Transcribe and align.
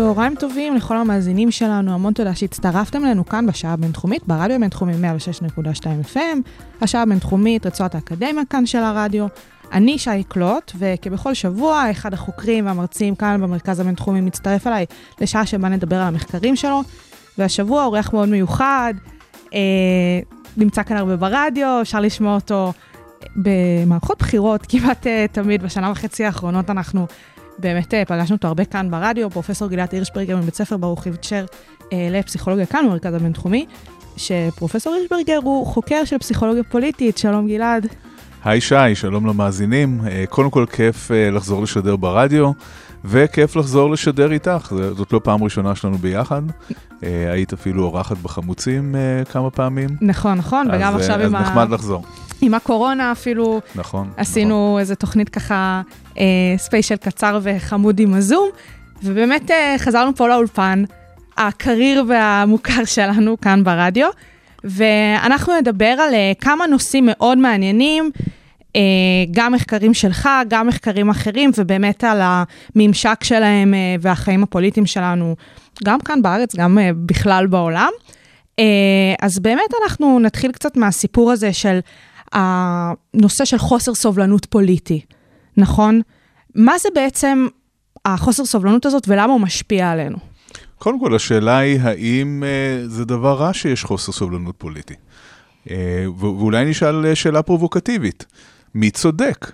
צהריים 0.00 0.34
טובים 0.34 0.76
לכל 0.76 0.96
המאזינים 0.96 1.50
שלנו, 1.50 1.94
המון 1.94 2.12
תודה 2.12 2.34
שהצטרפתם 2.34 3.04
אלינו 3.04 3.26
כאן 3.26 3.46
בשעה 3.46 3.72
הבינתחומית, 3.72 4.22
ברדיו 4.26 4.56
הבינתחומי 4.56 4.92
106.2 4.92 6.14
FM, 6.14 6.18
השעה 6.80 7.02
הבינתחומית, 7.02 7.66
רצועת 7.66 7.94
האקדמיה 7.94 8.42
כאן 8.50 8.66
של 8.66 8.78
הרדיו. 8.78 9.26
אני 9.72 9.98
שי 9.98 10.22
קלוט, 10.28 10.72
וכבכל 10.78 11.34
שבוע, 11.34 11.90
אחד 11.90 12.14
החוקרים 12.14 12.66
והמרצים 12.66 13.14
כאן 13.14 13.40
במרכז 13.42 13.80
הבינתחומי 13.80 14.20
מצטרף 14.20 14.66
אליי 14.66 14.86
לשעה 15.20 15.46
שבה 15.46 15.68
נדבר 15.68 15.96
על 15.96 16.08
המחקרים 16.08 16.56
שלו, 16.56 16.82
והשבוע 17.38 17.84
אורח 17.84 18.12
מאוד 18.12 18.28
מיוחד, 18.28 18.94
אה, 19.54 19.60
נמצא 20.56 20.82
כאן 20.82 20.96
הרבה 20.96 21.16
ברדיו, 21.16 21.78
אפשר 21.82 22.00
לשמוע 22.00 22.34
אותו 22.34 22.72
במערכות 23.36 24.18
בחירות 24.18 24.66
כמעט 24.70 25.06
אה, 25.06 25.26
תמיד, 25.32 25.62
בשנה 25.62 25.90
וחצי 25.90 26.24
האחרונות 26.24 26.70
אנחנו 26.70 27.06
באמת 27.60 27.94
אה, 27.94 28.04
פגשנו 28.04 28.36
אותו 28.36 28.48
הרבה 28.48 28.64
כאן 28.64 28.90
ברדיו, 28.90 29.30
פרופסור 29.30 29.68
גלעד 29.68 29.88
הירשברגר 29.92 30.36
מבית 30.36 30.54
ספר 30.54 30.76
ברוך 30.76 31.06
איבצ'ר 31.06 31.44
אה, 31.92 32.08
לפסיכולוגיה 32.10 32.66
כאן 32.66 32.84
במרכז 32.86 33.14
הבינתחומי, 33.14 33.66
שפרופסור 34.16 34.94
הירשברגר 34.94 35.38
הוא 35.42 35.66
חוקר 35.66 36.04
של 36.04 36.18
פסיכולוגיה 36.18 36.62
פוליטית, 36.62 37.18
שלום 37.18 37.48
גלעד. 37.48 37.86
היי 38.44 38.60
שי, 38.60 38.94
שלום 38.94 39.26
למאזינים. 39.26 40.00
אה, 40.06 40.24
קודם 40.28 40.50
כל 40.50 40.66
כיף 40.72 41.10
לחזור 41.32 41.62
לשדר 41.62 41.96
ברדיו, 41.96 42.50
וכיף 43.04 43.56
לחזור 43.56 43.90
לשדר 43.90 44.32
איתך. 44.32 44.72
זאת 44.96 45.12
לא 45.12 45.20
פעם 45.24 45.44
ראשונה 45.44 45.74
שלנו 45.74 45.98
ביחד. 45.98 46.42
אה, 47.04 47.32
היית 47.32 47.52
אפילו 47.52 47.82
אורחת 47.82 48.16
בחמוצים 48.16 48.94
אה, 48.96 49.24
כמה 49.24 49.50
פעמים. 49.50 49.88
נכון, 50.00 50.38
נכון, 50.38 50.66
וגם 50.72 50.94
אז, 50.94 50.94
אה, 50.94 51.00
עכשיו 51.00 51.20
אז 51.20 51.26
עם, 51.26 51.34
ה... 51.34 51.40
נחמד 51.40 51.70
לחזור. 51.70 52.04
עם 52.40 52.54
הקורונה 52.54 53.12
אפילו 53.12 53.60
נכון. 53.74 54.10
עשינו 54.16 54.76
איזה 54.80 54.94
תוכנית 54.94 55.28
ככה, 55.28 55.82
אה, 56.18 56.24
ספיישל 56.56 56.96
קצר 56.96 57.38
וחמוד 57.42 58.00
עם 58.00 58.14
הזום, 58.14 58.48
ובאמת 59.02 59.50
אה, 59.50 59.74
חזרנו 59.78 60.16
פה 60.16 60.28
לאולפן, 60.28 60.84
הקריר 61.36 62.04
והמוכר 62.08 62.84
שלנו 62.94 63.40
כאן 63.40 63.64
ברדיו, 63.64 64.08
ואנחנו 64.64 65.52
נדבר 65.60 65.86
על 65.86 66.14
אה, 66.14 66.32
כמה 66.40 66.66
נושאים 66.66 67.08
מאוד 67.10 67.38
מעניינים, 67.38 68.10
גם 69.30 69.52
מחקרים 69.52 69.94
שלך, 69.94 70.28
גם 70.48 70.66
מחקרים 70.66 71.10
אחרים, 71.10 71.50
ובאמת 71.56 72.04
על 72.04 72.20
הממשק 72.22 73.24
שלהם 73.24 73.74
אה, 73.74 73.96
והחיים 74.00 74.42
הפוליטיים 74.42 74.86
שלנו, 74.86 75.36
גם 75.84 76.00
כאן 76.00 76.22
בארץ, 76.22 76.56
גם 76.56 76.78
אה, 76.78 76.90
בכלל 77.06 77.46
בעולם. 77.46 77.90
אה, 78.58 78.64
אז 79.22 79.38
באמת 79.38 79.70
אנחנו 79.82 80.18
נתחיל 80.18 80.52
קצת 80.52 80.76
מהסיפור 80.76 81.32
הזה 81.32 81.52
של 81.52 81.78
הנושא 82.32 83.44
של 83.44 83.58
חוסר 83.58 83.94
סובלנות 83.94 84.46
פוליטי, 84.46 85.00
נכון? 85.56 86.00
מה 86.54 86.78
זה 86.78 86.88
בעצם 86.94 87.46
החוסר 88.04 88.44
סובלנות 88.44 88.86
הזאת 88.86 89.04
ולמה 89.08 89.32
הוא 89.32 89.40
משפיע 89.40 89.90
עלינו? 89.90 90.16
קודם 90.78 91.00
כל, 91.00 91.14
השאלה 91.14 91.58
היא 91.58 91.80
האם 91.80 92.44
אה, 92.46 92.88
זה 92.88 93.04
דבר 93.04 93.34
רע 93.34 93.52
שיש 93.52 93.84
חוסר 93.84 94.12
סובלנות 94.12 94.54
פוליטי. 94.58 94.94
אה, 95.70 96.04
ואולי 96.18 96.64
נשאל 96.64 97.06
אה, 97.06 97.14
שאלה 97.14 97.42
פרובוקטיבית. 97.42 98.26
מי 98.74 98.90
צודק? 98.90 99.52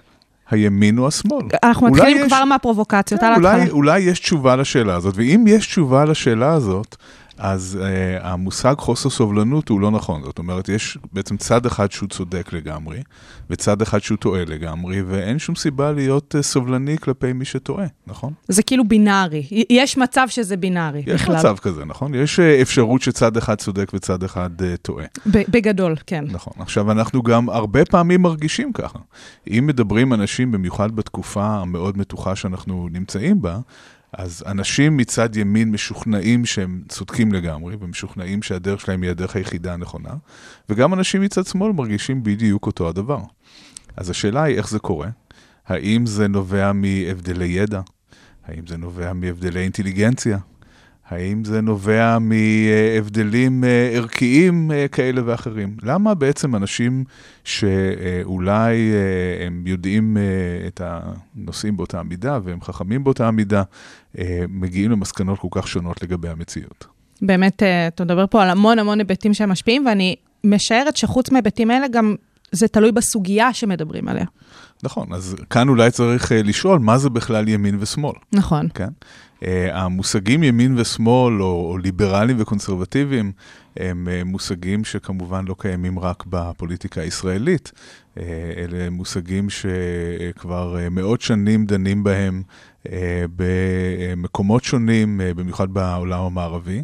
הימין 0.50 0.98
או 0.98 1.08
השמאל? 1.08 1.46
אנחנו 1.64 1.86
מתחילים 1.86 2.16
יש- 2.16 2.26
כבר 2.26 2.44
מהפרובוקציות 2.44 3.22
על 3.22 3.34
אולי. 3.34 3.70
אולי 3.70 3.98
יש 4.00 4.20
תשובה 4.20 4.56
לשאלה 4.56 4.94
הזאת, 4.94 5.14
ואם 5.16 5.44
יש 5.48 5.66
תשובה 5.66 6.04
לשאלה 6.04 6.52
הזאת, 6.52 6.96
אז 7.38 7.78
uh, 7.80 8.24
המושג 8.24 8.74
חוסר 8.78 9.10
סובלנות 9.10 9.68
הוא 9.68 9.80
לא 9.80 9.90
נכון. 9.90 10.22
זאת 10.22 10.38
אומרת, 10.38 10.68
יש 10.68 10.98
בעצם 11.12 11.36
צד 11.36 11.66
אחד 11.66 11.92
שהוא 11.92 12.08
צודק 12.08 12.52
לגמרי, 12.52 13.02
וצד 13.50 13.82
אחד 13.82 14.02
שהוא 14.02 14.18
טועה 14.18 14.44
לגמרי, 14.44 15.02
ואין 15.02 15.38
שום 15.38 15.54
סיבה 15.54 15.92
להיות 15.92 16.34
uh, 16.38 16.42
סובלני 16.42 16.98
כלפי 16.98 17.32
מי 17.32 17.44
שטועה, 17.44 17.86
נכון? 18.06 18.32
זה 18.48 18.62
כאילו 18.62 18.88
בינארי, 18.88 19.46
יש 19.70 19.96
מצב 19.96 20.26
שזה 20.30 20.56
בינארי 20.56 21.02
יש 21.06 21.22
בכלל. 21.22 21.36
מצב 21.36 21.56
כזה, 21.58 21.84
נכון? 21.84 22.14
יש 22.14 22.38
uh, 22.38 22.62
אפשרות 22.62 23.02
שצד 23.02 23.36
אחד 23.36 23.54
צודק 23.54 23.90
וצד 23.94 24.22
אחד 24.22 24.50
uh, 24.60 24.64
טועה. 24.82 25.04
בגדול, 25.26 25.96
כן. 26.06 26.24
נכון. 26.28 26.52
עכשיו, 26.58 26.90
אנחנו 26.90 27.22
גם 27.22 27.48
הרבה 27.48 27.84
פעמים 27.84 28.22
מרגישים 28.22 28.72
ככה. 28.72 28.98
אם 29.50 29.64
מדברים 29.66 30.12
אנשים, 30.12 30.52
במיוחד 30.52 30.96
בתקופה 30.96 31.46
המאוד 31.46 31.98
מתוחה 31.98 32.36
שאנחנו 32.36 32.88
נמצאים 32.92 33.42
בה, 33.42 33.58
אז 34.12 34.44
אנשים 34.46 34.96
מצד 34.96 35.36
ימין 35.36 35.70
משוכנעים 35.70 36.46
שהם 36.46 36.82
צודקים 36.88 37.32
לגמרי, 37.32 37.76
ומשוכנעים 37.80 38.42
שהדרך 38.42 38.80
שלהם 38.80 39.02
היא 39.02 39.10
הדרך 39.10 39.36
היחידה 39.36 39.72
הנכונה, 39.74 40.10
וגם 40.68 40.94
אנשים 40.94 41.22
מצד 41.22 41.46
שמאל 41.46 41.72
מרגישים 41.72 42.22
בדיוק 42.22 42.66
אותו 42.66 42.88
הדבר. 42.88 43.20
אז 43.96 44.10
השאלה 44.10 44.42
היא 44.42 44.56
איך 44.56 44.68
זה 44.68 44.78
קורה. 44.78 45.08
האם 45.66 46.06
זה 46.06 46.28
נובע 46.28 46.72
מהבדלי 46.72 47.46
ידע? 47.46 47.80
האם 48.44 48.66
זה 48.66 48.76
נובע 48.76 49.12
מהבדלי 49.12 49.60
אינטליגנציה? 49.60 50.38
האם 51.08 51.44
זה 51.44 51.60
נובע 51.60 52.18
מהבדלים 52.20 53.64
אה, 53.64 53.90
ערכיים 53.92 54.70
אה, 54.72 54.88
כאלה 54.88 55.20
ואחרים? 55.24 55.76
למה 55.82 56.14
בעצם 56.14 56.56
אנשים 56.56 57.04
שאולי 57.44 58.92
אה, 58.92 59.46
הם 59.46 59.62
יודעים 59.66 60.16
את 60.66 60.80
הנושאים 60.84 61.76
באותה 61.76 62.02
מידה 62.02 62.38
והם 62.44 62.60
חכמים 62.60 63.04
באותה 63.04 63.30
מידה, 63.30 63.62
מגיעים 64.48 64.90
למסקנות 64.90 65.38
כל 65.38 65.48
כך 65.50 65.68
שונות 65.68 66.02
לגבי 66.02 66.28
המציאות? 66.28 66.86
באמת, 67.22 67.62
אתה 67.62 68.04
מדבר 68.04 68.26
פה 68.26 68.42
על 68.42 68.50
המון 68.50 68.78
המון 68.78 68.98
היבטים 68.98 69.34
שהם 69.34 69.50
משפיעים, 69.50 69.86
ואני 69.86 70.16
משערת 70.44 70.96
שחוץ 70.96 71.30
מהיבטים 71.30 71.70
האלה, 71.70 71.88
גם 71.88 72.14
זה 72.52 72.68
תלוי 72.68 72.92
בסוגיה 72.92 73.52
שמדברים 73.52 74.08
עליה. 74.08 74.24
נכון, 74.82 75.12
אז 75.12 75.36
כאן 75.50 75.68
אולי 75.68 75.90
צריך 75.90 76.32
אה, 76.32 76.42
לשאול 76.42 76.78
מה 76.78 76.98
זה 76.98 77.10
בכלל 77.10 77.48
ימין 77.48 77.76
ושמאל. 77.80 78.14
נכון. 78.32 78.68
כן? 78.74 78.88
Uh, 79.40 79.46
המושגים 79.72 80.42
ימין 80.42 80.78
ושמאל, 80.78 81.42
או, 81.42 81.70
או 81.70 81.78
ליברלים 81.78 82.36
וקונסרבטיביים, 82.40 83.32
הם 83.76 84.08
uh, 84.08 84.24
מושגים 84.24 84.84
שכמובן 84.84 85.44
לא 85.44 85.54
קיימים 85.58 85.98
רק 85.98 86.24
בפוליטיקה 86.26 87.00
הישראלית. 87.00 87.72
Uh, 87.74 88.20
אלה 88.56 88.90
מושגים 88.90 89.46
שכבר 89.50 90.76
uh, 90.76 90.90
מאות 90.90 91.20
שנים 91.20 91.66
דנים 91.66 92.04
בהם 92.04 92.42
uh, 92.84 92.88
במקומות 93.36 94.64
שונים, 94.64 95.20
uh, 95.20 95.34
במיוחד 95.34 95.70
בעולם 95.70 96.20
המערבי. 96.20 96.82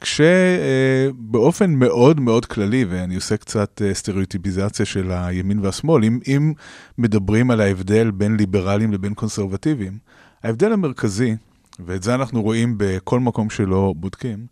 כשבאופן 0.00 1.70
מאוד 1.70 2.20
מאוד 2.20 2.46
כללי, 2.46 2.84
ואני 2.84 3.14
עושה 3.14 3.36
קצת 3.36 3.82
אה, 3.84 3.94
סטריאוטיפיזציה 3.94 4.86
של 4.86 5.12
הימין 5.12 5.58
והשמאל, 5.58 6.04
אם, 6.04 6.18
אם 6.28 6.52
מדברים 6.98 7.50
על 7.50 7.60
ההבדל 7.60 8.10
בין 8.10 8.36
ליברלים 8.36 8.92
לבין 8.92 9.14
קונסרבטיביים, 9.14 9.98
ההבדל 10.42 10.72
המרכזי, 10.72 11.36
ואת 11.86 12.02
זה 12.02 12.14
אנחנו 12.14 12.42
רואים 12.42 12.74
בכל 12.78 13.20
מקום 13.20 13.50
שלא 13.50 13.94
בודקים, 13.96 14.46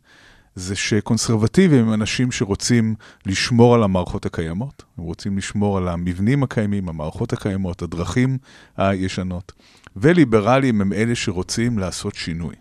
זה 0.54 0.76
שקונסרבטיבים 0.76 1.86
הם 1.86 1.92
אנשים 1.92 2.32
שרוצים 2.32 2.94
לשמור 3.26 3.74
על 3.74 3.82
המערכות 3.82 4.26
הקיימות, 4.26 4.82
הם 4.98 5.04
רוצים 5.04 5.38
לשמור 5.38 5.78
על 5.78 5.88
המבנים 5.88 6.42
הקיימים, 6.42 6.88
המערכות 6.88 7.32
הקיימות, 7.32 7.82
הדרכים 7.82 8.38
הישנות, 8.76 9.52
וליברלים 9.96 10.80
הם 10.80 10.92
אלה 10.92 11.14
שרוצים 11.14 11.78
לעשות 11.78 12.14
שינוי. 12.14 12.54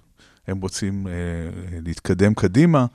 הם 0.48 0.62
רוצים 0.62 1.08
אה, 1.08 1.14
להתקדם 1.86 2.34
קדימה, 2.34 2.86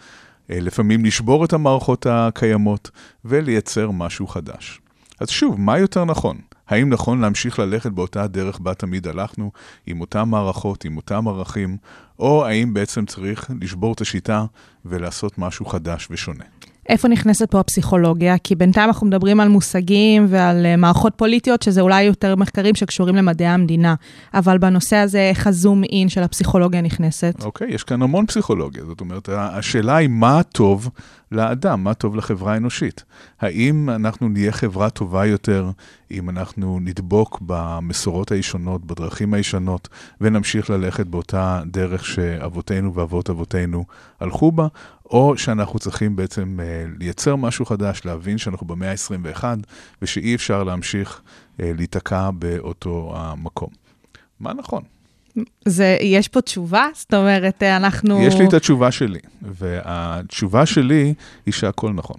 אה, 0.50 0.61
לפעמים 0.61 1.05
לשבור 1.05 1.44
את 1.44 1.52
המערכות 1.52 2.06
הקיימות 2.11 2.91
ולייצר 3.25 3.91
משהו 3.91 4.26
חדש. 4.26 4.81
אז 5.20 5.29
שוב, 5.29 5.61
מה 5.61 5.79
יותר 5.79 6.05
נכון? 6.05 6.38
האם 6.69 6.88
נכון 6.88 7.20
להמשיך 7.20 7.58
ללכת 7.58 7.91
באותה 7.91 8.23
הדרך 8.23 8.61
בה 8.61 8.75
תמיד 8.75 9.06
הלכנו, 9.06 9.52
עם 9.87 10.00
אותן 10.00 10.23
מערכות, 10.23 10.85
עם 10.85 10.97
אותם 10.97 11.29
ערכים, 11.29 11.76
או 12.19 12.47
האם 12.47 12.75
בעצם 12.75 13.06
צריך 13.06 13.50
לשבור 13.61 13.93
את 13.93 14.00
השיטה 14.00 14.44
ולעשות 14.85 15.38
משהו 15.38 15.67
חדש 15.67 16.08
ושונה? 16.11 16.44
איפה 16.88 17.08
נכנסת 17.08 17.50
פה 17.50 17.60
הפסיכולוגיה? 17.60 18.38
כי 18.38 18.54
בינתיים 18.54 18.88
אנחנו 18.88 19.06
מדברים 19.06 19.40
על 19.40 19.48
מושגים 19.48 20.26
ועל 20.28 20.66
אה, 20.66 20.76
מערכות 20.76 21.12
פוליטיות, 21.16 21.62
שזה 21.62 21.80
אולי 21.80 22.02
יותר 22.02 22.36
מחקרים 22.36 22.74
שקשורים 22.74 23.16
למדעי 23.16 23.48
המדינה, 23.48 23.94
אבל 24.34 24.58
בנושא 24.58 24.96
הזה, 24.96 25.20
איך 25.20 25.46
הזום 25.46 25.84
אין 25.84 26.08
של 26.08 26.22
הפסיכולוגיה 26.22 26.80
נכנסת? 26.80 27.34
אוקיי, 27.44 27.74
יש 27.74 27.84
כאן 27.84 28.02
המון 28.02 28.26
פסיכולוגיה. 28.26 28.84
זאת 28.84 29.00
אומרת, 29.00 29.28
השאלה 29.32 29.96
היא 29.96 30.08
מה 30.08 30.42
טוב 30.42 30.90
לאדם, 31.32 31.84
מה 31.84 31.94
טוב 31.94 32.16
לחברה 32.16 32.54
האנושית. 32.54 33.04
האם 33.40 33.90
אנחנו 33.90 34.28
נהיה 34.28 34.52
חברה 34.52 34.90
טובה 34.90 35.26
יותר 35.26 35.70
אם 36.10 36.30
אנחנו 36.30 36.78
נדבוק 36.80 37.38
במסורות 37.46 38.32
הישנות, 38.32 38.84
בדרכים 38.84 39.34
הישנות, 39.34 39.88
ונמשיך 40.20 40.70
ללכת 40.70 41.06
באותה 41.06 41.62
דרך 41.66 42.04
שאבותינו 42.04 42.94
ואבות 42.94 43.30
אבותינו 43.30 43.84
הלכו 44.20 44.52
בה, 44.52 44.66
או 45.04 45.38
שאנחנו 45.38 45.78
צריכים 45.78 46.16
בעצם 46.16 46.60
אה, 46.62 46.84
לייצר 46.98 47.36
משהו 47.36 47.64
חדש, 47.64 48.00
להבין 48.04 48.38
שאנחנו 48.38 48.66
במאה 48.66 48.90
ה-21, 48.90 49.44
ושאי 50.02 50.34
אפשר 50.34 50.64
להמשיך 50.64 51.20
אה, 51.60 51.72
להיתקע 51.76 52.30
באותו 52.30 53.12
המקום. 53.16 53.70
מה 54.40 54.52
נכון? 54.52 54.82
זה, 55.64 55.96
יש 56.00 56.28
פה 56.28 56.40
תשובה? 56.40 56.86
זאת 56.94 57.14
אומרת, 57.14 57.62
אה, 57.62 57.76
אנחנו... 57.76 58.20
יש 58.20 58.34
לי 58.34 58.46
את 58.46 58.54
התשובה 58.54 58.90
שלי, 58.90 59.18
והתשובה 59.42 60.66
שלי 60.66 61.14
היא 61.46 61.54
שהכל 61.54 61.92
נכון. 61.92 62.16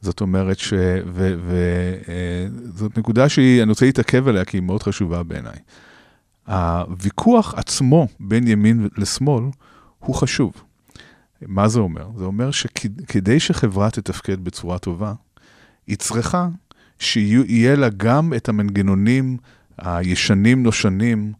זאת 0.00 0.20
אומרת 0.20 0.58
ש... 0.58 0.72
וזאת 2.76 2.98
נקודה 2.98 3.28
שהיא, 3.28 3.64
רוצה 3.68 3.86
להתעכב 3.86 4.28
עליה, 4.28 4.44
כי 4.44 4.56
היא 4.56 4.62
מאוד 4.62 4.82
חשובה 4.82 5.22
בעיניי. 5.22 5.56
הוויכוח 6.46 7.54
עצמו 7.56 8.06
בין 8.20 8.48
ימין 8.48 8.88
לשמאל 8.96 9.44
הוא 9.98 10.14
חשוב. 10.14 10.52
מה 11.42 11.68
זה 11.68 11.80
אומר? 11.80 12.08
זה 12.16 12.24
אומר 12.24 12.50
שכדי 12.50 13.40
שחברה 13.40 13.90
תתפקד 13.90 14.44
בצורה 14.44 14.78
טובה, 14.78 15.12
היא 15.86 15.96
צריכה 15.96 16.48
שיהיה 16.98 17.76
לה 17.76 17.88
גם 17.96 18.32
את 18.36 18.48
המנגנונים 18.48 19.36
הישנים 19.78 20.62
נושנים, 20.62 21.32
אה, 21.32 21.36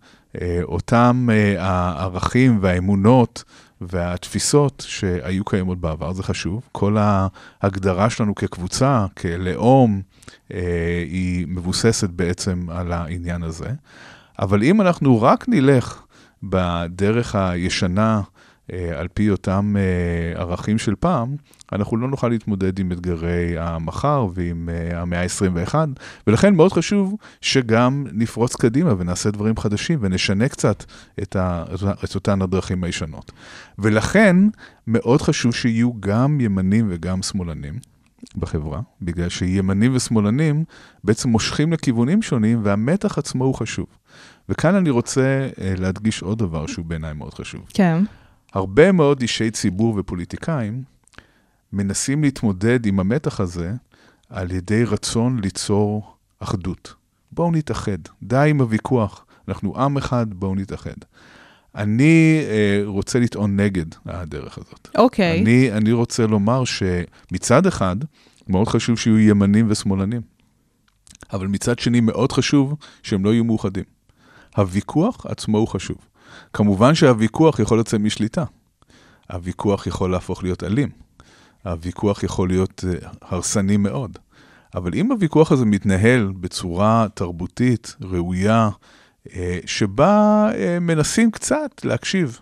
אותם 0.62 1.28
אה, 1.32 1.54
הערכים 1.58 2.58
והאמונות 2.60 3.44
והתפיסות 3.80 4.84
שהיו 4.88 5.44
קיימות 5.44 5.78
בעבר, 5.80 6.12
זה 6.12 6.22
חשוב. 6.22 6.68
כל 6.72 6.96
ההגדרה 7.00 8.10
שלנו 8.10 8.34
כקבוצה, 8.34 9.06
כלאום, 9.18 10.02
אה, 10.54 11.04
היא 11.10 11.46
מבוססת 11.48 12.10
בעצם 12.10 12.66
על 12.70 12.92
העניין 12.92 13.42
הזה. 13.42 13.68
אבל 14.38 14.62
אם 14.62 14.80
אנחנו 14.80 15.22
רק 15.22 15.48
נלך 15.48 16.02
בדרך 16.42 17.34
הישנה, 17.34 18.16
אה, 18.16 18.35
על 18.72 19.08
פי 19.14 19.30
אותם 19.30 19.76
אה, 19.78 20.40
ערכים 20.40 20.78
של 20.78 20.94
פעם, 21.00 21.36
אנחנו 21.72 21.96
לא 21.96 22.08
נוכל 22.08 22.28
להתמודד 22.28 22.78
עם 22.78 22.92
אתגרי 22.92 23.58
המחר 23.58 24.26
ועם 24.34 24.68
אה, 24.72 25.00
המאה 25.00 25.22
ה-21, 25.22 25.74
ולכן 26.26 26.54
מאוד 26.54 26.72
חשוב 26.72 27.14
שגם 27.40 28.06
נפרוץ 28.12 28.56
קדימה 28.56 28.94
ונעשה 28.98 29.30
דברים 29.30 29.56
חדשים 29.56 29.98
ונשנה 30.02 30.48
קצת 30.48 30.84
את, 31.22 31.36
ה, 31.36 31.64
את 32.04 32.14
אותן 32.14 32.42
הדרכים 32.42 32.84
הישנות. 32.84 33.32
ולכן 33.78 34.36
מאוד 34.86 35.22
חשוב 35.22 35.54
שיהיו 35.54 36.00
גם 36.00 36.40
ימנים 36.40 36.86
וגם 36.90 37.22
שמאלנים. 37.22 37.74
בחברה, 38.36 38.80
בגלל 39.02 39.28
שימנים 39.28 39.96
ושמאלנים 39.96 40.64
בעצם 41.04 41.28
מושכים 41.28 41.72
לכיוונים 41.72 42.22
שונים, 42.22 42.60
והמתח 42.62 43.18
עצמו 43.18 43.44
הוא 43.44 43.54
חשוב. 43.54 43.86
וכאן 44.48 44.74
אני 44.74 44.90
רוצה 44.90 45.48
להדגיש 45.58 46.22
עוד 46.22 46.38
דבר 46.38 46.66
שהוא 46.66 46.84
בעיניי 46.84 47.12
מאוד 47.12 47.34
חשוב. 47.34 47.60
כן. 47.74 48.04
הרבה 48.56 48.92
מאוד 48.92 49.20
אישי 49.22 49.50
ציבור 49.50 49.94
ופוליטיקאים 49.98 50.82
מנסים 51.72 52.22
להתמודד 52.22 52.86
עם 52.86 53.00
המתח 53.00 53.40
הזה 53.40 53.72
על 54.30 54.52
ידי 54.52 54.84
רצון 54.84 55.40
ליצור 55.42 56.14
אחדות. 56.38 56.94
בואו 57.32 57.50
נתאחד, 57.50 57.98
די 58.22 58.46
עם 58.50 58.60
הוויכוח, 58.60 59.24
אנחנו 59.48 59.80
עם 59.80 59.96
אחד, 59.96 60.34
בואו 60.34 60.54
נתאחד. 60.54 60.94
אני 61.74 62.40
אה, 62.48 62.82
רוצה 62.84 63.18
לטעון 63.18 63.60
נגד 63.60 63.86
הדרך 64.06 64.58
הזאת. 64.58 64.88
אוקיי. 64.98 65.38
Okay. 65.38 65.42
אני, 65.42 65.72
אני 65.72 65.92
רוצה 65.92 66.26
לומר 66.26 66.64
שמצד 66.64 67.66
אחד, 67.66 67.96
מאוד 68.48 68.68
חשוב 68.68 68.98
שיהיו 68.98 69.18
ימנים 69.18 69.66
ושמאלנים, 69.68 70.22
אבל 71.32 71.46
מצד 71.46 71.78
שני, 71.78 72.00
מאוד 72.00 72.32
חשוב 72.32 72.74
שהם 73.02 73.24
לא 73.24 73.32
יהיו 73.32 73.44
מאוחדים. 73.44 73.84
הוויכוח 74.56 75.26
עצמו 75.26 75.58
הוא 75.58 75.68
חשוב. 75.68 75.96
כמובן 76.52 76.94
שהוויכוח 76.94 77.58
יכול 77.58 77.80
לצאת 77.80 78.00
משליטה. 78.00 78.44
הוויכוח 79.32 79.86
יכול 79.86 80.10
להפוך 80.10 80.42
להיות 80.42 80.64
אלים. 80.64 80.88
הוויכוח 81.64 82.22
יכול 82.22 82.48
להיות 82.48 82.84
uh, 82.84 83.06
הרסני 83.22 83.76
מאוד. 83.76 84.18
אבל 84.74 84.94
אם 84.94 85.12
הוויכוח 85.12 85.52
הזה 85.52 85.64
מתנהל 85.64 86.32
בצורה 86.40 87.06
תרבותית, 87.14 87.96
ראויה, 88.00 88.70
uh, 89.26 89.30
שבה 89.66 90.48
uh, 90.52 90.80
מנסים 90.80 91.30
קצת 91.30 91.84
להקשיב 91.84 92.40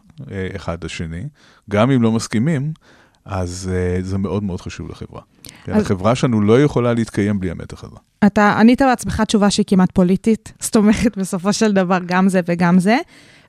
אחד 0.57 0.85
לשני, 0.85 1.25
גם 1.71 1.91
אם 1.91 2.03
לא 2.03 2.13
מסכימים, 2.13 2.73
אז 3.25 3.71
זה 4.01 4.19
מאוד 4.19 4.43
מאוד 4.43 4.61
חשוב 4.61 4.91
לחברה. 4.91 5.21
אז... 5.73 5.83
החברה 5.83 6.15
שלנו 6.15 6.41
לא 6.41 6.63
יכולה 6.63 6.95
להתקיים 6.95 7.41
בלי 7.41 7.51
המתח 7.51 7.85
הזה. 7.85 7.97
אתה 8.27 8.59
ענית 8.59 8.83
בעצמך 8.83 9.21
תשובה 9.21 9.51
שהיא 9.51 9.67
כמעט 9.69 9.91
פוליטית, 9.93 10.53
זאת 10.61 10.77
אומרת, 10.77 11.19
בסופו 11.19 11.53
של 11.53 11.73
דבר 11.73 11.99
גם 12.07 12.29
זה 12.29 12.41
וגם 12.47 12.79
זה. 12.79 12.99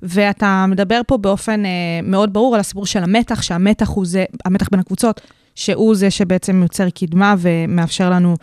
ואתה 0.01 0.65
מדבר 0.67 1.01
פה 1.07 1.17
באופן 1.17 1.65
אה, 1.65 1.71
מאוד 2.03 2.33
ברור 2.33 2.55
על 2.55 2.59
הסיפור 2.59 2.85
של 2.85 3.03
המתח, 3.03 3.41
שהמתח 3.41 3.89
הוא 3.89 4.05
זה, 4.05 4.25
המתח 4.45 4.67
בין 4.71 4.79
הקבוצות, 4.79 5.21
שהוא 5.55 5.95
זה 5.95 6.11
שבעצם 6.11 6.61
יוצר 6.63 6.89
קדמה 6.89 7.35
ומאפשר 7.37 8.09
לנו 8.09 8.35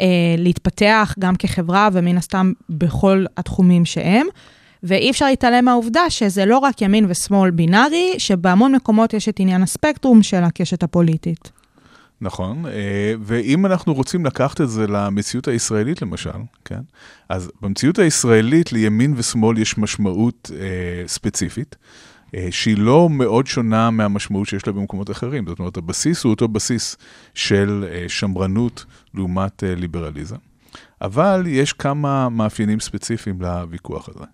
אה, 0.00 0.06
להתפתח 0.38 1.14
גם 1.18 1.36
כחברה 1.36 1.88
ומן 1.92 2.16
הסתם 2.16 2.52
בכל 2.68 3.24
התחומים 3.36 3.84
שהם. 3.84 4.26
ואי 4.82 5.10
אפשר 5.10 5.26
להתעלם 5.26 5.64
מהעובדה 5.64 6.10
שזה 6.10 6.44
לא 6.46 6.58
רק 6.58 6.82
ימין 6.82 7.06
ושמאל 7.08 7.50
בינארי, 7.50 8.14
שבהמון 8.18 8.74
מקומות 8.74 9.14
יש 9.14 9.28
את 9.28 9.40
עניין 9.40 9.62
הספקטרום 9.62 10.22
של 10.22 10.44
הקשת 10.44 10.82
הפוליטית. 10.82 11.50
נכון, 12.20 12.66
אה, 12.66 13.14
ואם 13.20 13.66
אנחנו 13.66 13.94
רוצים 13.94 14.26
לקחת 14.26 14.60
את 14.60 14.70
זה 14.70 14.86
למציאות 14.86 15.48
הישראלית 15.48 16.02
למשל, 16.02 16.30
כן? 16.64 16.80
אז 17.28 17.50
במציאות 17.62 17.98
הישראלית 17.98 18.72
לימין 18.72 19.14
ושמאל 19.16 19.58
יש 19.58 19.78
משמעות 19.78 20.50
אה, 20.54 21.08
ספציפית, 21.08 21.76
אה, 22.34 22.48
שהיא 22.50 22.78
לא 22.78 23.10
מאוד 23.10 23.46
שונה 23.46 23.90
מהמשמעות 23.90 24.48
שיש 24.48 24.66
לה 24.66 24.72
במקומות 24.72 25.10
אחרים. 25.10 25.46
זאת 25.46 25.58
אומרת, 25.58 25.76
הבסיס 25.76 26.24
הוא 26.24 26.30
אותו 26.30 26.48
בסיס 26.48 26.96
של 27.34 27.84
אה, 27.90 28.04
שמרנות 28.08 28.84
לעומת 29.14 29.64
אה, 29.64 29.74
ליברליזם. 29.74 30.36
אבל 31.00 31.42
יש 31.46 31.72
כמה 31.72 32.28
מאפיינים 32.28 32.80
ספציפיים 32.80 33.40
לוויכוח 33.40 34.08
הזה. 34.08 34.24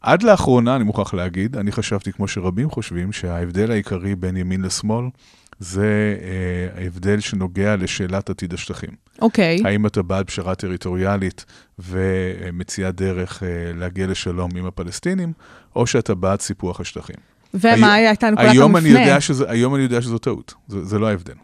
עד 0.00 0.22
לאחרונה, 0.22 0.76
אני 0.76 0.84
מוכרח 0.84 1.14
להגיד, 1.14 1.56
אני 1.56 1.72
חשבתי, 1.72 2.12
כמו 2.12 2.28
שרבים 2.28 2.70
חושבים, 2.70 3.12
שההבדל 3.12 3.70
העיקרי 3.70 4.14
בין 4.14 4.36
ימין 4.36 4.62
לשמאל 4.62 5.06
זה 5.58 6.16
אה, 6.22 6.82
ההבדל 6.82 7.20
שנוגע 7.20 7.76
לשאלת 7.76 8.30
עתיד 8.30 8.54
השטחים. 8.54 8.90
אוקיי. 9.20 9.58
Okay. 9.58 9.68
האם 9.68 9.86
אתה 9.86 10.02
בעד 10.02 10.26
פשרה 10.26 10.54
טריטוריאלית 10.54 11.44
ומציע 11.78 12.90
דרך 12.90 13.42
אה, 13.42 13.48
להגיע 13.74 14.06
לשלום 14.06 14.50
עם 14.56 14.66
הפלסטינים, 14.66 15.32
או 15.76 15.86
שאתה 15.86 16.14
בעד 16.14 16.40
סיפוח 16.40 16.80
השטחים. 16.80 17.16
ומה 17.54 17.94
הי... 17.94 18.06
הייתה 18.06 18.30
נקודת 18.30 18.48
המפנה? 18.48 18.58
היום 19.48 19.74
אני 19.74 19.82
יודע 19.82 20.02
שזו 20.02 20.18
טעות, 20.18 20.54
זה, 20.68 20.84
זה 20.84 20.98
לא 20.98 21.08
ההבדל. 21.08 21.34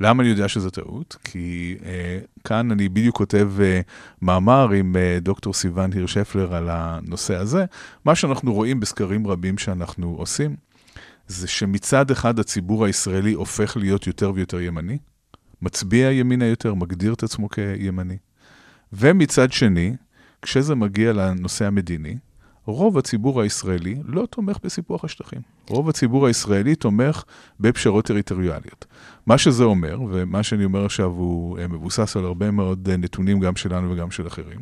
למה 0.00 0.22
אני 0.22 0.30
יודע 0.30 0.48
שזו 0.48 0.70
טעות? 0.70 1.16
כי 1.24 1.76
אה, 1.84 2.18
כאן 2.44 2.70
אני 2.70 2.88
בדיוק 2.88 3.16
כותב 3.16 3.50
אה, 3.60 3.80
מאמר 4.22 4.70
עם 4.70 4.96
אה, 4.96 5.18
דוקטור 5.20 5.54
סיון 5.54 5.92
הירשפלר 5.92 6.54
על 6.54 6.68
הנושא 6.70 7.36
הזה. 7.36 7.64
מה 8.04 8.14
שאנחנו 8.14 8.52
רואים 8.52 8.80
בסקרים 8.80 9.26
רבים 9.26 9.58
שאנחנו 9.58 10.14
עושים, 10.18 10.56
זה 11.30 11.48
שמצד 11.48 12.10
אחד 12.10 12.38
הציבור 12.38 12.84
הישראלי 12.84 13.32
הופך 13.32 13.76
להיות 13.76 14.06
יותר 14.06 14.32
ויותר 14.34 14.60
ימני, 14.60 14.98
מצביע 15.62 16.12
ימינה 16.12 16.44
יותר, 16.44 16.74
מגדיר 16.74 17.12
את 17.12 17.22
עצמו 17.22 17.48
כימני. 17.48 18.16
ומצד 18.92 19.52
שני, 19.52 19.96
כשזה 20.42 20.74
מגיע 20.74 21.12
לנושא 21.12 21.66
המדיני, 21.66 22.16
רוב 22.66 22.98
הציבור 22.98 23.40
הישראלי 23.40 23.98
לא 24.04 24.26
תומך 24.30 24.56
בסיפוח 24.64 25.04
השטחים. 25.04 25.40
רוב 25.68 25.88
הציבור 25.88 26.26
הישראלי 26.26 26.74
תומך 26.74 27.24
בפשרות 27.60 28.04
טריטוריאליות. 28.04 28.86
מה 29.26 29.38
שזה 29.38 29.64
אומר, 29.64 30.00
ומה 30.10 30.42
שאני 30.42 30.64
אומר 30.64 30.84
עכשיו 30.84 31.10
הוא 31.10 31.58
אה, 31.58 31.68
מבוסס 31.68 32.16
על 32.16 32.24
הרבה 32.24 32.50
מאוד 32.50 32.88
אה, 32.88 32.96
נתונים 32.96 33.40
גם 33.40 33.56
שלנו 33.56 33.90
וגם 33.90 34.10
של 34.10 34.26
אחרים, 34.26 34.60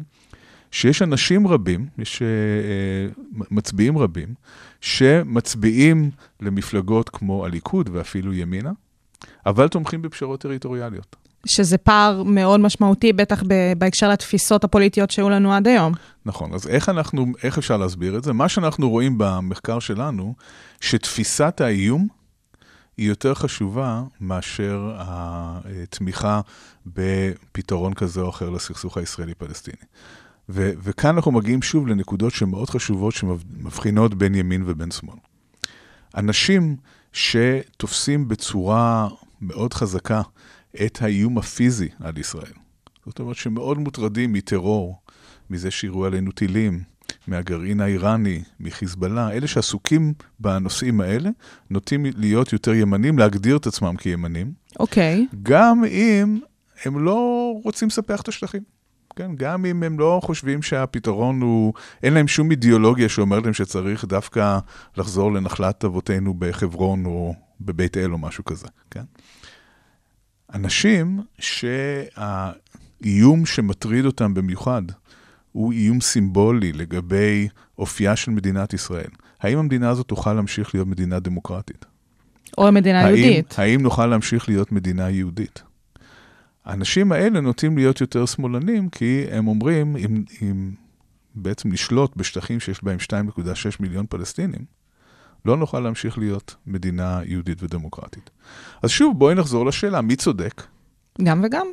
שיש 0.70 1.02
אנשים 1.02 1.46
רבים, 1.46 1.86
יש 1.98 2.22
uh, 2.22 3.42
מצביעים 3.50 3.98
רבים, 3.98 4.34
שמצביעים 4.80 6.10
למפלגות 6.40 7.08
כמו 7.08 7.44
הליכוד 7.44 7.90
ואפילו 7.92 8.34
ימינה, 8.34 8.72
אבל 9.46 9.68
תומכים 9.68 10.02
בפשרות 10.02 10.40
טריטוריאליות. 10.40 11.16
שזה 11.46 11.78
פער 11.78 12.22
מאוד 12.22 12.60
משמעותי, 12.60 13.12
בטח 13.12 13.42
בהקשר 13.78 14.08
לתפיסות 14.08 14.64
הפוליטיות 14.64 15.10
שהיו 15.10 15.30
לנו 15.30 15.52
עד 15.52 15.68
היום. 15.68 15.92
נכון, 16.26 16.54
אז 16.54 16.66
איך 16.66 16.88
אנחנו, 16.88 17.26
איך 17.42 17.58
אפשר 17.58 17.76
להסביר 17.76 18.18
את 18.18 18.24
זה? 18.24 18.32
מה 18.32 18.48
שאנחנו 18.48 18.90
רואים 18.90 19.14
במחקר 19.18 19.78
שלנו, 19.78 20.34
שתפיסת 20.80 21.60
האיום 21.60 22.08
היא 22.96 23.08
יותר 23.08 23.34
חשובה 23.34 24.02
מאשר 24.20 24.92
התמיכה 24.98 26.40
בפתרון 26.86 27.94
כזה 27.94 28.20
או 28.20 28.30
אחר 28.30 28.50
לסכסוך 28.50 28.96
הישראלי-פלסטיני. 28.96 29.84
ו- 30.48 30.72
וכאן 30.82 31.14
אנחנו 31.14 31.32
מגיעים 31.32 31.62
שוב 31.62 31.86
לנקודות 31.86 32.32
שמאוד 32.32 32.70
חשובות 32.70 33.14
שמבחינות 33.14 34.14
בין 34.14 34.34
ימין 34.34 34.62
ובין 34.66 34.90
שמאל. 34.90 35.16
אנשים 36.16 36.76
שתופסים 37.12 38.28
בצורה 38.28 39.08
מאוד 39.40 39.74
חזקה 39.74 40.22
את 40.84 41.02
האיום 41.02 41.38
הפיזי 41.38 41.88
על 42.00 42.18
ישראל, 42.18 42.52
זאת 43.06 43.18
אומרת 43.20 43.36
שמאוד 43.36 43.78
מוטרדים 43.78 44.32
מטרור, 44.32 45.00
מזה 45.50 45.70
שיראו 45.70 46.04
עלינו 46.06 46.32
טילים, 46.32 46.82
מהגרעין 47.26 47.80
האיראני, 47.80 48.42
מחיזבאללה, 48.60 49.32
אלה 49.32 49.46
שעסוקים 49.46 50.14
בנושאים 50.40 51.00
האלה, 51.00 51.30
נוטים 51.70 52.06
להיות 52.16 52.52
יותר 52.52 52.74
ימנים, 52.74 53.18
להגדיר 53.18 53.56
את 53.56 53.66
עצמם 53.66 53.96
כימנים, 53.96 54.52
אוקיי. 54.78 55.26
גם 55.42 55.84
אם 55.84 56.38
הם 56.84 57.04
לא 57.04 57.52
רוצים 57.64 57.88
לספח 57.88 58.20
את 58.20 58.28
השטחים. 58.28 58.77
כן, 59.18 59.30
גם 59.36 59.64
אם 59.64 59.82
הם 59.82 59.98
לא 59.98 60.20
חושבים 60.24 60.62
שהפתרון 60.62 61.40
הוא, 61.40 61.72
אין 62.02 62.14
להם 62.14 62.28
שום 62.28 62.50
אידיאולוגיה 62.50 63.08
שאומרת 63.08 63.44
להם 63.44 63.54
שצריך 63.54 64.04
דווקא 64.04 64.58
לחזור 64.96 65.32
לנחלת 65.32 65.84
אבותינו 65.84 66.34
בחברון 66.34 67.06
או 67.06 67.34
בבית 67.60 67.96
אל 67.96 68.12
או 68.12 68.18
משהו 68.18 68.44
כזה, 68.44 68.68
כן? 68.90 69.02
אנשים 70.54 71.20
שהאיום 71.38 72.36
שמטריד 73.46 74.04
אותם 74.04 74.34
במיוחד 74.34 74.82
הוא 75.52 75.72
איום 75.72 76.00
סימבולי 76.00 76.72
לגבי 76.72 77.48
אופייה 77.78 78.16
של 78.16 78.30
מדינת 78.30 78.74
ישראל. 78.74 79.10
האם 79.40 79.58
המדינה 79.58 79.90
הזאת 79.90 80.06
תוכל 80.06 80.32
להמשיך 80.32 80.74
להיות 80.74 80.88
מדינה 80.88 81.20
דמוקרטית? 81.20 81.84
או 82.58 82.72
מדינה 82.72 83.00
האם, 83.00 83.16
יהודית. 83.16 83.58
האם 83.58 83.82
נוכל 83.82 84.06
להמשיך 84.06 84.48
להיות 84.48 84.72
מדינה 84.72 85.10
יהודית? 85.10 85.62
האנשים 86.68 87.12
האלה 87.12 87.40
נוטים 87.40 87.78
להיות 87.78 88.00
יותר 88.00 88.26
שמאלנים, 88.26 88.88
כי 88.88 89.24
הם 89.30 89.48
אומרים, 89.48 89.96
אם, 89.96 90.24
אם 90.42 90.70
בעצם 91.34 91.72
לשלוט 91.72 92.16
בשטחים 92.16 92.60
שיש 92.60 92.84
בהם 92.84 92.98
2.6 93.02 93.76
מיליון 93.80 94.06
פלסטינים, 94.08 94.64
לא 95.44 95.56
נוכל 95.56 95.80
להמשיך 95.80 96.18
להיות 96.18 96.56
מדינה 96.66 97.20
יהודית 97.24 97.62
ודמוקרטית. 97.62 98.30
אז 98.82 98.90
שוב, 98.90 99.18
בואי 99.18 99.34
נחזור 99.34 99.66
לשאלה, 99.66 100.00
מי 100.00 100.16
צודק? 100.16 100.62
גם 101.22 101.40
וגם. 101.44 101.66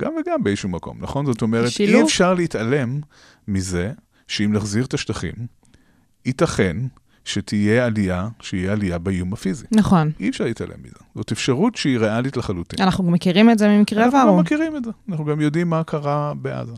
גם 0.00 0.12
וגם 0.20 0.42
באיזשהו 0.44 0.68
מקום, 0.68 0.98
נכון? 1.00 1.26
זאת 1.26 1.42
אומרת, 1.42 1.70
שילוב. 1.70 1.94
אי 1.94 2.02
אפשר 2.02 2.34
להתעלם 2.34 3.00
מזה 3.48 3.92
שאם 4.28 4.52
נחזיר 4.52 4.84
את 4.84 4.94
השטחים, 4.94 5.34
ייתכן 6.24 6.76
שתהיה 7.24 7.86
עלייה, 7.86 8.28
שיהיה 8.40 8.72
עלייה 8.72 8.98
באיום 8.98 9.32
הפיזי. 9.32 9.66
נכון. 9.72 10.10
אי 10.20 10.28
אפשר 10.28 10.44
להתעלם 10.44 10.76
מזה. 10.82 10.94
זאת 11.14 11.32
אפשרות 11.32 11.76
שהיא 11.76 11.98
ריאלית 11.98 12.36
לחלוטין. 12.36 12.84
אנחנו 12.84 13.10
מכירים 13.10 13.50
את 13.50 13.58
זה 13.58 13.68
ממקרה 13.68 14.04
אנחנו 14.04 14.18
עבר. 14.18 14.28
גם 14.28 14.38
מכירים 14.38 14.76
את 14.76 14.84
זה, 14.84 14.90
אנחנו 15.08 15.24
גם 15.24 15.40
יודעים 15.40 15.70
מה 15.70 15.84
קרה 15.84 16.32
בעזה. 16.34 16.72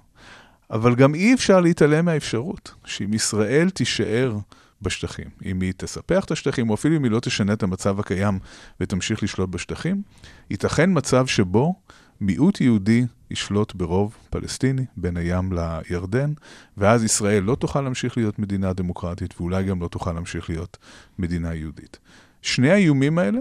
אבל 0.70 0.94
גם 0.94 1.14
אי 1.14 1.34
אפשר 1.34 1.60
להתעלם 1.60 2.04
מהאפשרות 2.04 2.74
שאם 2.84 3.14
ישראל 3.14 3.70
תישאר 3.70 4.38
בשטחים, 4.82 5.26
אם 5.44 5.60
היא 5.60 5.72
תספח 5.76 6.24
את 6.24 6.30
השטחים, 6.30 6.70
או 6.70 6.74
אפילו 6.74 6.96
אם 6.96 7.04
היא 7.04 7.10
לא 7.10 7.20
תשנה 7.20 7.52
את 7.52 7.62
המצב 7.62 8.00
הקיים 8.00 8.38
ותמשיך 8.80 9.22
לשלוט 9.22 9.50
בשטחים, 9.50 10.02
ייתכן 10.50 10.90
מצב 10.92 11.26
שבו 11.26 11.74
מיעוט 12.22 12.60
יהודי 12.60 13.04
ישלוט 13.30 13.74
ברוב 13.74 14.16
פלסטיני 14.30 14.84
בין 14.96 15.16
הים 15.16 15.52
לירדן, 15.52 16.32
ואז 16.76 17.04
ישראל 17.04 17.42
לא 17.42 17.54
תוכל 17.54 17.80
להמשיך 17.80 18.16
להיות 18.16 18.38
מדינה 18.38 18.72
דמוקרטית, 18.72 19.40
ואולי 19.40 19.64
גם 19.64 19.82
לא 19.82 19.88
תוכל 19.88 20.12
להמשיך 20.12 20.50
להיות 20.50 20.76
מדינה 21.18 21.54
יהודית. 21.54 21.98
שני 22.42 22.70
האיומים 22.70 23.18
האלה 23.18 23.38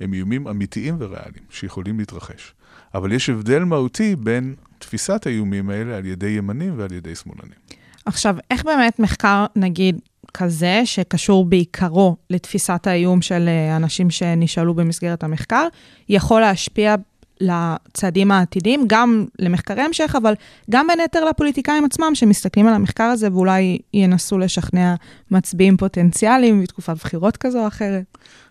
הם 0.00 0.12
איומים 0.12 0.48
אמיתיים 0.48 0.96
וריאליים, 0.98 1.44
שיכולים 1.50 1.98
להתרחש. 1.98 2.54
אבל 2.94 3.12
יש 3.12 3.30
הבדל 3.30 3.64
מהותי 3.64 4.16
בין 4.16 4.54
תפיסת 4.78 5.26
האיומים 5.26 5.70
האלה 5.70 5.96
על 5.96 6.06
ידי 6.06 6.28
ימנים 6.28 6.74
ועל 6.76 6.92
ידי 6.92 7.14
שמאלנים. 7.14 7.58
עכשיו, 8.06 8.36
איך 8.50 8.64
באמת 8.64 8.98
מחקר, 8.98 9.46
נגיד, 9.56 10.00
כזה, 10.34 10.82
שקשור 10.84 11.44
בעיקרו 11.44 12.16
לתפיסת 12.30 12.86
האיום 12.86 13.22
של 13.22 13.48
אה, 13.48 13.76
אנשים 13.76 14.10
שנשאלו 14.10 14.74
במסגרת 14.74 15.24
המחקר, 15.24 15.68
יכול 16.08 16.40
להשפיע 16.40 16.94
לצעדים 17.40 18.30
העתידיים, 18.30 18.84
גם 18.86 19.24
למחקרי 19.38 19.82
המשך, 19.82 20.14
אבל 20.18 20.34
גם 20.70 20.86
בין 20.86 21.00
היתר 21.00 21.24
לפוליטיקאים 21.24 21.84
עצמם, 21.84 22.14
שמסתכלים 22.14 22.66
על 22.66 22.74
המחקר 22.74 23.04
הזה 23.04 23.28
ואולי 23.32 23.78
ינסו 23.94 24.38
לשכנע 24.38 24.94
מצביעים 25.30 25.76
פוטנציאליים 25.76 26.62
בתקופת 26.62 26.96
בחירות 26.96 27.36
כזו 27.36 27.62
או 27.62 27.68
אחרת. 27.68 28.04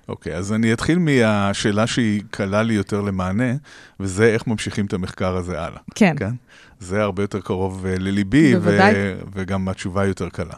אוקיי, 0.07 0.35
אז 0.35 0.53
אני 0.53 0.73
אתחיל 0.73 0.99
מהשאלה 0.99 1.87
שהיא 1.87 2.21
קלה 2.31 2.63
לי 2.63 2.73
יותר 2.73 3.01
למענה, 3.01 3.53
וזה 3.99 4.25
איך 4.25 4.47
ממשיכים 4.47 4.85
את 4.85 4.93
המחקר 4.93 5.35
הזה 5.35 5.61
הלאה. 5.61 5.79
כן. 5.95 6.15
כן? 6.17 6.31
זה 6.79 7.01
הרבה 7.01 7.23
יותר 7.23 7.39
קרוב 7.39 7.85
אה, 7.85 7.95
לליבי, 7.99 8.53
ו-. 8.61 9.13
וגם 9.33 9.69
התשובה 9.69 10.05
יותר 10.05 10.29
קלה. 10.29 10.53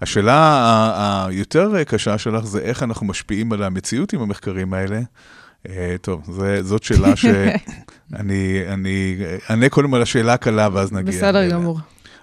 השאלה 0.00 1.26
היותר 1.26 1.84
קשה 1.84 2.18
שלך 2.18 2.44
זה 2.44 2.58
איך 2.58 2.82
אנחנו 2.82 3.06
משפיעים 3.06 3.52
על 3.52 3.62
המציאות 3.62 4.12
עם 4.12 4.20
המחקרים 4.20 4.74
האלה. 4.74 5.00
אה, 5.68 5.96
טוב, 6.00 6.22
זה, 6.32 6.62
זאת 6.62 6.82
שאלה 6.82 7.16
שאני 7.22 8.62
אני 8.68 9.16
אענה 9.50 9.68
קודם 9.68 9.94
על 9.94 10.02
השאלה 10.02 10.32
הקלה 10.32 10.68
ואז 10.72 10.92
נגיע. 10.92 11.12
בסדר. 11.12 11.50
גמור. 11.50 11.78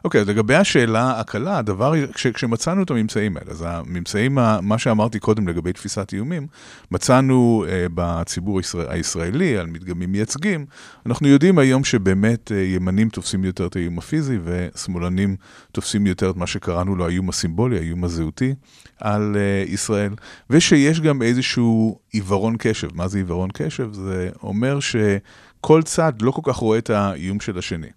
אוקיי, 0.06 0.22
אז 0.22 0.30
לגבי 0.30 0.56
השאלה 0.56 1.20
הקלה, 1.20 1.58
הדבר, 1.58 2.12
כש, 2.12 2.28
כשמצאנו 2.28 2.84
את 2.84 2.92
הממצאים 2.92 3.38
האלה, 3.38 3.52
אז 3.52 3.64
הממצאים, 3.68 4.36
מה 4.62 4.78
שאמרתי 4.78 5.20
קודם 5.20 5.48
לגבי 5.48 5.74
תפיסת 5.74 6.14
איומים, 6.14 6.48
מצאנו 6.92 7.66
אה, 7.68 7.86
בציבור 7.94 8.58
הישראל, 8.60 8.86
הישראלי, 8.90 9.58
על 9.58 9.68
מדגמים 9.68 10.12
מייצגים, 10.12 10.66
אנחנו 11.06 11.28
יודעים 11.28 11.58
היום 11.58 11.84
שבאמת 11.84 12.52
אה, 12.52 12.58
ימנים 12.58 13.10
תופסים 13.10 13.46
יותר 13.46 13.68
את 13.68 13.76
האיום 13.76 13.98
הפיזי, 13.98 14.38
ושמאלנים 14.44 15.36
תופסים 15.72 16.08
יותר 16.08 16.30
את 16.30 16.36
מה 16.36 16.48
שקראנו 16.48 16.96
לו 16.96 17.06
האיום 17.06 17.30
הסימבולי, 17.30 17.78
האיום 17.78 18.04
הזהותי, 18.04 18.54
על 19.00 19.36
אה, 19.36 19.64
ישראל, 19.68 20.14
ושיש 20.50 21.02
גם 21.02 21.22
איזשהו 21.22 22.00
עיוורון 22.12 22.56
קשב. 22.60 22.88
מה 22.94 23.08
זה 23.08 23.18
עיוורון 23.18 23.50
קשב? 23.54 23.94
זה 23.94 24.30
אומר 24.44 24.80
שכל 24.80 25.84
צד 25.84 26.14
לא 26.22 26.32
כל 26.32 26.42
כך 26.44 26.56
רואה 26.56 26.78
את 26.78 26.90
האיום 26.90 27.40
של 27.40 27.58
השני. 27.58 27.90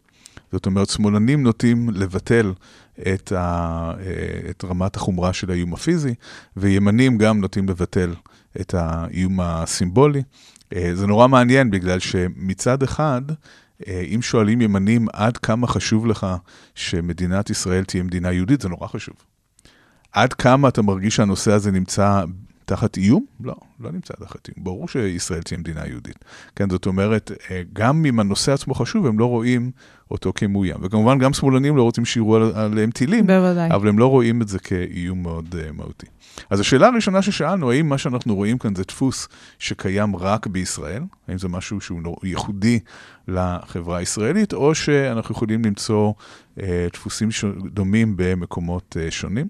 זאת 0.53 0.67
אומרת, 0.67 0.89
שמאלנים 0.89 1.43
נוטים 1.43 1.91
לבטל 1.91 2.53
את, 3.15 3.33
ה, 3.33 3.93
אה, 4.01 4.51
את 4.51 4.65
רמת 4.65 4.97
החומרה 4.97 5.33
של 5.33 5.51
האיום 5.51 5.75
הפיזי, 5.75 6.15
וימנים 6.57 7.19
גם 7.19 7.41
נוטים 7.41 7.69
לבטל 7.69 8.15
את 8.61 8.75
האיום 8.75 9.41
הסימבולי. 9.41 10.23
אה, 10.75 10.91
זה 10.95 11.07
נורא 11.07 11.29
מעניין, 11.29 11.71
בגלל 11.71 11.99
שמצד 11.99 12.83
אחד, 12.83 13.23
אה, 13.87 14.05
אם 14.15 14.23
שואלים 14.23 14.61
ימנים 14.61 15.07
עד 15.13 15.37
כמה 15.37 15.67
חשוב 15.67 16.07
לך 16.07 16.27
שמדינת 16.75 17.51
ישראל 17.51 17.85
תהיה 17.85 18.03
מדינה 18.03 18.33
יהודית, 18.33 18.61
זה 18.61 18.69
נורא 18.69 18.87
חשוב. 18.87 19.15
עד 20.13 20.33
כמה 20.33 20.69
אתה 20.69 20.83
מרגיש 20.83 21.17
שהנושא 21.17 21.53
הזה 21.53 21.71
נמצא 21.71 22.25
תחת 22.69 22.97
איום? 22.97 23.25
לא, 23.41 23.55
לא 23.81 23.93
נמצא 23.93 24.15
תחת 24.15 24.49
איום. 24.49 24.65
ברור 24.65 24.89
שישראל 24.89 25.43
תהיה 25.43 25.59
מדינה 25.59 25.87
יהודית. 25.87 26.25
כן, 26.57 26.71
זאת 26.71 26.87
אומרת, 26.87 27.33
אה, 27.51 27.63
גם 27.73 28.05
אם 28.07 28.21
הנושא 28.21 28.53
עצמו 28.53 28.75
חשוב, 28.75 29.07
הם 29.07 29.19
לא 29.19 29.27
רואים 29.27 29.71
אותו 30.11 30.33
כמאוים. 30.35 30.77
וכמובן, 30.83 31.19
גם 31.19 31.33
שמאלנים 31.33 31.77
לא 31.77 31.83
רוצים 31.83 32.05
שיראו 32.05 32.37
על- 32.37 32.53
עליהם 32.55 32.91
טילים, 32.91 33.27
בוודאי. 33.27 33.71
אבל 33.71 33.89
הם 33.89 33.99
לא 33.99 34.07
רואים 34.07 34.43
את 34.43 34.49
זה 34.49 34.59
כאיום 34.59 35.23
מאוד 35.23 35.55
uh, 35.55 35.73
מהותי. 35.73 36.07
אז 36.51 36.61
השאלה 36.61 36.87
הראשונה 36.87 37.23
ששאלנו, 37.23 37.71
האם 37.71 37.89
מה 37.89 37.99
שאנחנו 37.99 38.35
רואים 38.35 38.59
כאן 38.59 38.75
זה 38.75 38.83
דפוס 38.89 39.29
שקיים 39.59 40.17
רק 40.17 40.47
בישראל? 40.47 41.03
האם 41.29 41.39
זה 41.39 41.49
משהו 41.49 41.81
שהוא 41.81 42.01
ייחודי 42.23 42.81
לחברה 43.29 43.99
הישראלית, 43.99 44.53
או 44.53 44.75
שאנחנו 44.75 45.33
יכולים 45.35 45.65
למצוא 45.65 46.13
uh, 46.59 46.63
דפוסים 46.93 47.31
ש... 47.31 47.45
דומים 47.73 48.15
במקומות 48.17 48.97
uh, 48.99 49.11
שונים? 49.11 49.47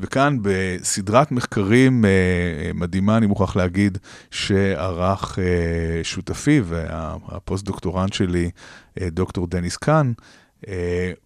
וכאן 0.00 0.38
בסדרת 0.42 1.32
מחקרים 1.32 2.04
אה, 2.04 2.70
מדהימה, 2.74 3.16
אני 3.16 3.26
מוכרח 3.26 3.56
להגיד, 3.56 3.98
שערך 4.30 5.38
אה, 5.38 6.04
שותפי 6.04 6.60
והפוסט-דוקטורנט 6.64 8.12
שלי, 8.12 8.50
אה, 9.00 9.10
דוקטור 9.10 9.46
דניס 9.46 9.76
קאן, 9.76 10.12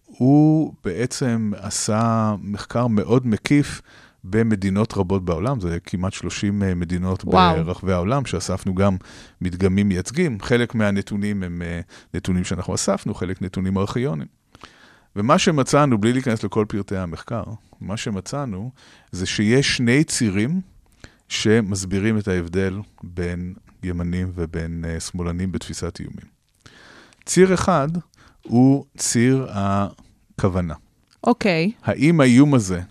הוא 0.05 0.73
בעצם 0.83 1.51
עשה 1.57 2.35
מחקר 2.41 2.87
מאוד 2.87 3.27
מקיף 3.27 3.81
במדינות 4.23 4.93
רבות 4.93 5.25
בעולם, 5.25 5.59
זה 5.59 5.77
כמעט 5.79 6.13
30 6.13 6.63
אה, 6.63 6.75
מדינות 6.75 7.23
וואו. 7.25 7.63
ברחבי 7.63 7.93
העולם, 7.93 8.25
שאספנו 8.25 8.75
גם 8.75 8.97
מדגמים 9.41 9.87
מייצגים. 9.87 10.37
חלק 10.41 10.75
מהנתונים 10.75 11.43
הם 11.43 11.61
נתונים 12.13 12.43
שאנחנו 12.43 12.75
אספנו, 12.75 13.13
חלק 13.13 13.41
נתונים 13.41 13.77
ארכיונים. 13.77 14.42
ומה 15.15 15.37
שמצאנו, 15.37 15.97
בלי 15.97 16.13
להיכנס 16.13 16.43
לכל 16.43 16.65
פרטי 16.69 16.97
המחקר, 16.97 17.43
מה 17.81 17.97
שמצאנו 17.97 18.71
זה 19.11 19.25
שיש 19.25 19.77
שני 19.77 20.03
צירים 20.03 20.61
שמסבירים 21.29 22.17
את 22.17 22.27
ההבדל 22.27 22.79
בין 23.03 23.53
ימנים 23.83 24.31
ובין 24.35 24.85
uh, 24.85 24.99
שמאלנים 24.99 25.51
בתפיסת 25.51 25.99
איומים. 25.99 26.33
ציר 27.25 27.53
אחד 27.53 27.87
הוא 28.41 28.85
ציר 28.97 29.47
הכוונה. 29.49 30.73
אוקיי. 31.23 31.71
האם 31.83 32.21
האיום 32.21 32.53
הזה 32.53 32.81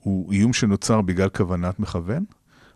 הוא 0.00 0.32
איום 0.32 0.52
שנוצר 0.52 1.00
בגלל 1.00 1.28
כוונת 1.28 1.80
מכוון, 1.80 2.24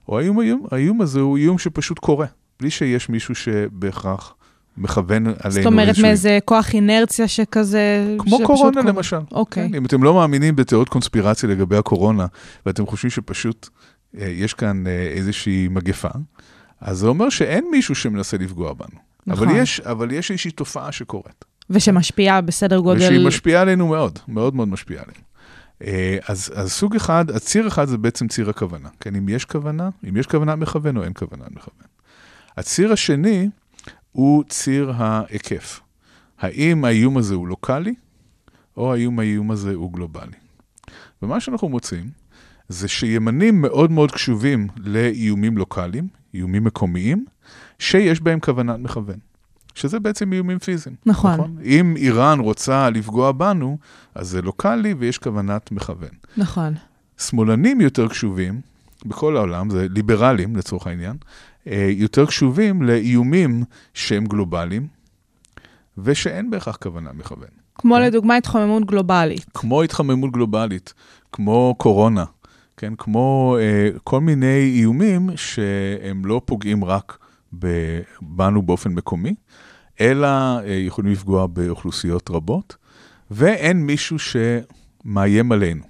או 0.08 0.18
האיום, 0.18 0.38
האיום, 0.38 0.66
האיום 0.70 1.00
הזה 1.00 1.20
הוא 1.20 1.36
איום 1.36 1.58
שפשוט 1.58 1.98
קורה, 1.98 2.26
בלי 2.60 2.70
שיש 2.70 3.08
מישהו 3.08 3.34
שבהכרח 3.34 4.34
מכוון 4.78 5.26
עלינו 5.26 5.50
זאת 5.50 5.66
אומרת, 5.66 5.88
איזשהו- 5.88 6.06
מאיזה 6.06 6.38
כוח 6.44 6.74
אינרציה 6.74 7.28
שכזה... 7.28 8.14
כמו 8.18 8.38
קורונה 8.44 8.80
קורה. 8.80 8.92
למשל. 8.92 9.18
אוקיי. 9.32 9.68
כן, 9.68 9.74
אם 9.74 9.86
אתם 9.86 10.02
לא 10.02 10.14
מאמינים 10.14 10.56
בתיאוריות 10.56 10.88
קונספירציה 10.88 11.48
לגבי 11.48 11.76
הקורונה, 11.76 12.26
ואתם 12.66 12.86
חושבים 12.86 13.10
שפשוט 13.10 13.68
אה, 14.20 14.26
יש 14.28 14.54
כאן 14.54 14.86
אה, 14.86 14.92
איזושהי 15.16 15.68
מגפה, 15.68 16.08
אז 16.80 16.98
זה 16.98 17.06
אומר 17.06 17.28
שאין 17.28 17.64
מישהו 17.70 17.94
שמנסה 17.94 18.36
לפגוע 18.36 18.72
בנו. 18.72 18.98
נכון. 19.26 19.48
אבל 19.48 19.56
יש, 19.56 19.80
אבל 19.80 20.12
יש 20.12 20.30
איזושהי 20.30 20.50
תופעה 20.50 20.92
שקורית. 20.92 21.44
ושמשפיעה 21.70 22.40
בסדר 22.40 22.78
גודל... 22.78 23.00
ושהיא 23.00 23.26
משפיעה 23.26 23.62
עלינו 23.62 23.88
מאוד, 23.88 24.18
מאוד 24.28 24.54
מאוד 24.54 24.68
משפיעה 24.68 25.02
עלינו. 25.02 25.24
אה, 25.84 26.18
אז, 26.28 26.52
אז 26.54 26.72
סוג 26.72 26.96
אחד, 26.96 27.30
הציר 27.30 27.68
אחד 27.68 27.84
זה 27.84 27.98
בעצם 27.98 28.28
ציר 28.28 28.50
הכוונה. 28.50 28.88
כן, 29.00 29.16
אם 29.16 29.28
יש 29.28 29.44
כוונה, 29.44 29.88
אם 30.08 30.16
יש 30.16 30.26
כוונה 30.26 30.56
מכוון 30.56 30.96
או 30.96 31.04
אין 31.04 31.12
כוונה 31.16 31.44
מכוון. 31.50 31.86
הציר 32.56 32.92
השני 32.92 33.48
הוא 34.18 34.44
ציר 34.48 34.92
ההיקף. 34.96 35.80
האם 36.38 36.84
האיום 36.84 37.16
הזה 37.16 37.34
הוא 37.34 37.48
לוקאלי, 37.48 37.94
או 38.76 38.92
האם 38.92 39.18
האיום 39.18 39.50
הזה 39.50 39.74
הוא 39.74 39.92
גלובלי. 39.92 40.36
ומה 41.22 41.40
שאנחנו 41.40 41.68
מוצאים, 41.68 42.10
זה 42.68 42.88
שימנים 42.88 43.60
מאוד 43.60 43.90
מאוד 43.90 44.10
קשובים 44.10 44.68
לאיומים 44.76 45.58
לוקאליים, 45.58 46.08
איומים 46.34 46.64
מקומיים, 46.64 47.24
שיש 47.78 48.20
בהם 48.20 48.40
כוונת 48.40 48.78
מכוון. 48.80 49.18
שזה 49.74 50.00
בעצם 50.00 50.32
איומים 50.32 50.58
פיזיים. 50.58 50.96
נכון. 51.06 51.32
נכון? 51.32 51.56
אם 51.64 51.96
איראן 51.96 52.40
רוצה 52.40 52.90
לפגוע 52.90 53.32
בנו, 53.32 53.78
אז 54.14 54.28
זה 54.28 54.42
לוקאלי 54.42 54.94
ויש 54.98 55.18
כוונת 55.18 55.72
מכוון. 55.72 56.10
נכון. 56.36 56.74
שמאלנים 57.18 57.80
יותר 57.80 58.08
קשובים, 58.08 58.60
בכל 59.06 59.36
העולם, 59.36 59.70
זה 59.70 59.86
ליברלים 59.90 60.56
לצורך 60.56 60.86
העניין, 60.86 61.16
יותר 61.88 62.26
קשובים 62.26 62.82
לאיומים 62.82 63.64
שהם 63.94 64.26
גלובליים, 64.26 64.86
ושאין 65.98 66.50
בהכרח 66.50 66.76
כוונה 66.76 67.10
מכוון. 67.12 67.48
כמו 67.74 67.94
כן. 67.94 68.02
לדוגמה 68.02 68.36
התחממות 68.36 68.84
גלובלית. 68.84 69.46
כמו 69.54 69.82
התחממות 69.82 70.32
גלובלית, 70.32 70.94
כמו 71.32 71.74
קורונה, 71.78 72.24
כן? 72.76 72.92
כמו 72.98 73.56
אה, 73.60 73.88
כל 74.04 74.20
מיני 74.20 74.72
איומים 74.76 75.30
שהם 75.36 76.24
לא 76.24 76.40
פוגעים 76.44 76.84
רק 76.84 77.18
בנו 78.20 78.62
באופן 78.62 78.92
מקומי, 78.92 79.34
אלא 80.00 80.26
אה, 80.26 80.62
יכולים 80.66 81.12
לפגוע 81.12 81.46
באוכלוסיות 81.46 82.30
רבות, 82.30 82.76
ואין 83.30 83.86
מישהו 83.86 84.16
שמאיים 84.18 85.52
עלינו. 85.52 85.82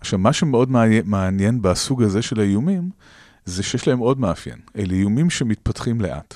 עכשיו, 0.00 0.18
מה 0.18 0.32
שמאוד 0.32 0.70
מעניין 1.04 1.62
בסוג 1.62 2.02
הזה 2.02 2.22
של 2.22 2.40
האיומים, 2.40 2.90
זה 3.46 3.62
שיש 3.62 3.88
להם 3.88 3.98
עוד 3.98 4.20
מאפיין. 4.20 4.58
אלה 4.78 4.94
איומים 4.94 5.30
שמתפתחים 5.30 6.00
לאט. 6.00 6.34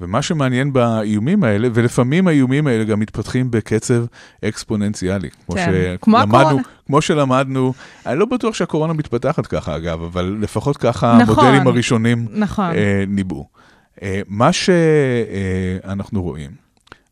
ומה 0.00 0.22
שמעניין 0.22 0.72
באיומים 0.72 1.44
האלה, 1.44 1.68
ולפעמים 1.74 2.28
האיומים 2.28 2.66
האלה 2.66 2.84
גם 2.84 3.00
מתפתחים 3.00 3.50
בקצב 3.50 4.04
אקספוננציאלי. 4.44 5.28
כמו 5.46 5.54
כן, 5.54 5.96
כמו 6.00 6.16
שלמדנו- 6.18 6.36
הקורונה. 6.40 6.62
כמו 6.86 7.02
שלמדנו, 7.02 7.72
אני 8.06 8.18
לא 8.18 8.26
בטוח 8.26 8.54
שהקורונה 8.54 8.92
מתפתחת 8.92 9.46
ככה, 9.46 9.76
אגב, 9.76 10.02
אבל 10.02 10.36
לפחות 10.40 10.76
ככה 10.76 11.18
נכון. 11.22 11.44
המודלים 11.44 11.66
הראשונים 11.66 12.26
נכון. 12.30 12.64
אה, 12.74 13.04
ניבאו. 13.08 13.46
אה, 14.02 14.20
מה 14.28 14.50
שאנחנו 14.52 16.22
רואים 16.22 16.50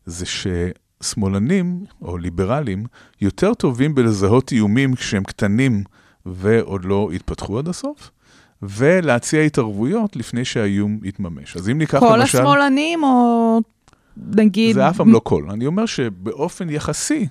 זה 0.05 0.25
ששמאלנים 0.25 1.83
או 2.01 2.17
ליברלים 2.17 2.85
יותר 3.21 3.53
טובים 3.53 3.95
בלזהות 3.95 4.51
איומים 4.51 4.95
כשהם 4.95 5.23
קטנים 5.23 5.83
ועוד 6.25 6.85
לא 6.85 7.09
התפתחו 7.15 7.59
עד 7.59 7.67
הסוף, 7.67 8.11
ולהציע 8.61 9.41
התערבויות 9.41 10.15
לפני 10.15 10.45
שהאיום 10.45 10.99
יתממש. 11.03 11.55
אז 11.55 11.69
אם 11.69 11.77
ניקח 11.77 11.99
כל 11.99 12.17
למשל... 12.19 12.37
השמאלנים, 12.37 13.03
או 13.03 13.59
נגיד... 14.17 14.75
זה 14.75 14.89
אף 14.89 14.97
פעם 14.97 15.11
לא 15.11 15.21
כל. 15.23 15.43
אני 15.49 15.65
אומר 15.65 15.85
שבאופן 15.85 16.69
יחסי, 16.69 17.27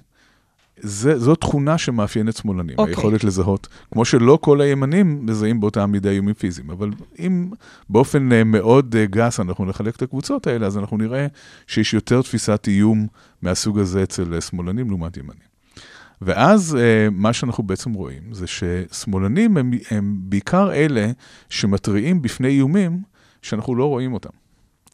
זה, 0.80 1.18
זו 1.18 1.34
תכונה 1.34 1.78
שמאפיינת 1.78 2.36
שמאלנים, 2.36 2.76
okay. 2.76 2.78
אוקיי. 2.78 2.94
היכולת 2.94 3.24
לזהות. 3.24 3.68
כמו 3.92 4.04
שלא 4.04 4.38
כל 4.40 4.60
הימנים 4.60 5.26
מזהים 5.26 5.60
באותה 5.60 5.86
מידה 5.86 6.10
איומים 6.10 6.34
פיזיים, 6.34 6.70
אבל 6.70 6.90
אם 7.18 7.50
באופן 7.90 8.32
אה, 8.32 8.44
מאוד 8.44 8.96
אה, 8.96 9.06
גס 9.06 9.40
אנחנו 9.40 9.64
נחלק 9.64 9.96
את 9.96 10.02
הקבוצות 10.02 10.46
האלה, 10.46 10.66
אז 10.66 10.78
אנחנו 10.78 10.96
נראה 10.96 11.26
שיש 11.66 11.94
יותר 11.94 12.22
תפיסת 12.22 12.64
איום 12.68 13.06
מהסוג 13.42 13.78
הזה 13.78 14.02
אצל 14.02 14.34
אה, 14.34 14.40
שמאלנים 14.40 14.88
לעומת 14.88 15.16
ימנים. 15.16 15.45
ואז 16.22 16.76
אה, 16.76 17.08
מה 17.12 17.32
שאנחנו 17.32 17.62
בעצם 17.62 17.92
רואים 17.92 18.22
זה 18.32 18.46
ששמאלנים 18.46 19.56
הם, 19.56 19.70
הם 19.90 20.16
בעיקר 20.18 20.72
אלה 20.72 21.10
שמתריעים 21.48 22.22
בפני 22.22 22.48
איומים 22.48 23.02
שאנחנו 23.42 23.74
לא 23.74 23.84
רואים 23.84 24.12
אותם. 24.12 24.30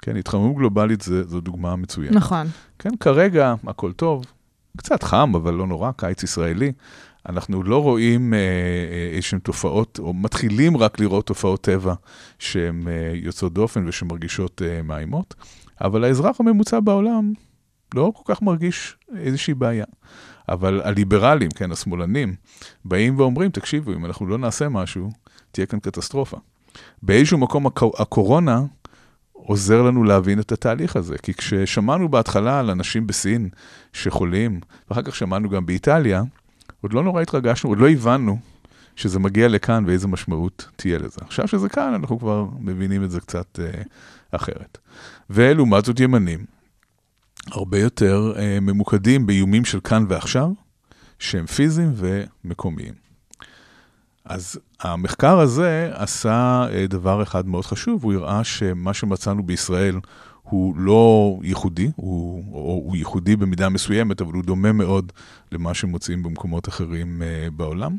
כן, 0.02 0.16
התחממות 0.16 0.56
גלובלית 0.56 1.00
זה, 1.00 1.28
זו 1.28 1.40
דוגמה 1.40 1.76
מצוינת. 1.76 2.12
נכון. 2.12 2.46
כן, 2.78 2.96
כרגע 3.00 3.54
הכל 3.66 3.92
טוב, 3.92 4.24
קצת 4.76 5.02
חם, 5.02 5.32
אבל 5.34 5.54
לא 5.54 5.66
נורא, 5.66 5.90
קיץ 5.96 6.22
ישראלי. 6.22 6.72
אנחנו 7.28 7.62
לא 7.62 7.82
רואים 7.82 8.34
אה, 8.34 8.38
אה, 8.38 9.16
איזשהן 9.16 9.38
תופעות, 9.38 9.98
או 10.02 10.14
מתחילים 10.14 10.76
רק 10.76 11.00
לראות 11.00 11.26
תופעות 11.26 11.60
טבע 11.60 11.94
שהן 12.38 12.88
אה, 12.88 13.12
יוצאות 13.14 13.52
דופן 13.52 13.88
ושמרגישות 13.88 14.62
אה, 14.62 14.82
מאיימות, 14.82 15.34
אבל 15.80 16.04
האזרח 16.04 16.40
הממוצע 16.40 16.80
בעולם 16.80 17.32
לא 17.94 18.12
כל 18.14 18.34
כך 18.34 18.42
מרגיש 18.42 18.96
איזושהי 19.16 19.54
בעיה. 19.54 19.84
אבל 20.48 20.80
הליברלים, 20.84 21.50
כן, 21.50 21.72
השמאלנים, 21.72 22.34
באים 22.84 23.18
ואומרים, 23.18 23.50
תקשיבו, 23.50 23.92
אם 23.92 24.06
אנחנו 24.06 24.26
לא 24.26 24.38
נעשה 24.38 24.68
משהו, 24.68 25.10
תהיה 25.52 25.66
כאן 25.66 25.78
קטסטרופה. 25.78 26.36
באיזשהו 27.02 27.38
מקום 27.38 27.66
הקו- 27.66 27.92
הקורונה 27.98 28.62
עוזר 29.32 29.82
לנו 29.82 30.04
להבין 30.04 30.40
את 30.40 30.52
התהליך 30.52 30.96
הזה, 30.96 31.18
כי 31.18 31.34
כששמענו 31.34 32.08
בהתחלה 32.08 32.60
על 32.60 32.70
אנשים 32.70 33.06
בסין 33.06 33.48
שחולים, 33.92 34.60
ואחר 34.90 35.02
כך 35.02 35.16
שמענו 35.16 35.48
גם 35.48 35.66
באיטליה, 35.66 36.22
עוד 36.80 36.92
לא 36.92 37.02
נורא 37.02 37.22
התרגשנו, 37.22 37.70
עוד 37.70 37.78
לא 37.78 37.90
הבנו 37.90 38.38
שזה 38.96 39.18
מגיע 39.18 39.48
לכאן 39.48 39.84
ואיזה 39.86 40.08
משמעות 40.08 40.68
תהיה 40.76 40.98
לזה. 40.98 41.20
עכשיו 41.20 41.48
שזה 41.48 41.68
כאן, 41.68 41.94
אנחנו 41.94 42.18
כבר 42.18 42.46
מבינים 42.60 43.04
את 43.04 43.10
זה 43.10 43.20
קצת 43.20 43.58
אה, 43.62 43.82
אחרת. 44.30 44.78
ולעומת 45.30 45.84
זאת 45.84 46.00
ימנים, 46.00 46.44
הרבה 47.50 47.78
יותר 47.78 48.32
אה, 48.38 48.58
ממוקדים 48.60 49.26
באיומים 49.26 49.64
של 49.64 49.80
כאן 49.80 50.04
ועכשיו, 50.08 50.50
שהם 51.18 51.46
פיזיים 51.46 51.92
ומקומיים. 51.94 52.94
אז 54.24 54.58
המחקר 54.80 55.40
הזה 55.40 55.90
עשה 55.94 56.66
אה, 56.72 56.86
דבר 56.86 57.22
אחד 57.22 57.46
מאוד 57.46 57.64
חשוב, 57.64 58.04
הוא 58.04 58.14
הראה 58.14 58.44
שמה 58.44 58.94
שמצאנו 58.94 59.42
בישראל 59.42 60.00
הוא 60.42 60.76
לא 60.76 61.38
ייחודי, 61.42 61.90
הוא, 61.96 62.44
או 62.52 62.82
הוא 62.84 62.96
ייחודי 62.96 63.36
במידה 63.36 63.68
מסוימת, 63.68 64.20
אבל 64.20 64.32
הוא 64.32 64.44
דומה 64.44 64.72
מאוד 64.72 65.12
למה 65.52 65.74
שמוצאים 65.74 66.22
במקומות 66.22 66.68
אחרים 66.68 67.22
אה, 67.22 67.48
בעולם, 67.56 67.96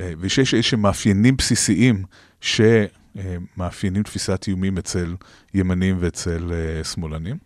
אה, 0.00 0.12
ושיש 0.18 0.54
איזשהם 0.54 0.82
מאפיינים 0.82 1.36
בסיסיים 1.36 2.04
שמאפיינים 2.40 4.02
תפיסת 4.02 4.44
איומים 4.48 4.78
אצל 4.78 5.14
ימנים 5.54 5.96
ואצל 6.00 6.52
אה, 6.52 6.84
שמאלנים, 6.84 7.36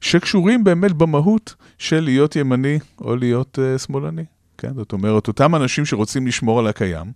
שקשורים 0.00 0.64
באמת 0.64 0.92
במהות 0.92 1.54
של 1.78 2.00
להיות 2.00 2.36
ימני 2.36 2.78
או 3.00 3.16
להיות 3.16 3.58
אה, 3.62 3.78
שמאלני. 3.78 4.24
כן, 4.58 4.74
זאת 4.74 4.92
אומרת, 4.92 5.28
אותם 5.28 5.54
אנשים 5.54 5.84
שרוצים 5.84 6.26
לשמור 6.26 6.58
על 6.58 6.66
הקיים, 6.66 7.12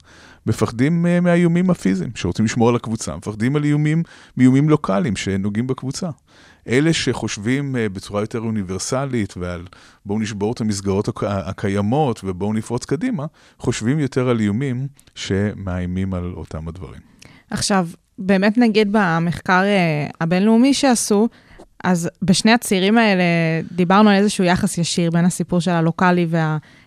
מפחדים 0.46 1.06
uh, 1.06 1.20
מהאיומים 1.20 1.70
הפיזיים, 1.70 2.10
שרוצים 2.14 2.44
לשמור 2.44 2.68
על 2.68 2.76
הקבוצה, 2.76 3.16
מפחדים 3.16 3.56
על 3.56 3.64
איומים, 3.64 4.02
מאיומים 4.36 4.68
לוקאליים 4.68 5.16
שנוגעים 5.16 5.66
בקבוצה. 5.66 6.10
אלה 6.68 6.92
שחושבים 6.92 7.76
uh, 7.76 7.94
בצורה 7.94 8.20
יותר 8.20 8.38
אוניברסלית 8.38 9.34
ועל 9.36 9.64
בואו 10.06 10.18
נשבור 10.18 10.52
את 10.52 10.60
המסגרות 10.60 11.08
הק- 11.08 11.24
הקיימות 11.24 12.20
ובואו 12.24 12.52
נפרוץ 12.52 12.84
קדימה, 12.84 13.26
חושבים 13.58 13.98
יותר 13.98 14.28
על 14.28 14.40
איומים 14.40 14.88
שמאיימים 15.14 16.14
על 16.14 16.32
אותם 16.36 16.68
הדברים. 16.68 17.00
עכשיו, 17.50 17.88
באמת 18.18 18.58
נגיד 18.58 18.88
במחקר 18.92 19.62
אה, 19.62 20.06
הבינלאומי 20.20 20.74
שעשו, 20.74 21.28
אז 21.84 22.10
בשני 22.22 22.52
הצירים 22.52 22.98
האלה 22.98 23.22
דיברנו 23.72 24.10
על 24.10 24.16
איזשהו 24.16 24.44
יחס 24.44 24.78
ישיר 24.78 25.10
בין 25.10 25.24
הסיפור 25.24 25.60
של 25.60 25.70
הלוקאלי 25.70 26.26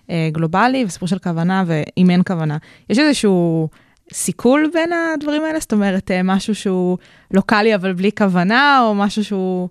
והגלובלי, 0.10 0.86
וסיפור 0.88 1.08
של 1.08 1.20
כוונה 1.20 1.64
ואם 1.68 2.10
אין 2.10 2.22
כוונה. 2.28 2.58
יש 2.90 3.00
איזשהו 3.00 3.70
סיכול 4.14 4.70
בין 4.74 4.90
הדברים 4.94 5.44
האלה? 5.44 5.60
זאת 5.60 5.74
אומרת, 5.74 6.12
אה, 6.12 6.24
משהו 6.24 6.56
שהוא 6.56 6.98
לוקאלי 7.32 7.76
אבל 7.76 7.94
בלי 7.94 8.12
כוונה, 8.18 8.82
או 8.82 8.96
משהו 8.96 9.24
שהוא... 9.24 9.70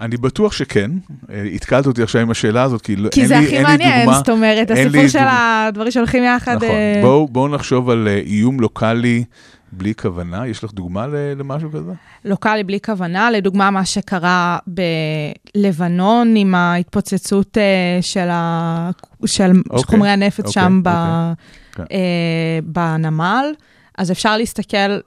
אני 0.00 0.16
בטוח 0.16 0.52
שכן, 0.52 0.90
אה, 1.32 1.42
התקלת 1.42 1.86
אותי 1.86 2.02
עכשיו 2.02 2.20
עם 2.22 2.30
השאלה 2.30 2.62
הזאת, 2.62 2.82
כי, 2.82 2.96
לא- 2.96 3.08
כי 3.10 3.20
אין 3.20 3.28
זה 3.28 3.38
לי, 3.38 3.44
הכי 3.44 3.56
אין 3.56 3.66
לי 3.66 3.72
מעניין, 3.72 4.00
דוגמה. 4.00 4.18
זאת 4.18 4.28
אומרת, 4.28 4.70
אין 4.70 4.88
לי 4.88 5.04
הסיפור 5.04 5.22
של. 5.22 5.28
הדברים 5.28 5.90
שהולכים 5.90 6.24
יחד... 6.24 6.56
נכון, 6.56 6.68
אה, 6.68 7.00
בואו 7.02 7.28
בוא 7.28 7.48
נחשוב 7.48 7.90
על 7.90 8.08
אה, 8.08 8.20
איום 8.26 8.60
לוקאלי 8.60 9.24
בלי 9.72 9.94
כוונה, 9.94 10.46
יש 10.46 10.64
לך 10.64 10.72
דוגמה 10.72 11.06
למשהו 11.36 11.72
כזה? 11.72 11.92
לוקאלי 12.24 12.64
בלי 12.64 12.78
כוונה, 12.80 13.30
לדוגמה 13.30 13.70
מה 13.70 13.84
שקרה 13.84 14.58
בלבנון 15.54 16.36
עם 16.36 16.54
ההתפוצצות 16.54 17.58
אה, 17.58 17.98
של, 18.00 18.28
ה... 18.30 18.90
של 19.26 19.50
אוקיי, 19.70 19.84
חומרי 19.84 20.10
הנפץ 20.10 20.38
אוקיי, 20.38 20.52
שם 20.52 20.80
ב... 20.84 20.90
כן. 21.72 21.84
אה, 21.92 22.58
בנמל, 22.64 23.52
אז 23.98 24.10
אפשר 24.10 24.36
להסתכל 24.36 24.98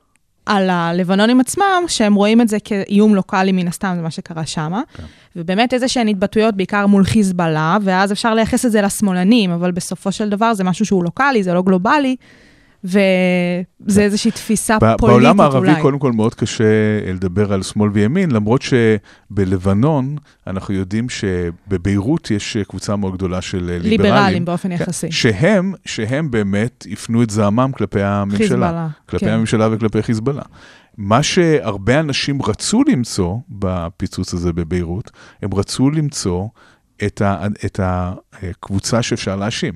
על 0.45 0.69
הלבנונים 0.69 1.39
עצמם, 1.39 1.83
שהם 1.87 2.13
רואים 2.13 2.41
את 2.41 2.47
זה 2.47 2.57
כאיום 2.63 3.15
לוקאלי 3.15 3.51
מן 3.51 3.67
הסתם, 3.67 3.93
זה 3.95 4.01
מה 4.01 4.11
שקרה 4.11 4.45
שם. 4.45 4.73
כן. 4.93 5.03
ובאמת 5.35 5.73
איזה 5.73 5.87
שהן 5.87 6.07
התבטאויות 6.07 6.55
בעיקר 6.55 6.87
מול 6.87 7.03
חיזבאללה, 7.03 7.77
ואז 7.81 8.11
אפשר 8.11 8.33
לייחס 8.33 8.65
את 8.65 8.71
זה 8.71 8.81
לשמאלנים, 8.81 9.51
אבל 9.51 9.71
בסופו 9.71 10.11
של 10.11 10.29
דבר 10.29 10.53
זה 10.53 10.63
משהו 10.63 10.85
שהוא 10.85 11.03
לוקאלי, 11.03 11.43
זה 11.43 11.53
לא 11.53 11.61
גלובלי. 11.61 12.15
וזה 12.83 14.01
איזושהי 14.01 14.31
תפיסה 14.31 14.77
פוליטית 14.79 15.01
בעולם 15.01 15.39
הערבי 15.39 15.69
אולי. 15.69 15.81
קודם 15.81 15.99
כל 15.99 16.11
מאוד 16.11 16.35
קשה 16.35 16.63
לדבר 17.13 17.53
על 17.53 17.63
שמאל 17.63 17.89
וימין, 17.93 18.31
למרות 18.31 18.61
שבלבנון 18.61 20.15
אנחנו 20.47 20.73
יודעים 20.73 21.07
שבביירות 21.09 22.31
יש 22.31 22.57
קבוצה 22.67 22.95
מאוד 22.95 23.13
גדולה 23.13 23.41
של 23.41 23.63
ליברלים. 23.63 24.01
ליברלים 24.01 24.45
באופן 24.45 24.77
כן, 24.77 24.83
יחסי. 24.83 25.11
שהם, 25.11 25.73
שהם 25.85 26.31
באמת 26.31 26.87
הפנו 26.91 27.23
את 27.23 27.29
זעמם 27.29 27.71
כלפי 27.77 28.01
הממשלה. 28.01 28.37
חיזבאללה, 28.37 28.87
כלפי 29.09 29.25
כן. 29.25 29.31
הממשלה 29.31 29.69
וכלפי 29.71 30.03
חיזבאללה. 30.03 30.43
מה 30.97 31.23
שהרבה 31.23 31.99
אנשים 31.99 32.41
רצו 32.41 32.83
למצוא 32.87 33.37
בפיצוץ 33.49 34.33
הזה 34.33 34.53
בביירות, 34.53 35.11
הם 35.41 35.53
רצו 35.53 35.89
למצוא 35.89 36.47
את, 37.05 37.21
ה, 37.21 37.47
את 37.65 37.79
הקבוצה 37.83 39.01
שאפשר 39.01 39.35
להאשים. 39.35 39.73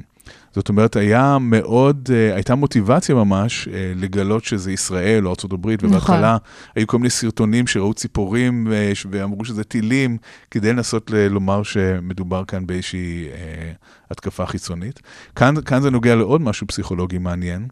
זאת 0.58 0.70
אומרת, 0.70 0.96
היה 0.96 1.38
מאוד, 1.41 2.10
אה, 2.13 2.36
הייתה 2.36 2.56
מוטיבציה 2.56 3.15
ממש 3.15 3.67
אה, 3.67 3.93
לגלות 3.96 4.43
שזה 4.43 4.72
ישראל 4.72 5.28
או 5.28 5.32
ארה"ב, 5.32 5.67
ובהתחלה 5.82 6.38
היו 6.76 6.88
כל 6.88 6.98
מיני 6.98 7.10
סרטונים 7.10 7.67
שראו 7.67 7.93
ציפורים 7.93 8.67
ש- 8.93 9.06
ואמרו 9.12 9.46
שזה 9.46 9.63
טילים, 9.63 10.17
כדי 10.52 10.74
לנסות 10.74 11.12
לומר 11.30 11.63
שמדובר 11.63 12.46
כאן 12.46 12.67
באיזושהי 12.67 13.28
אה, 13.28 13.72
התקפה 14.12 14.46
חיצונית. 14.46 15.00
כאן, 15.36 15.56
כאן 15.65 15.82
זה 15.82 15.89
נוגע 15.89 16.15
לעוד 16.15 16.41
משהו 16.41 16.67
פסיכולוגי 16.67 17.17
מעניין. 17.17 17.67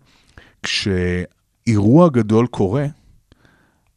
כשאירוע 0.63 2.09
גדול 2.09 2.47
קורה, 2.47 2.85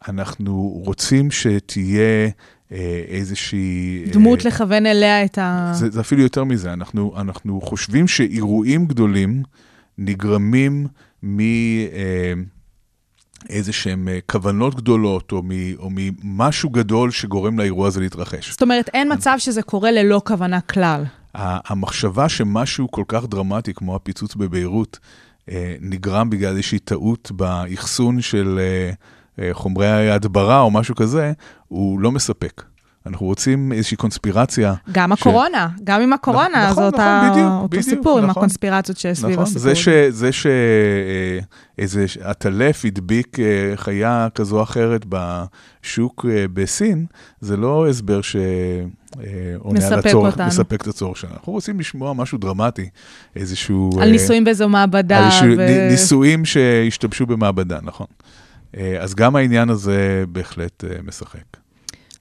אנחנו 0.08 0.80
רוצים 0.84 1.30
שתהיה 1.30 2.28
אה, 2.72 3.02
איזושהי... 3.08 4.04
אה, 4.06 4.12
דמות 4.12 4.44
לכוון 4.44 4.86
אליה 4.86 5.24
את 5.24 5.38
ה... 5.38 5.72
זה, 5.74 5.90
זה 5.90 6.00
אפילו 6.00 6.22
יותר 6.22 6.44
מזה, 6.44 6.72
אנחנו, 6.72 7.14
אנחנו 7.16 7.60
חושבים 7.60 8.08
שאירועים 8.08 8.86
גדולים 8.86 9.42
נגרמים 9.98 10.86
מ... 11.22 11.40
אה, 11.40 12.32
שהם 13.70 14.08
אה, 14.08 14.18
כוונות 14.26 14.74
גדולות, 14.74 15.32
או, 15.32 15.42
מ, 15.42 15.50
או 15.78 15.88
ממשהו 15.92 16.70
גדול 16.70 17.10
שגורם 17.10 17.58
לאירוע 17.58 17.86
הזה 17.86 18.00
להתרחש. 18.00 18.50
זאת 18.50 18.62
אומרת, 18.62 18.90
אין 18.94 19.12
מצב 19.12 19.34
שזה 19.38 19.62
קורה 19.62 19.90
ללא 19.90 20.20
כוונה 20.24 20.60
כלל. 20.60 21.04
המחשבה 21.34 22.28
שמשהו 22.28 22.90
כל 22.90 23.04
כך 23.08 23.24
דרמטי 23.24 23.74
כמו 23.74 23.96
הפיצוץ 23.96 24.34
בביירות 24.34 24.98
אה, 25.50 25.74
נגרם 25.80 26.30
בגלל 26.30 26.50
איזושהי 26.50 26.78
טעות 26.78 27.30
באחסון 27.30 28.20
של 28.20 28.58
אה, 28.58 28.64
אה, 28.64 28.92
חומרי 29.52 30.10
הדברה 30.10 30.60
או 30.60 30.70
משהו 30.70 30.94
כזה, 30.94 31.32
הוא 31.68 32.00
לא 32.00 32.12
מספק. 32.12 32.62
אנחנו 33.06 33.26
רוצים 33.26 33.72
איזושהי 33.72 33.96
קונספירציה. 33.96 34.74
גם 34.92 35.16
ש- 35.16 35.20
הקורונה, 35.20 35.68
גם 35.84 36.00
עם 36.00 36.12
הקורונה, 36.12 36.48
נכון, 36.48 36.64
זה 36.64 36.70
נכון, 36.70 36.84
אותה- 36.84 37.28
בדיוק, 37.30 37.46
אותו 37.52 37.68
בדיוק, 37.68 37.84
סיפור 37.84 38.18
עם 38.18 38.24
נכון. 38.24 38.30
הקונספירציות 38.42 38.98
שסביב 38.98 39.30
נכון, 39.32 39.42
הסיפור. 39.42 39.62
זה 39.62 39.74
ש... 39.74 39.88
הזה. 39.88 40.10
זה 40.10 40.32
ש... 40.32 40.46
אה, 40.46 41.38
עטלף 42.30 42.84
הדביק 42.84 43.38
אה, 43.40 43.44
חיה 43.76 44.28
כזו 44.34 44.56
או 44.58 44.62
אחרת 44.62 45.06
בשוק 45.08 46.26
אה, 46.28 46.44
בסין, 46.52 47.06
זה 47.40 47.56
לא 47.56 47.88
הסבר 47.88 48.22
ש... 48.22 48.36
אה, 48.36 49.22
עונה 49.58 49.86
על 49.86 49.96
מספק 49.96 50.06
הצורך, 50.06 50.32
אותנו. 50.32 50.46
מספק 50.46 50.82
את 50.82 50.86
הצורך 50.86 51.16
שלנו. 51.16 51.34
אנחנו 51.34 51.52
רוצים 51.52 51.80
לשמוע 51.80 52.12
משהו 52.12 52.38
דרמטי, 52.38 52.88
איזשהו... 53.36 53.90
על 53.96 54.06
אה, 54.06 54.12
ניסויים 54.12 54.44
באיזו 54.44 54.68
מעבדה. 54.68 55.18
על 55.18 55.24
איזשהו 55.24 55.46
ו- 55.58 55.88
ניסויים 55.90 56.44
שהשתמשו 56.44 57.26
במעבדה, 57.26 57.78
נכון. 57.82 58.06
אה, 58.76 58.96
אז 59.00 59.14
גם 59.14 59.36
העניין 59.36 59.70
הזה 59.70 60.24
בהחלט 60.28 60.84
אה, 60.84 60.96
משחק. 61.04 61.38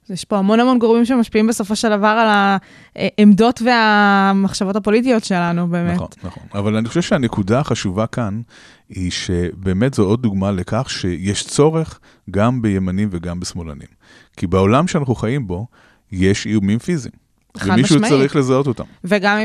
יש 0.09 0.25
פה 0.25 0.37
המון 0.37 0.59
המון 0.59 0.79
גורמים 0.79 1.05
שמשפיעים 1.05 1.47
בסופו 1.47 1.75
של 1.75 1.89
דבר 1.97 2.07
על 2.07 2.57
העמדות 2.95 3.61
והמחשבות 3.65 4.75
הפוליטיות 4.75 5.23
שלנו, 5.23 5.67
באמת. 5.67 5.95
נכון, 5.95 6.07
נכון. 6.23 6.43
אבל 6.53 6.75
אני 6.75 6.87
חושב 6.87 7.01
שהנקודה 7.01 7.59
החשובה 7.59 8.07
כאן, 8.07 8.41
היא 8.89 9.11
שבאמת 9.11 9.93
זו 9.93 10.03
עוד 10.03 10.21
דוגמה 10.21 10.51
לכך 10.51 10.89
שיש 10.89 11.43
צורך 11.47 11.99
גם 12.31 12.61
בימנים 12.61 13.09
וגם 13.11 13.39
בשמאלנים. 13.39 13.87
כי 14.37 14.47
בעולם 14.47 14.87
שאנחנו 14.87 15.15
חיים 15.15 15.47
בו, 15.47 15.67
יש 16.11 16.45
איומים 16.45 16.79
פיזיים. 16.79 17.27
חד 17.57 17.69
ומישהו 17.71 17.95
משמעית. 17.95 18.13
צריך 18.13 18.35
לזהות 18.35 18.67
אותם. 18.67 18.83
וגם 19.03 19.37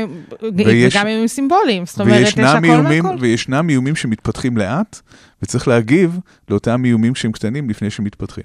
ויש- 0.55 0.95
וגם 0.95 1.07
עם 1.07 1.27
סימבולים, 1.27 1.85
זאת 1.85 1.99
אומרת, 2.01 2.21
יש 2.21 2.33
הכל 2.37 2.65
איומים, 2.65 3.03
מהכל. 3.03 3.17
וישנם 3.19 3.69
איומים 3.69 3.95
שמתפתחים 3.95 4.57
לאט, 4.57 5.01
וצריך 5.43 5.67
להגיב 5.67 6.19
לאותם 6.49 6.85
איומים 6.85 7.15
שהם 7.15 7.31
קטנים 7.31 7.69
לפני 7.69 7.89
שהם 7.89 8.05
מתפתחים. 8.05 8.43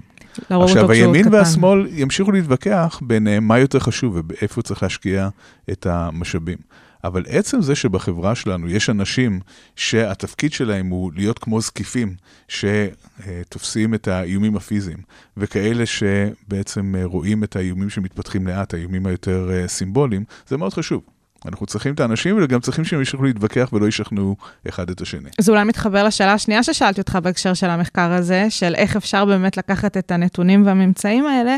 לרוב 0.50 0.64
עכשיו, 0.64 0.90
הימין 0.90 1.22
קטן. 1.22 1.32
והשמאל 1.32 1.86
ימשיכו 1.90 2.32
להתווכח 2.32 3.00
ביניהם 3.02 3.48
מה 3.48 3.58
יותר 3.58 3.78
חשוב 3.78 4.20
ואיפה 4.28 4.62
צריך 4.62 4.82
להשקיע 4.82 5.28
את 5.70 5.86
המשאבים. 5.86 6.58
אבל 7.04 7.24
עצם 7.28 7.62
זה 7.62 7.74
שבחברה 7.74 8.34
שלנו 8.34 8.70
יש 8.70 8.90
אנשים 8.90 9.40
שהתפקיד 9.76 10.52
שלהם 10.52 10.88
הוא 10.88 11.12
להיות 11.14 11.38
כמו 11.38 11.60
זקיפים 11.60 12.14
שתופסים 12.48 13.94
את 13.94 14.08
האיומים 14.08 14.56
הפיזיים, 14.56 14.98
וכאלה 15.36 15.86
שבעצם 15.86 16.94
אה, 16.98 17.04
רואים 17.04 17.44
את 17.44 17.56
האיומים 17.56 17.90
שמתפתחים 17.90 18.46
לאט, 18.46 18.74
האיומים 18.74 19.06
היותר 19.06 19.50
אה, 19.52 19.68
סימבוליים, 19.68 20.24
זה 20.48 20.56
מאוד 20.56 20.74
חשוב. 20.74 21.02
אנחנו 21.46 21.66
צריכים 21.66 21.94
את 21.94 22.00
האנשים, 22.00 22.38
וגם 22.42 22.60
צריכים 22.60 22.84
שהם 22.84 22.98
ימשיכו 22.98 23.22
להתווכח 23.22 23.70
ולא 23.72 23.86
ישכנעו 23.88 24.36
אחד 24.68 24.90
את 24.90 25.00
השני. 25.00 25.28
זה 25.40 25.52
אולי 25.52 25.64
מתחבר 25.64 26.04
לשאלה 26.04 26.32
השנייה 26.32 26.62
ששאלתי 26.62 27.00
אותך 27.00 27.18
בהקשר 27.22 27.54
של 27.54 27.70
המחקר 27.70 28.12
הזה, 28.12 28.46
של 28.48 28.74
איך 28.74 28.96
אפשר 28.96 29.24
באמת 29.24 29.56
לקחת 29.56 29.96
את 29.96 30.10
הנתונים 30.10 30.66
והממצאים 30.66 31.26
האלה, 31.26 31.56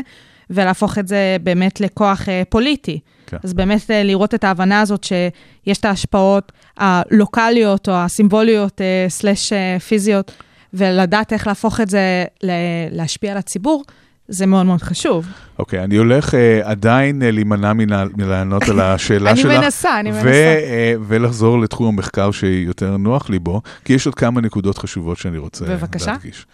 ולהפוך 0.49 0.97
את 0.97 1.07
זה 1.07 1.37
באמת 1.43 1.81
לכוח 1.81 2.29
אה, 2.29 2.43
פוליטי. 2.49 2.99
כן. 3.27 3.37
אז 3.43 3.53
באמת 3.53 3.91
אה, 3.91 4.03
לראות 4.03 4.33
את 4.33 4.43
ההבנה 4.43 4.81
הזאת 4.81 5.03
שיש 5.03 5.77
את 5.77 5.85
ההשפעות 5.85 6.51
הלוקאליות 6.77 7.89
או 7.89 7.93
הסימבוליות 7.93 8.81
אה, 8.81 9.05
סלש 9.09 9.53
אה, 9.53 9.79
פיזיות, 9.79 10.31
ולדעת 10.73 11.33
איך 11.33 11.47
להפוך 11.47 11.81
את 11.81 11.89
זה 11.89 12.25
ל- 12.43 12.51
להשפיע 12.91 13.31
על 13.31 13.37
הציבור, 13.37 13.83
זה 14.31 14.45
מאוד 14.45 14.65
מאוד 14.65 14.81
חשוב. 14.81 15.27
אוקיי, 15.59 15.83
אני 15.83 15.95
הולך 15.95 16.35
אה, 16.35 16.61
עדיין 16.63 17.23
אה, 17.23 17.31
להימנע 17.31 17.73
מלענות 18.17 18.63
על 18.69 18.79
השאלה 18.79 19.31
אני 19.31 19.41
שלך. 19.41 19.51
מנסה, 19.51 19.99
אני 19.99 20.11
מנסה. 20.11 20.27
אה, 20.27 20.93
ולחזור 21.07 21.59
לתחום 21.59 21.87
המחקר 21.87 22.31
שיותר 22.31 22.97
נוח 22.97 23.29
לי 23.29 23.39
בו, 23.39 23.61
כי 23.85 23.93
יש 23.93 24.05
עוד 24.05 24.15
כמה 24.15 24.41
נקודות 24.41 24.77
חשובות 24.77 25.17
שאני 25.17 25.37
רוצה 25.37 25.65
בבקשה. 25.65 26.11
להדגיש. 26.11 26.45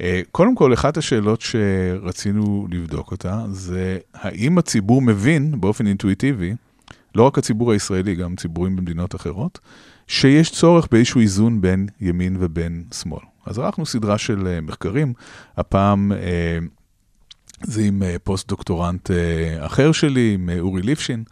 אה, 0.00 0.20
קודם 0.32 0.54
כל, 0.54 0.74
אחת 0.74 0.96
השאלות 0.96 1.40
שרצינו 1.40 2.66
לבדוק 2.70 3.10
אותה, 3.10 3.44
זה 3.50 3.98
האם 4.14 4.58
הציבור 4.58 5.02
מבין 5.02 5.60
באופן 5.60 5.86
אינטואיטיבי, 5.86 6.54
לא 7.14 7.22
רק 7.22 7.38
הציבור 7.38 7.72
הישראלי, 7.72 8.14
גם 8.14 8.36
ציבורים 8.36 8.76
במדינות 8.76 9.14
אחרות, 9.14 9.58
שיש 10.06 10.50
צורך 10.50 10.88
באיזשהו 10.90 11.20
איזון 11.20 11.60
בין 11.60 11.86
ימין 12.00 12.36
ובין 12.40 12.84
שמאל. 13.02 13.22
אז 13.46 13.58
ערכנו 13.58 13.86
סדרה 13.86 14.18
של 14.18 14.46
אה, 14.46 14.60
מחקרים, 14.60 15.12
הפעם 15.56 16.12
אה, 16.12 16.58
זה 17.64 17.82
עם 17.82 18.02
אה, 18.02 18.16
פוסט-דוקטורנט 18.24 19.10
אה, 19.10 19.66
אחר 19.66 19.92
שלי, 19.92 20.34
עם 20.34 20.50
אה, 20.50 20.60
אורי 20.60 20.82
ליפשין, 20.82 21.24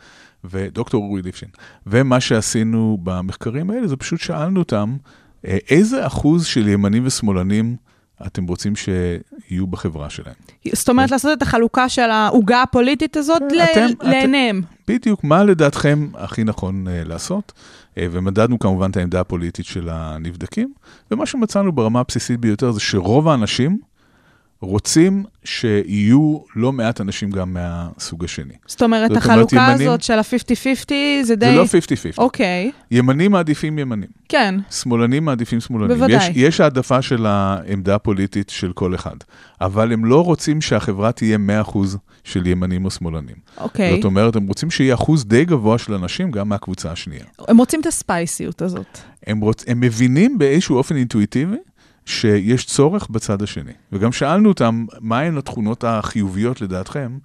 ודוקטור 0.45 1.05
אורי 1.05 1.23
ליפשין. 1.23 1.49
ומה 1.87 2.21
שעשינו 2.21 2.99
במחקרים 3.03 3.71
האלה, 3.71 3.87
זה 3.87 3.97
פשוט 3.97 4.21
שאלנו 4.21 4.59
אותם, 4.61 4.97
איזה 5.45 6.07
אחוז 6.07 6.47
של 6.47 6.69
ימנים 6.69 7.07
ושמאלנים 7.07 7.77
אתם 8.27 8.47
רוצים 8.47 8.73
שיהיו 8.77 9.67
בחברה 9.67 10.11
שלהם? 10.11 10.35
זאת 10.73 10.89
אומרת, 10.89 11.11
לעשות 11.11 11.39
את 11.39 11.43
החלוקה 11.43 11.89
של 11.89 12.11
העוגה 12.11 12.63
הפוליטית 12.63 13.17
הזאת 13.17 13.43
כן, 13.75 13.91
לעיניהם. 14.03 14.63
בדיוק, 14.89 15.25
מה 15.25 15.45
לדעתכם 15.45 16.09
הכי 16.15 16.45
נכון 16.45 16.87
לעשות? 16.89 17.53
ומדדנו 17.97 18.59
כמובן 18.59 18.91
את 18.91 18.97
העמדה 18.97 19.21
הפוליטית 19.21 19.67
של 19.67 19.89
הנבדקים, 19.93 20.73
ומה 21.11 21.27
שמצאנו 21.27 21.73
ברמה 21.73 22.01
הבסיסית 22.01 22.41
ביותר 22.41 22.71
זה 22.73 22.81
שרוב 22.81 23.29
האנשים 23.29 23.79
רוצים 24.63 25.25
שיהיו 25.45 26.39
לא 26.57 26.73
מעט 26.73 27.01
אנשים 27.01 27.31
גם 27.31 27.55
מהסוג 27.55 28.25
השני. 28.25 28.55
זאת 28.67 28.83
אומרת, 28.83 29.11
זאת 29.11 29.11
אומרת, 29.11 29.31
החלוקה 29.31 29.57
ימנים- 29.57 29.89
הזאת 29.89 30.03
של 30.03 30.19
ה-50-50 30.19 30.93
זה 31.23 31.37
די... 31.37 31.47
זה 31.47 31.53
לא 31.57 31.65
50-50. 31.65 31.67
אוקיי, 32.19 32.71
ימנים 32.91 33.31
מעדיפים 33.33 33.79
ימנים, 33.79 34.09
כן. 34.29 34.55
שמאלנים 34.71 35.25
מעדיפים 35.25 35.61
שמאלנים. 35.61 35.97
בוודאי. 35.97 36.17
יש, 36.17 36.37
יש 36.37 36.61
העדפה 36.61 37.03
של 37.03 37.27
העמדה 37.27 37.95
הפוליטית 37.95 38.51
של 38.51 38.73
כל 38.73 38.95
אחד, 38.95 39.17
אבל 39.61 39.93
הם 39.93 40.05
לא 40.05 40.25
רוצים 40.25 40.61
שהחברה 40.61 41.13
תהיה 41.13 41.39
100% 41.65 41.79
של 42.25 42.47
ימנים 42.47 42.85
או 42.85 42.91
שמאלנים. 42.91 43.37
אוקיי. 43.59 43.95
זאת 43.97 44.05
אומרת, 44.05 44.37
הם 44.37 44.47
רוצים 44.47 44.71
שיהיה 44.71 44.95
אחוז 44.95 45.25
די 45.25 45.45
גבוה 45.45 45.79
של 45.79 45.95
אנשים 45.95 46.31
גם 46.31 46.49
מהקבוצה 46.49 46.93
השנייה. 46.93 47.25
הם 47.49 47.59
רוצים 47.59 47.81
את 47.81 47.87
הספייסיות 47.87 48.63
הזאת. 48.63 48.99
הם, 49.27 49.41
רוצ... 49.41 49.65
הם 49.67 49.81
מבינים 49.81 50.39
באיזשהו 50.39 50.77
אופן 50.77 50.97
אינטואיטיבי 50.97 51.57
שיש 52.11 52.65
צורך 52.65 53.09
בצד 53.11 53.43
השני. 53.43 53.73
וגם 53.93 54.13
שאלנו 54.13 54.49
אותם, 54.49 54.85
מהן 55.01 55.39
התכונות 55.39 55.85
החיוביות 55.85 56.61
לדעתכם 56.61 57.19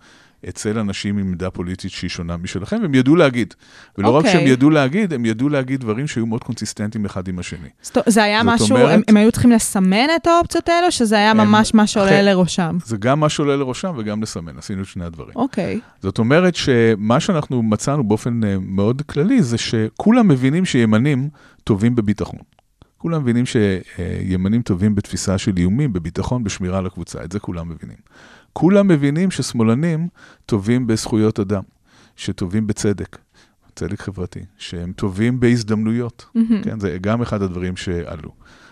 אצל 0.49 0.79
אנשים 0.79 1.17
עם 1.17 1.27
עמדה 1.27 1.49
פוליטית 1.49 1.91
שהיא 1.91 2.09
שונה 2.09 2.37
משלכם, 2.37 2.77
והם 2.81 2.93
ידעו 2.95 3.15
להגיד. 3.15 3.53
ולא 3.97 4.09
רק 4.09 4.25
אוקיי. 4.25 4.31
שהם 4.39 4.47
ידעו 4.47 4.69
להגיד, 4.69 5.13
הם 5.13 5.25
ידעו 5.25 5.49
להגיד 5.49 5.79
דברים 5.81 6.07
שהיו 6.07 6.25
מאוד 6.25 6.43
קונסיסטנטים 6.43 7.05
אחד 7.05 7.27
עם 7.27 7.39
השני. 7.39 7.67
זאת, 7.81 7.97
זה 8.07 8.23
היה 8.23 8.41
זאת 8.43 8.53
משהו, 8.53 8.75
אומרת- 8.77 8.93
הם, 8.93 9.01
הם 9.07 9.17
היו 9.17 9.31
צריכים 9.31 9.51
לסמן 9.51 10.07
את 10.15 10.27
האופציות 10.27 10.69
האלו, 10.69 10.91
שזה 10.91 11.15
היה 11.15 11.31
הם- 11.31 11.37
ממש 11.37 11.73
מה 11.73 11.87
שעולה 11.87 12.09
אחרי- 12.11 12.23
לראשם? 12.23 12.77
זה 12.85 12.97
גם 12.97 13.19
מה 13.19 13.29
שעולה 13.29 13.55
לראשם 13.55 13.93
וגם 13.97 14.21
לסמן, 14.21 14.57
עשינו 14.57 14.81
את 14.81 14.87
שני 14.87 15.05
הדברים. 15.05 15.31
אוקיי. 15.35 15.79
זאת 16.01 16.19
אומרת 16.19 16.55
שמה 16.55 17.19
שאנחנו 17.19 17.63
מצאנו 17.63 18.03
באופן 18.03 18.43
אה, 18.43 18.55
מאוד 18.61 19.01
כללי, 19.01 19.43
זה 19.43 19.57
שכולם 19.57 20.27
מבינים 20.27 20.65
שימנים 20.65 21.29
טובים 21.63 21.95
בביטחון. 21.95 22.39
כולם 22.97 23.21
מבינים 23.21 23.45
שימנים 23.45 24.61
טובים 24.61 24.95
בתפיסה 24.95 25.37
של 25.37 25.57
איומים, 25.57 25.93
בביטחון, 25.93 26.43
בשמירה 26.43 26.77
על 26.77 26.85
הקבוצה, 26.85 27.23
את 27.23 27.31
זה 27.31 27.39
כולם 27.39 27.69
מבינים. 27.69 27.97
כולם 28.53 28.87
מבינים 28.87 29.31
ששמאלנים 29.31 30.07
טובים 30.45 30.87
בזכויות 30.87 31.39
אדם, 31.39 31.63
שטובים 32.15 32.67
בצדק, 32.67 33.17
צדק 33.75 34.01
חברתי, 34.01 34.39
שהם 34.57 34.91
טובים 34.91 35.39
בהזדמנויות. 35.39 36.25
מהמם. 36.35 36.63
כן, 36.63 36.79
זה 36.79 36.97
גם 37.01 37.21
אחד 37.21 37.41
הדברים 37.41 37.77
שעלו. 37.77 38.31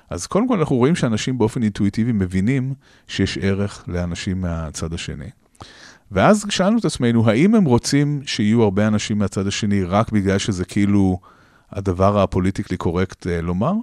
אז 0.10 0.28
קודם 0.28 0.48
כל 0.48 0.60
אנחנו 0.60 0.76
רואים 0.76 0.96
שאנשים 0.96 1.38
באופן 1.38 1.64
אינטואיטיבי 1.64 2.12
מבינים 2.12 2.74
שיש 3.08 3.38
ערך 3.38 3.84
לאנשים 3.88 4.42
מהצד 4.42 4.94
השני. 4.94 5.30
ואז 6.12 6.46
שאלנו 6.50 6.78
את 6.78 6.86
עצמנו, 6.86 7.30
האם 7.30 7.56
הם 7.56 7.64
רוצים 7.64 8.22
שיהיו 8.26 8.64
הרבה 8.64 8.88
אנשים 8.88 9.18
מהצד 9.18 9.48
השני 9.48 9.84
רק 9.84 10.12
בגלל 10.12 10.38
שזה 10.38 10.66
כאילו 10.66 11.20
הדבר 11.72 12.20
הפוליטיקלי 12.20 12.78
קורקט 12.78 13.28
אה, 13.28 13.42
לומר, 13.42 13.74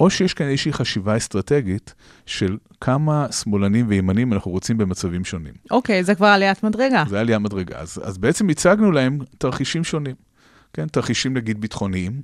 או 0.00 0.10
שיש 0.10 0.34
כאן 0.34 0.46
איזושהי 0.46 0.72
חשיבה 0.72 1.16
אסטרטגית 1.16 1.94
של 2.26 2.56
כמה 2.80 3.32
שמאלנים 3.32 3.86
וימנים 3.88 4.32
אנחנו 4.32 4.50
רוצים 4.50 4.78
במצבים 4.78 5.24
שונים. 5.24 5.54
אוקיי, 5.70 6.04
זה 6.04 6.14
כבר 6.14 6.26
עליית 6.26 6.62
מדרגה. 6.62 7.04
זה 7.08 7.20
עלייה 7.20 7.38
מדרגה. 7.38 7.78
אז, 7.78 8.00
אז 8.04 8.18
בעצם 8.18 8.48
הצגנו 8.48 8.92
להם 8.92 9.18
תרחישים 9.38 9.84
שונים. 9.84 10.14
כן, 10.72 10.86
תרחישים 10.86 11.34
נגיד 11.34 11.60
ביטחוניים, 11.60 12.22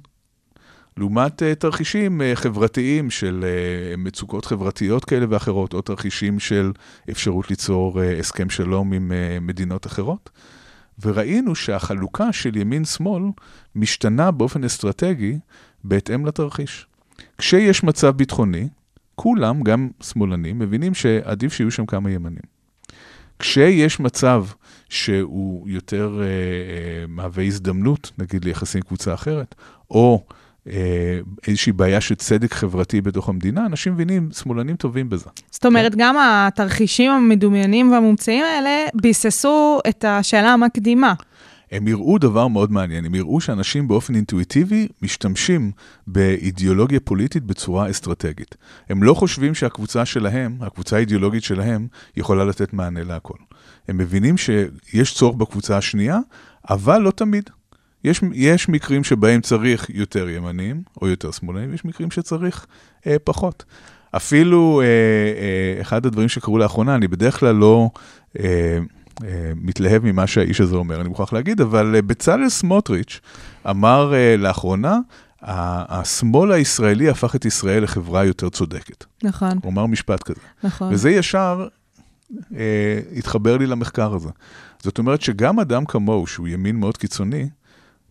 לעומת 0.96 1.42
uh, 1.42 1.54
תרחישים 1.58 2.20
uh, 2.20 2.36
חברתיים 2.36 3.10
של 3.10 3.44
uh, 3.44 3.96
מצוקות 3.96 4.44
חברתיות 4.44 5.04
כאלה 5.04 5.26
ואחרות, 5.28 5.74
או 5.74 5.82
תרחישים 5.82 6.38
של 6.38 6.72
אפשרות 7.10 7.50
ליצור 7.50 8.00
uh, 8.00 8.20
הסכם 8.20 8.50
שלום 8.50 8.92
עם 8.92 9.12
uh, 9.12 9.40
מדינות 9.40 9.86
אחרות. 9.86 10.30
וראינו 11.02 11.54
שהחלוקה 11.54 12.32
של 12.32 12.56
ימין-שמאל 12.56 13.22
משתנה 13.74 14.30
באופן 14.30 14.64
אסטרטגי 14.64 15.38
בהתאם 15.84 16.26
לתרחיש. 16.26 16.86
כשיש 17.38 17.84
מצב 17.84 18.16
ביטחוני, 18.16 18.68
כולם, 19.14 19.62
גם 19.62 19.88
שמאלנים, 20.02 20.58
מבינים 20.58 20.94
שעדיף 20.94 21.52
שיהיו 21.52 21.70
שם 21.70 21.86
כמה 21.86 22.10
ימנים. 22.10 22.60
כשיש 23.38 24.00
מצב 24.00 24.44
שהוא 24.88 25.68
יותר 25.68 26.20
אה, 26.20 26.24
אה, 26.24 27.04
מהווה 27.08 27.44
הזדמנות, 27.44 28.10
נגיד 28.18 28.44
ליחסים 28.44 28.78
עם 28.78 28.86
קבוצה 28.88 29.14
אחרת, 29.14 29.54
או 29.90 30.24
אה, 30.68 31.20
איזושהי 31.46 31.72
בעיה 31.72 32.00
של 32.00 32.14
צדק 32.14 32.54
חברתי 32.54 33.00
בתוך 33.00 33.28
המדינה, 33.28 33.66
אנשים 33.66 33.92
מבינים, 33.92 34.28
שמאלנים 34.32 34.76
טובים 34.76 35.08
בזה. 35.08 35.30
זאת 35.50 35.66
אומרת, 35.66 35.94
גם 35.96 36.16
התרחישים 36.20 37.10
המדומיינים 37.10 37.92
והמומצאים 37.92 38.44
האלה 38.44 38.86
ביססו 38.94 39.80
את 39.88 40.04
השאלה 40.08 40.52
המקדימה. 40.52 41.14
הם 41.70 41.88
יראו 41.88 42.18
דבר 42.18 42.48
מאוד 42.48 42.72
מעניין, 42.72 43.04
הם 43.04 43.14
יראו 43.14 43.40
שאנשים 43.40 43.88
באופן 43.88 44.14
אינטואיטיבי 44.14 44.88
משתמשים 45.02 45.72
באידיאולוגיה 46.06 47.00
פוליטית 47.00 47.44
בצורה 47.44 47.90
אסטרטגית. 47.90 48.56
הם 48.88 49.02
לא 49.02 49.14
חושבים 49.14 49.54
שהקבוצה 49.54 50.04
שלהם, 50.04 50.56
הקבוצה 50.60 50.96
האידיאולוגית 50.96 51.44
שלהם, 51.44 51.86
יכולה 52.16 52.44
לתת 52.44 52.72
מענה 52.72 53.04
להכל. 53.04 53.34
הם 53.88 53.98
מבינים 53.98 54.36
שיש 54.36 55.14
צורך 55.14 55.36
בקבוצה 55.36 55.76
השנייה, 55.76 56.18
אבל 56.70 56.98
לא 56.98 57.10
תמיד. 57.10 57.50
יש, 58.04 58.20
יש 58.32 58.68
מקרים 58.68 59.04
שבהם 59.04 59.40
צריך 59.40 59.90
יותר 59.90 60.28
ימנים 60.28 60.82
או 61.02 61.08
יותר 61.08 61.30
שמאלנים, 61.30 61.70
ויש 61.70 61.84
מקרים 61.84 62.10
שצריך 62.10 62.66
אה, 63.06 63.16
פחות. 63.24 63.64
אפילו 64.16 64.80
אה, 64.80 64.86
אה, 64.86 65.80
אחד 65.80 66.06
הדברים 66.06 66.28
שקרו 66.28 66.58
לאחרונה, 66.58 66.94
אני 66.94 67.08
בדרך 67.08 67.40
כלל 67.40 67.54
לא... 67.54 67.90
אה, 68.38 68.78
מתלהב 69.56 70.04
ממה 70.04 70.26
שהאיש 70.26 70.60
הזה 70.60 70.76
אומר, 70.76 71.00
אני 71.00 71.08
מוכרח 71.08 71.32
להגיד, 71.32 71.60
אבל 71.60 71.94
אה, 71.94 72.02
בצלאל 72.02 72.48
סמוטריץ' 72.48 73.20
אמר 73.70 74.14
אה, 74.14 74.36
לאחרונה, 74.36 74.98
השמאל 75.42 76.52
הישראלי 76.52 77.08
הפך 77.08 77.34
את 77.34 77.44
ישראל 77.44 77.82
לחברה 77.82 78.24
יותר 78.24 78.48
צודקת. 78.48 79.04
נכון, 79.22 79.58
הוא 79.62 79.72
אמר 79.72 79.86
משפט 79.86 80.22
כזה. 80.22 80.40
נכון. 80.64 80.94
וזה 80.94 81.10
ישר 81.10 81.68
אה, 82.56 83.00
התחבר 83.16 83.56
לי 83.56 83.66
למחקר 83.66 84.14
הזה. 84.14 84.28
זאת 84.82 84.98
אומרת 84.98 85.22
שגם 85.22 85.60
אדם 85.60 85.84
כמוהו, 85.84 86.26
שהוא 86.26 86.48
ימין 86.48 86.76
מאוד 86.76 86.96
קיצוני, 86.96 87.48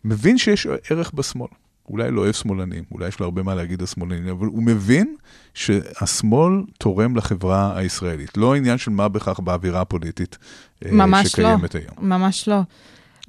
מבין 0.06 0.38
שיש 0.38 0.68
ערך 0.90 1.12
בשמאל. 1.14 1.48
אולי 1.90 2.12
לא 2.12 2.22
אוהב 2.22 2.32
שמאלנים, 2.32 2.84
אולי 2.92 3.08
יש 3.08 3.20
לו 3.20 3.26
הרבה 3.26 3.44
מה 3.44 3.56
להגיד 3.56 3.82
על 3.82 3.88
שמאלנים, 3.88 4.28
אבל 4.28 4.48
הוא 4.48 4.64
מבין 4.64 5.16
שהשמאל 5.54 6.54
תורם 6.78 7.16
לחברה 7.16 7.78
הישראלית. 7.78 8.38
לא 8.38 8.56
עניין 8.56 8.78
של 8.78 8.92
מה 8.92 9.08
בכך 9.08 9.40
באווירה 9.40 9.82
הפוליטית 9.82 10.38
אה, 10.86 10.92
לא. 10.92 11.24
שקיימת 11.24 11.76
היום. 11.76 11.96
ממש 12.00 12.48
לא. 12.48 12.60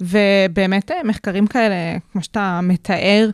ובאמת 0.01 0.91
אה, 0.91 1.03
מחקרים 1.03 1.47
כאלה, 1.47 1.75
כמו 2.11 2.23
שאתה 2.23 2.59
מתאר, 2.63 3.29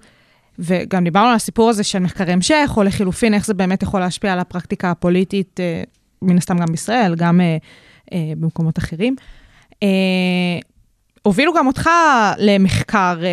וגם 0.60 1.04
דיברנו 1.04 1.28
על 1.28 1.36
הסיפור 1.36 1.70
הזה 1.70 1.84
של 1.84 2.00
מחקרי 2.00 2.34
המשך, 2.34 2.74
או 2.78 2.84
לחילופין, 2.84 3.34
איך 3.34 3.46
זה 3.46 3.54
באמת 3.54 3.84
יכול 3.84 4.00
להשפיע 4.00 4.34
על 4.34 4.40
הפרקטיקה 4.40 4.92
הפוליטית, 4.92 5.60
אה, 5.60 5.84
מן 6.22 6.38
הסתם 6.38 6.58
גם 6.58 6.68
בישראל, 6.72 7.16
גם 7.16 7.42
במקומות 8.38 8.78
אחרים. 8.78 9.16
אה, 11.28 11.32
הובילו 11.32 11.54
גם 11.54 11.68
אותך 11.68 11.90
למחקר, 12.38 13.18
אה, 13.24 13.28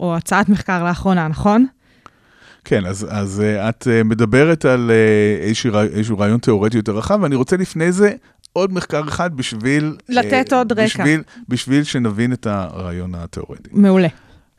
או 0.00 0.16
הצעת 0.16 0.48
מחקר 0.48 0.84
לאחרונה, 0.84 1.28
נכון? 1.28 1.66
כן, 2.64 2.86
אז, 2.86 3.06
אז 3.10 3.40
אה, 3.40 3.68
את 3.68 3.88
אה, 3.90 4.02
מדברת 4.04 4.64
על 4.64 4.90
אה, 4.90 5.46
איזשהו, 5.46 5.72
רע- 5.74 5.84
איזשהו 5.84 6.18
רעיון 6.18 6.38
תיאורטי 6.38 6.76
יותר 6.76 6.92
רחב, 6.96 7.18
ואני 7.22 7.34
רוצה 7.34 7.56
לפני 7.56 7.92
זה 7.92 8.12
עוד 8.52 8.72
מחקר 8.72 9.02
אחד 9.08 9.36
בשביל... 9.36 9.96
לתת 10.08 10.52
עוד 10.52 10.72
רקע. 10.72 10.84
בשביל, 10.84 11.22
בשביל 11.48 11.84
שנבין 11.84 12.32
את 12.32 12.46
הרעיון 12.46 13.14
התיאורטי. 13.14 13.70
מעולה. 13.72 14.08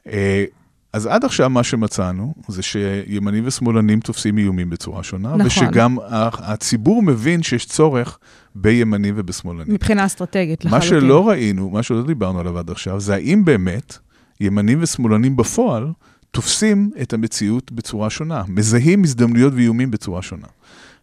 אה, 0.08 0.44
אז 0.94 1.06
עד 1.06 1.26
עכשיו 1.26 1.50
מה 1.50 1.64
שמצאנו 1.64 2.34
זה 2.48 2.62
שימנים 2.62 3.44
ושמאלנים 3.48 4.00
תופסים 4.00 4.38
איומים 4.38 4.70
בצורה 4.70 5.04
שונה, 5.04 5.30
נכון. 5.30 5.46
ושגם 5.46 5.98
הציבור 6.34 7.04
מבין 7.04 7.44
שיש 7.44 7.66
צורך 7.66 8.20
בימנים 8.56 9.14
ובשמאלנים. 9.18 9.74
מבחינה 9.74 10.06
אסטרטגית 10.06 10.66
לחלוטין. 10.66 10.90
מה 10.90 11.02
שלא 11.02 11.30
ראינו, 11.30 11.70
מה 11.70 11.84
שלא 11.84 12.04
דיברנו 12.04 12.40
עליו 12.40 12.60
עד 12.60 12.70
עכשיו, 12.70 13.00
זה 13.00 13.14
האם 13.14 13.46
באמת 13.46 13.98
ימנים 14.40 14.78
ושמאלנים 14.82 15.36
בפועל 15.36 15.92
תופסים 16.32 16.92
את 17.02 17.14
המציאות 17.14 17.72
בצורה 17.72 18.10
שונה, 18.10 18.44
מזהים 18.48 19.04
הזדמנויות 19.04 19.54
ואיומים 19.54 19.92
בצורה 19.92 20.22
שונה. 20.22 20.48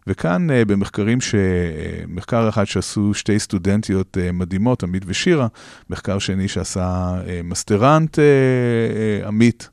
וכאן 0.09 0.51
אה, 0.51 0.65
במחקרים, 0.65 1.21
ש... 1.21 1.35
אה, 1.35 1.39
מחקר 2.07 2.49
אחד 2.49 2.63
שעשו 2.63 3.13
שתי 3.13 3.39
סטודנטיות 3.39 4.17
אה, 4.17 4.31
מדהימות, 4.31 4.83
עמית 4.83 5.03
ושירה, 5.05 5.47
מחקר 5.89 6.19
שני 6.19 6.47
שעשה 6.47 7.13
מסטרנט 7.43 8.19
עמית, 9.25 9.69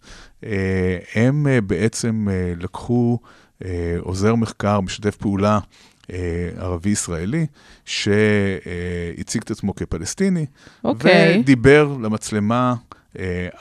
הם 1.14 1.46
בעצם 1.66 2.26
לקחו 2.60 3.18
עוזר 3.98 4.34
מחקר, 4.34 4.80
משתף 4.80 5.16
פעולה 5.16 5.58
ערבי-ישראלי, 6.56 7.46
שהציג 7.84 9.42
את 9.42 9.50
עצמו 9.50 9.74
כפלסטיני, 9.74 10.46
אוקיי. 10.84 11.38
ודיבר 11.40 11.96
למצלמה 12.02 12.74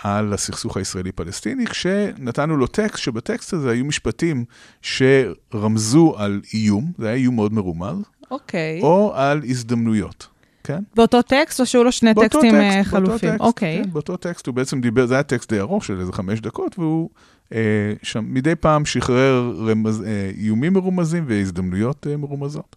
על 0.03 0.33
הסכסוך 0.33 0.77
הישראלי-פלסטיני, 0.77 1.65
כשנתנו 1.65 2.57
לו 2.57 2.67
טקסט, 2.67 2.97
שבטקסט 2.97 3.53
הזה 3.53 3.71
היו 3.71 3.85
משפטים 3.85 4.45
שרמזו 4.81 6.15
על 6.17 6.41
איום, 6.53 6.91
זה 6.97 7.07
היה 7.07 7.15
איום 7.15 7.35
מאוד 7.35 7.53
מרומז, 7.53 7.97
אוקיי. 8.31 8.79
או 8.81 9.11
על 9.15 9.41
הזדמנויות, 9.47 10.27
כן? 10.63 10.83
באותו 10.95 11.21
טקסט, 11.21 11.59
או 11.59 11.65
שהיו 11.65 11.83
לו 11.83 11.91
שני 11.91 12.13
טקסטים 12.13 12.51
טקסט, 12.51 12.55
אה, 12.55 12.83
באותו 12.83 13.07
חלופים? 13.07 13.29
טקסט, 13.29 13.41
אוקיי. 13.41 13.81
כן, 13.83 13.91
באותו 13.91 14.17
טקסט 14.17 14.47
הוא 14.47 14.55
בעצם 14.55 14.81
דיבר, 14.81 15.05
זה 15.05 15.13
היה 15.13 15.23
טקסט 15.23 15.53
די 15.53 15.59
ארוך 15.59 15.85
של 15.85 15.99
איזה 15.99 16.13
חמש 16.13 16.39
דקות, 16.39 16.79
והוא 16.79 17.09
אה, 17.53 17.93
שם 18.03 18.25
מדי 18.27 18.55
פעם 18.55 18.85
שחרר 18.85 19.53
רמז, 19.57 20.01
אה, 20.01 20.31
איומים 20.37 20.73
מרומזים 20.73 21.25
והזדמנויות 21.27 22.07
אה, 22.07 22.17
מרומזות. 22.17 22.75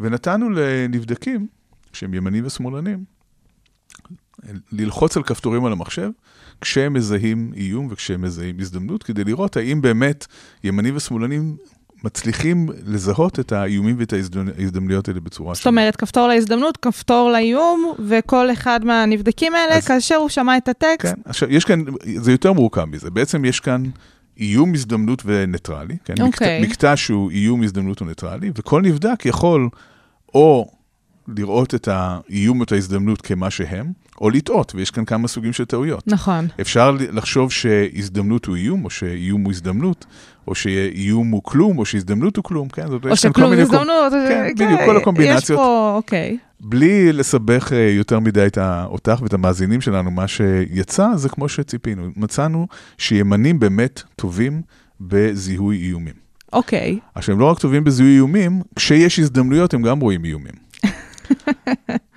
ונתנו 0.00 0.50
לנבדקים, 0.50 1.46
שהם 1.92 2.14
ימנים 2.14 2.46
ושמאלנים, 2.46 3.04
ללחוץ 4.72 5.16
על 5.16 5.22
כפתורים 5.22 5.64
על 5.64 5.72
המחשב, 5.72 6.10
כשהם 6.60 6.92
מזהים 6.92 7.52
איום 7.56 7.88
וכשהם 7.90 8.22
מזהים 8.22 8.56
הזדמנות, 8.60 9.02
כדי 9.02 9.24
לראות 9.24 9.56
האם 9.56 9.82
באמת 9.82 10.26
ימנים 10.64 10.96
ושמאלנים 10.96 11.56
מצליחים 12.04 12.68
לזהות 12.86 13.40
את 13.40 13.52
האיומים 13.52 13.96
ואת 13.98 14.12
ההזדמנ- 14.12 14.58
ההזדמנויות 14.60 15.08
האלה 15.08 15.20
בצורה 15.20 15.54
זאת 15.54 15.66
אומרת, 15.66 15.96
כפתור 15.96 16.28
להזדמנות, 16.28 16.76
כפתור 16.76 17.30
לאיום, 17.30 17.92
וכל 18.08 18.52
אחד 18.52 18.84
מהנבדקים 18.84 19.54
האלה, 19.54 19.76
אז- 19.76 19.86
כאשר 19.86 20.14
הוא 20.14 20.28
שמע 20.28 20.56
את 20.56 20.68
הטקסט, 20.68 21.14
כן, 21.14 21.20
עכשיו, 21.24 21.50
יש 21.50 21.64
כאן, 21.64 21.84
זה 22.16 22.32
יותר 22.32 22.52
מורכב 22.52 22.84
מזה. 22.84 23.10
בעצם 23.10 23.44
יש 23.44 23.60
כאן 23.60 23.82
איום, 24.38 24.74
הזדמנות 24.74 25.22
וניטרלי. 25.26 25.96
כן? 26.04 26.14
אוקיי. 26.22 26.60
מקטע, 26.60 26.70
מקטע 26.70 26.96
שהוא 26.96 27.30
איום, 27.30 27.62
הזדמנות 27.62 28.02
וניטרלי, 28.02 28.50
וכל 28.58 28.82
נבדק 28.82 29.26
יכול 29.26 29.68
או 30.34 30.70
לראות 31.38 31.74
את 31.74 31.88
האיום 31.92 32.58
או 32.58 32.64
את 32.64 32.72
ההזדמנות 32.72 33.20
כמה 33.22 33.50
שהם, 33.50 33.86
או 34.20 34.30
לטעות, 34.30 34.72
ויש 34.74 34.90
כאן 34.90 35.04
כמה 35.04 35.28
סוגים 35.28 35.52
של 35.52 35.64
טעויות. 35.64 36.02
נכון. 36.08 36.46
אפשר 36.60 36.96
לחשוב 37.12 37.52
שהזדמנות 37.52 38.46
הוא 38.46 38.56
איום, 38.56 38.84
או 38.84 38.90
שאיום 38.90 39.44
הוא 39.44 39.52
הזדמנות, 39.52 40.06
או 40.48 40.54
שאיום 40.54 41.30
הוא 41.30 41.40
כלום, 41.44 41.78
או 41.78 41.84
שהזדמנות 41.84 42.36
הוא 42.36 42.44
כלום, 42.44 42.68
כן? 42.68 42.86
או 43.10 43.16
שכלום 43.16 43.52
קומ- 43.52 43.56
הזדמנות, 43.58 44.12
כן, 44.12 44.44
אה, 44.44 44.48
בדיוק, 44.54 44.80
כל 44.86 44.96
הקומבינציות. 44.96 45.40
יש 45.60 45.64
פה, 45.66 45.92
אוקיי. 45.96 46.38
בלי 46.60 47.12
לסבך 47.12 47.72
אה, 47.72 47.78
יותר 47.96 48.20
מדי 48.20 48.46
את 48.46 48.58
אותך 48.84 49.18
ואת 49.22 49.34
המאזינים 49.34 49.80
שלנו, 49.80 50.10
מה 50.10 50.28
שיצא 50.28 51.08
זה 51.16 51.28
כמו 51.28 51.48
שציפינו. 51.48 52.08
מצאנו 52.16 52.66
שימנים 52.98 53.58
באמת 53.58 54.02
טובים 54.16 54.62
בזיהוי 55.00 55.76
איומים. 55.76 56.14
אוקיי. 56.52 56.98
עכשיו, 57.14 57.34
הם 57.34 57.40
לא 57.40 57.50
רק 57.50 57.58
טובים 57.58 57.84
בזיהוי 57.84 58.14
איומים, 58.14 58.62
כשיש 58.76 59.18
הזדמנויות 59.18 59.74
הם 59.74 59.82
גם 59.82 60.00
רואים 60.00 60.24
איומים. 60.24 60.69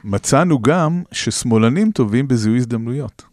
מצאנו 0.03 0.61
גם 0.61 1.03
ששמאלנים 1.11 1.91
טובים 1.91 2.27
בזיהוי 2.27 2.57
הזדמנויות. 2.57 3.23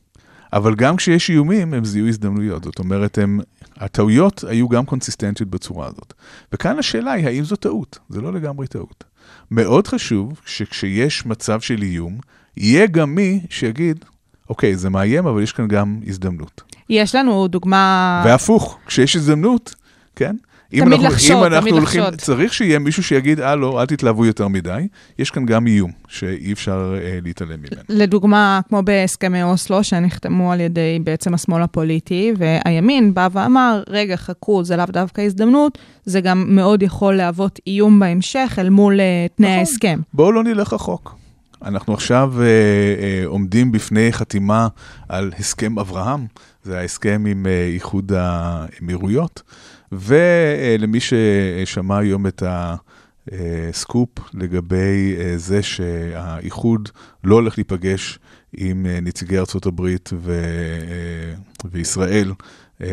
אבל 0.53 0.75
גם 0.75 0.97
כשיש 0.97 1.31
איומים, 1.31 1.75
הם 1.75 1.85
זיהוי 1.85 2.09
הזדמנויות. 2.09 2.65
זאת 2.65 2.79
אומרת, 2.79 3.19
הם, 3.19 3.41
הטעויות 3.77 4.45
היו 4.49 4.69
גם 4.69 4.85
קונסיסטנטיות 4.85 5.51
בצורה 5.51 5.87
הזאת. 5.87 6.15
וכאן 6.53 6.79
השאלה 6.79 7.13
היא, 7.13 7.27
האם 7.27 7.45
זו 7.45 7.57
טעות? 7.57 7.99
זה 8.09 8.21
לא 8.21 8.33
לגמרי 8.33 8.67
טעות. 8.67 9.05
מאוד 9.51 9.87
חשוב 9.87 10.41
שכשיש 10.47 11.27
מצב 11.27 11.61
של 11.61 11.83
איום, 11.83 12.19
יהיה 12.57 12.87
גם 12.87 13.15
מי 13.15 13.41
שיגיד, 13.51 14.05
אוקיי, 14.49 14.77
זה 14.77 14.91
מאיים, 14.91 15.27
אבל 15.27 15.43
יש 15.43 15.53
כאן 15.53 15.69
גם 15.69 16.01
הזדמנות. 16.07 16.63
יש 16.89 17.15
לנו 17.15 17.49
דוגמה... 17.49 18.23
והפוך, 18.27 18.79
כשיש 18.87 19.17
הזדמנות, 19.17 19.75
כן? 20.17 20.37
אם 20.73 20.81
תמיד 20.81 20.93
אנחנו, 20.93 21.09
לחשוד, 21.09 21.37
אם 21.37 21.45
אנחנו 21.45 21.61
תמיד 21.61 21.75
הולכים, 21.75 22.01
לחשוד. 22.01 22.21
צריך 22.21 22.55
שיהיה 22.55 22.79
מישהו 22.79 23.03
שיגיד, 23.03 23.41
הלו, 23.41 23.81
אל 23.81 23.87
תתלהבו 23.87 24.27
יותר 24.27 24.49
מדי, 24.49 24.89
יש 25.19 25.31
כאן 25.31 25.47
גם 25.47 25.67
איום 25.67 25.91
שאי 26.09 26.53
אפשר 26.53 26.95
אה, 27.03 27.19
להתעלם 27.23 27.51
ממנו. 27.51 27.83
לדוגמה, 27.89 28.61
כמו 28.69 28.83
בהסכמי 28.83 29.43
אוסלו, 29.43 29.85
שנחתמו 29.85 30.53
על 30.53 30.61
ידי 30.61 30.99
בעצם 31.05 31.35
השמאל 31.35 31.63
הפוליטי, 31.63 32.33
והימין 32.39 33.15
בא 33.15 33.29
ואמר, 33.33 33.83
רגע, 33.89 34.17
חכו, 34.17 34.65
זה 34.65 34.77
לאו 34.77 34.87
דווקא 34.89 35.21
הזדמנות, 35.21 35.79
זה 36.05 36.21
גם 36.21 36.45
מאוד 36.49 36.83
יכול 36.83 37.15
להוות 37.15 37.61
איום 37.67 38.01
בהמשך 38.01 38.59
אל 38.59 38.71
מול 38.71 39.01
אה, 39.01 39.27
תנאי 39.37 39.49
נכון. 39.49 39.59
ההסכם. 39.59 40.01
בואו 40.15 40.33
לא 40.33 40.45
נלך 40.45 40.73
רחוק. 40.73 41.21
אנחנו 41.65 41.95
עכשיו 41.95 42.33
אה, 42.41 42.47
אה, 42.47 43.23
עומדים 43.27 43.73
בפני 43.73 44.13
חתימה 44.13 44.69
על 45.09 45.33
הסכם 45.39 45.79
אברהם, 45.79 46.27
זה 46.65 46.79
ההסכם 46.79 47.25
עם 47.29 47.47
אה, 47.47 47.67
איחוד 47.75 48.13
האמירויות, 48.17 49.43
ולמי 49.93 50.99
ששמע 51.01 51.99
היום 51.99 52.27
את 52.27 52.43
הסקופ 52.47 54.09
לגבי 54.35 55.17
אה, 55.19 55.33
זה 55.37 55.63
שהאיחוד 55.63 56.89
לא 57.25 57.35
הולך 57.35 57.59
להיפגש 57.59 58.19
עם 58.57 58.87
אה, 58.87 59.01
נציגי 59.01 59.39
ארצות 59.39 59.67
הברית 59.67 60.11
ו, 60.13 60.33
אה, 60.33 61.35
וישראל 61.71 62.33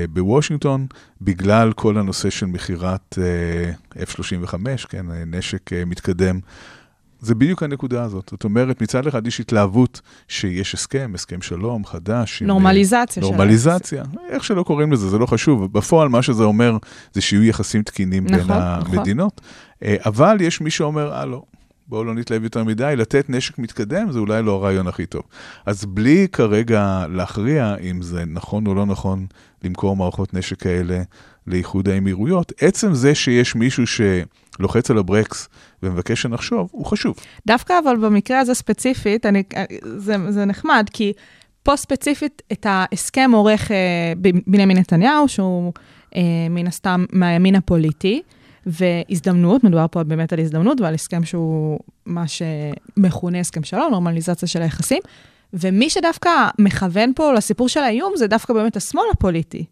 בוושינגטון, 0.10 0.88
בגלל 1.22 1.74
כל 1.74 1.98
הנושא 1.98 2.30
של 2.30 2.46
מכירת 2.46 3.18
אה, 3.22 4.04
F-35, 4.04 4.88
כן, 4.90 5.06
נשק 5.28 5.74
מתקדם. 5.86 6.40
זה 7.20 7.36
בדיוק 7.36 7.64
הנקודה 7.64 8.04
הזאת. 8.04 8.28
זאת 8.32 8.44
אומרת, 8.44 8.82
מצד 8.82 9.08
אחד 9.08 9.28
יש 9.28 9.40
התלהבות 9.40 10.02
שיש 10.28 10.74
הסכם, 10.74 11.12
הסכם 11.16 11.42
שלום 11.42 11.86
חדש. 11.86 12.42
עם, 12.42 12.48
נורמליזציה 12.48 13.24
אה, 13.24 13.28
של 13.28 13.34
נורמליזציה, 13.34 14.04
איך 14.30 14.44
שלא 14.44 14.64
קוראים 14.64 14.92
לזה, 14.92 15.10
זה 15.10 15.18
לא 15.18 15.26
חשוב. 15.26 15.78
בפועל, 15.78 16.10
מה 16.10 16.22
שזה 16.22 16.44
אומר, 16.44 16.78
זה 17.14 17.22
שיהיו 17.22 17.44
יחסים 17.44 17.84
תקינים 17.84 18.26
בין 18.26 18.36
נכון, 18.36 18.56
נכון. 18.58 18.98
המדינות. 18.98 19.42
אה, 19.84 19.96
אבל 20.06 20.38
יש 20.42 20.62
מי 20.62 20.70
שאומר, 20.70 21.14
אה, 21.14 21.26
לא, 21.26 21.44
בואו 21.88 22.04
לא 22.04 22.14
נתלהב 22.14 22.44
יותר 22.44 22.64
מדי, 22.64 22.94
לתת 22.98 23.30
נשק 23.30 23.60
מתקדם 23.60 24.12
זה 24.12 24.20
אולי 24.20 24.44
לא 24.44 24.52
הרעיון 24.52 24.88
הכי 24.88 25.06
טוב. 25.06 25.24
אז 25.66 25.86
בלי 25.86 26.28
כרגע 26.32 27.06
להכריע 27.10 27.76
אם 27.82 28.02
זה 28.02 28.26
נכון 28.26 28.68
או 28.68 28.76
לא 28.76 28.86
נכון 28.86 29.26
למכור 29.64 29.96
מערכות 29.96 30.34
נשק 30.34 30.62
כאלה 30.62 31.02
לאיחוד 31.48 31.90
האמירויות, 31.90 32.54
עצם 32.62 32.94
זה 32.94 33.16
שיש 33.16 33.56
מישהו 33.56 33.84
שלוחץ 33.88 34.92
על 34.92 34.98
הברקס 34.98 35.50
ומבקש 35.84 36.22
שנחשוב, 36.22 36.70
הוא 36.72 36.86
חשוב. 36.86 37.16
דווקא 37.48 37.74
אבל 37.84 37.96
במקרה 37.96 38.40
הזה 38.40 38.54
ספציפית, 38.54 39.26
אני, 39.26 39.44
זה, 39.98 40.16
זה 40.30 40.46
נחמד, 40.46 40.88
כי 40.94 41.14
פה 41.64 41.76
ספציפית 41.76 42.42
את 42.52 42.66
ההסכם 42.70 43.32
עורך 43.34 43.72
אה, 43.72 44.14
בנימין 44.48 44.78
נתניהו, 44.78 45.28
שהוא 45.28 45.74
אה, 46.16 46.22
מן 46.50 46.68
הסתם 46.68 47.06
מהימין 47.12 47.56
הפוליטי, 47.56 48.22
והזדמנות, 48.66 49.64
מדובר 49.64 49.86
פה 49.92 50.04
באמת 50.04 50.34
על 50.34 50.40
הזדמנות 50.40 50.82
ועל 50.82 50.94
הסכם 50.94 51.26
שהוא 51.26 51.80
מה 52.06 52.24
שמכונה 52.28 53.40
הסכם 53.40 53.64
שלום, 53.64 53.92
נורמליזציה 53.92 54.48
של 54.48 54.62
היחסים. 54.62 55.00
ומי 55.54 55.90
שדווקא 55.90 56.30
מכוון 56.60 57.12
פה 57.16 57.34
לסיפור 57.34 57.70
של 57.70 57.80
האיום 57.80 58.14
זה 58.16 58.28
דווקא 58.28 58.54
באמת 58.54 58.78
השמאל 58.78 59.06
הפוליטי. 59.12 59.66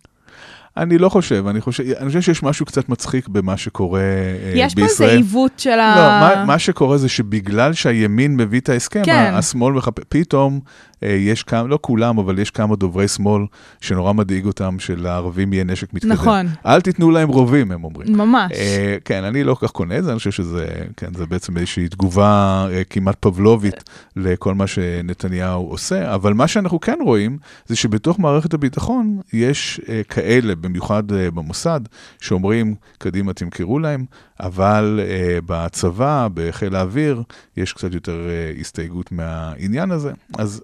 אני 0.78 0.98
לא 0.98 1.10
חושב, 1.10 1.48
אני 1.48 1.62
חושב, 1.62 1.84
אני 1.84 2.08
חושב 2.08 2.22
שיש 2.22 2.44
משהו 2.44 2.66
קצת 2.66 2.90
מצחיק 2.90 3.28
במה 3.28 3.58
שקורה 3.58 4.00
אה, 4.00 4.52
יש 4.56 4.76
פה 4.76 4.82
בישראל. 4.82 5.10
איזה 5.10 5.22
עיוות 5.22 5.60
של 5.60 5.80
ה... 5.80 5.96
לא, 5.96 6.38
מה, 6.38 6.46
מה 6.46 6.60
שקורה 6.60 6.98
זה 6.98 7.10
שבגלל 7.10 7.74
שהימין 7.74 8.38
מביא 8.38 8.60
את 8.60 8.70
ההסכם, 8.70 9.04
כן. 9.04 9.32
השמאל 9.34 9.74
מחפש, 9.74 10.04
פתאום 10.10 10.60
אה, 11.04 11.10
יש 11.10 11.44
כמה, 11.44 11.68
לא 11.68 11.80
כולם, 11.82 12.18
אבל 12.18 12.40
יש 12.40 12.52
כמה 12.52 12.76
דוברי 12.76 13.08
שמאל 13.08 13.46
שנורא 13.82 14.14
מדאיג 14.14 14.46
אותם 14.46 14.80
שלערבים 14.80 15.54
יהיה 15.54 15.64
נשק 15.64 15.94
מתקדם. 15.94 16.12
נכון. 16.12 16.48
אל 16.66 16.82
תיתנו 16.82 17.12
להם 17.12 17.30
רובים, 17.30 17.72
הם 17.72 17.84
אומרים. 17.84 18.18
ממש. 18.18 18.52
אה, 18.56 18.98
כן, 19.06 19.24
אני 19.24 19.44
לא 19.44 19.54
כל 19.54 19.68
כך 19.68 19.72
קונה 19.72 19.98
את 19.98 20.04
זה, 20.04 20.10
אני 20.12 20.18
חושב 20.18 20.32
שזה, 20.32 20.68
כן, 20.98 21.14
זה 21.14 21.26
בעצם 21.26 21.58
איזושהי 21.58 21.88
תגובה 21.88 22.68
אה, 22.72 22.84
כמעט 22.90 23.16
פבלובית 23.20 23.84
לכל 24.16 24.54
מה 24.54 24.68
שנתניהו 24.68 25.68
עושה, 25.68 26.16
אבל 26.16 26.34
מה 26.34 26.48
שאנחנו 26.48 26.80
כן 26.80 26.98
רואים, 27.02 27.38
זה 27.66 27.76
שבתוך 27.76 28.20
מערכת 28.20 28.54
הביטחון 28.54 29.20
יש 29.34 29.82
אה, 29.90 30.02
כאלה, 30.10 30.56
במיוחד 30.66 31.12
אה, 31.12 31.32
במוסד, 31.32 31.82
שאומרים, 32.22 32.76
קדימה 32.98 33.34
תמכרו 33.34 33.80
להם, 33.80 34.06
אבל 34.40 35.00
אה, 35.04 35.40
בצבא, 35.46 36.28
בחיל 36.34 36.76
האוויר, 36.76 37.24
יש 37.58 37.74
קצת 37.74 37.94
יותר 37.94 38.30
אה, 38.30 38.54
הסתייגות 38.60 39.12
מהעניין 39.12 39.92
הזה. 39.92 40.12
אז 40.38 40.62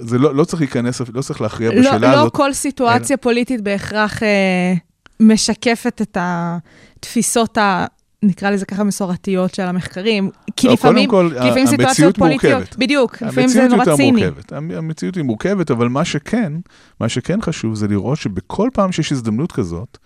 זה 0.00 0.18
לא, 0.18 0.34
לא 0.34 0.44
צריך 0.44 0.62
להיכנס, 0.62 1.00
לא 1.14 1.22
צריך 1.22 1.40
להכריע 1.40 1.70
לא, 1.70 1.80
בשאלה 1.80 2.12
לא 2.12 2.20
הזאת. 2.20 2.34
כל 2.34 2.52
סיטואציה 2.52 3.16
פוליטית 3.16 3.60
בהכרח 3.60 4.22
אה, 4.22 4.74
משקפת 5.20 6.02
את 6.02 6.16
התפיסות 6.20 7.58
ה... 7.58 7.86
נקרא 8.22 8.50
לזה 8.50 8.66
ככה 8.66 8.84
מסורתיות 8.84 9.54
של 9.54 9.62
המחקרים, 9.62 10.30
כי 10.56 10.66
לא, 10.66 10.72
לפעמים, 10.72 11.10
כל, 11.10 11.30
כי 11.42 11.46
לפעמים 11.48 11.66
סיטואציות 11.66 12.18
פוליטיות, 12.18 12.52
מורכבת. 12.54 12.76
בדיוק, 12.76 13.22
לפעמים 13.22 13.48
זה 13.48 13.68
נורא 13.68 13.96
ציני. 13.96 14.10
מורכבת. 14.12 14.52
המ- 14.52 14.70
המציאות 14.70 15.14
היא 15.14 15.24
מורכבת, 15.24 15.70
אבל 15.70 15.88
מה 15.88 16.04
שכן, 16.04 16.52
מה 17.00 17.08
שכן 17.08 17.40
חשוב 17.42 17.74
זה 17.74 17.88
לראות 17.88 18.18
שבכל 18.18 18.68
פעם 18.72 18.92
שיש 18.92 19.12
הזדמנות 19.12 19.52
כזאת, 19.52 19.98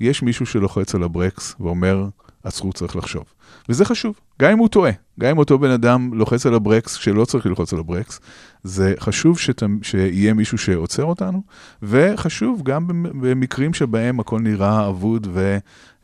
יש 0.00 0.22
מישהו 0.22 0.46
שלוחץ 0.46 0.94
על 0.94 1.02
הברקס 1.02 1.54
ואומר, 1.60 2.04
עצרו, 2.44 2.72
צריך 2.72 2.96
לחשוב. 2.96 3.24
וזה 3.68 3.84
חשוב, 3.84 4.14
גם 4.42 4.50
אם 4.50 4.58
הוא 4.58 4.68
טועה, 4.68 4.90
גם 5.20 5.30
אם 5.30 5.38
אותו 5.38 5.58
בן 5.58 5.70
אדם 5.70 6.10
לוחץ 6.14 6.46
על 6.46 6.54
הברקס 6.54 6.94
שלא 6.94 7.24
צריך 7.24 7.46
ללחוץ 7.46 7.72
על 7.72 7.78
הברקס, 7.78 8.20
זה 8.64 8.94
חשוב 9.00 9.38
שת, 9.38 9.62
שיהיה 9.82 10.34
מישהו 10.34 10.58
שעוצר 10.58 11.04
אותנו, 11.04 11.42
וחשוב 11.82 12.62
גם 12.62 12.86
במ- 12.86 13.20
במקרים 13.20 13.74
שבהם 13.74 14.20
הכל 14.20 14.40
נראה 14.40 14.88
אבוד 14.88 15.26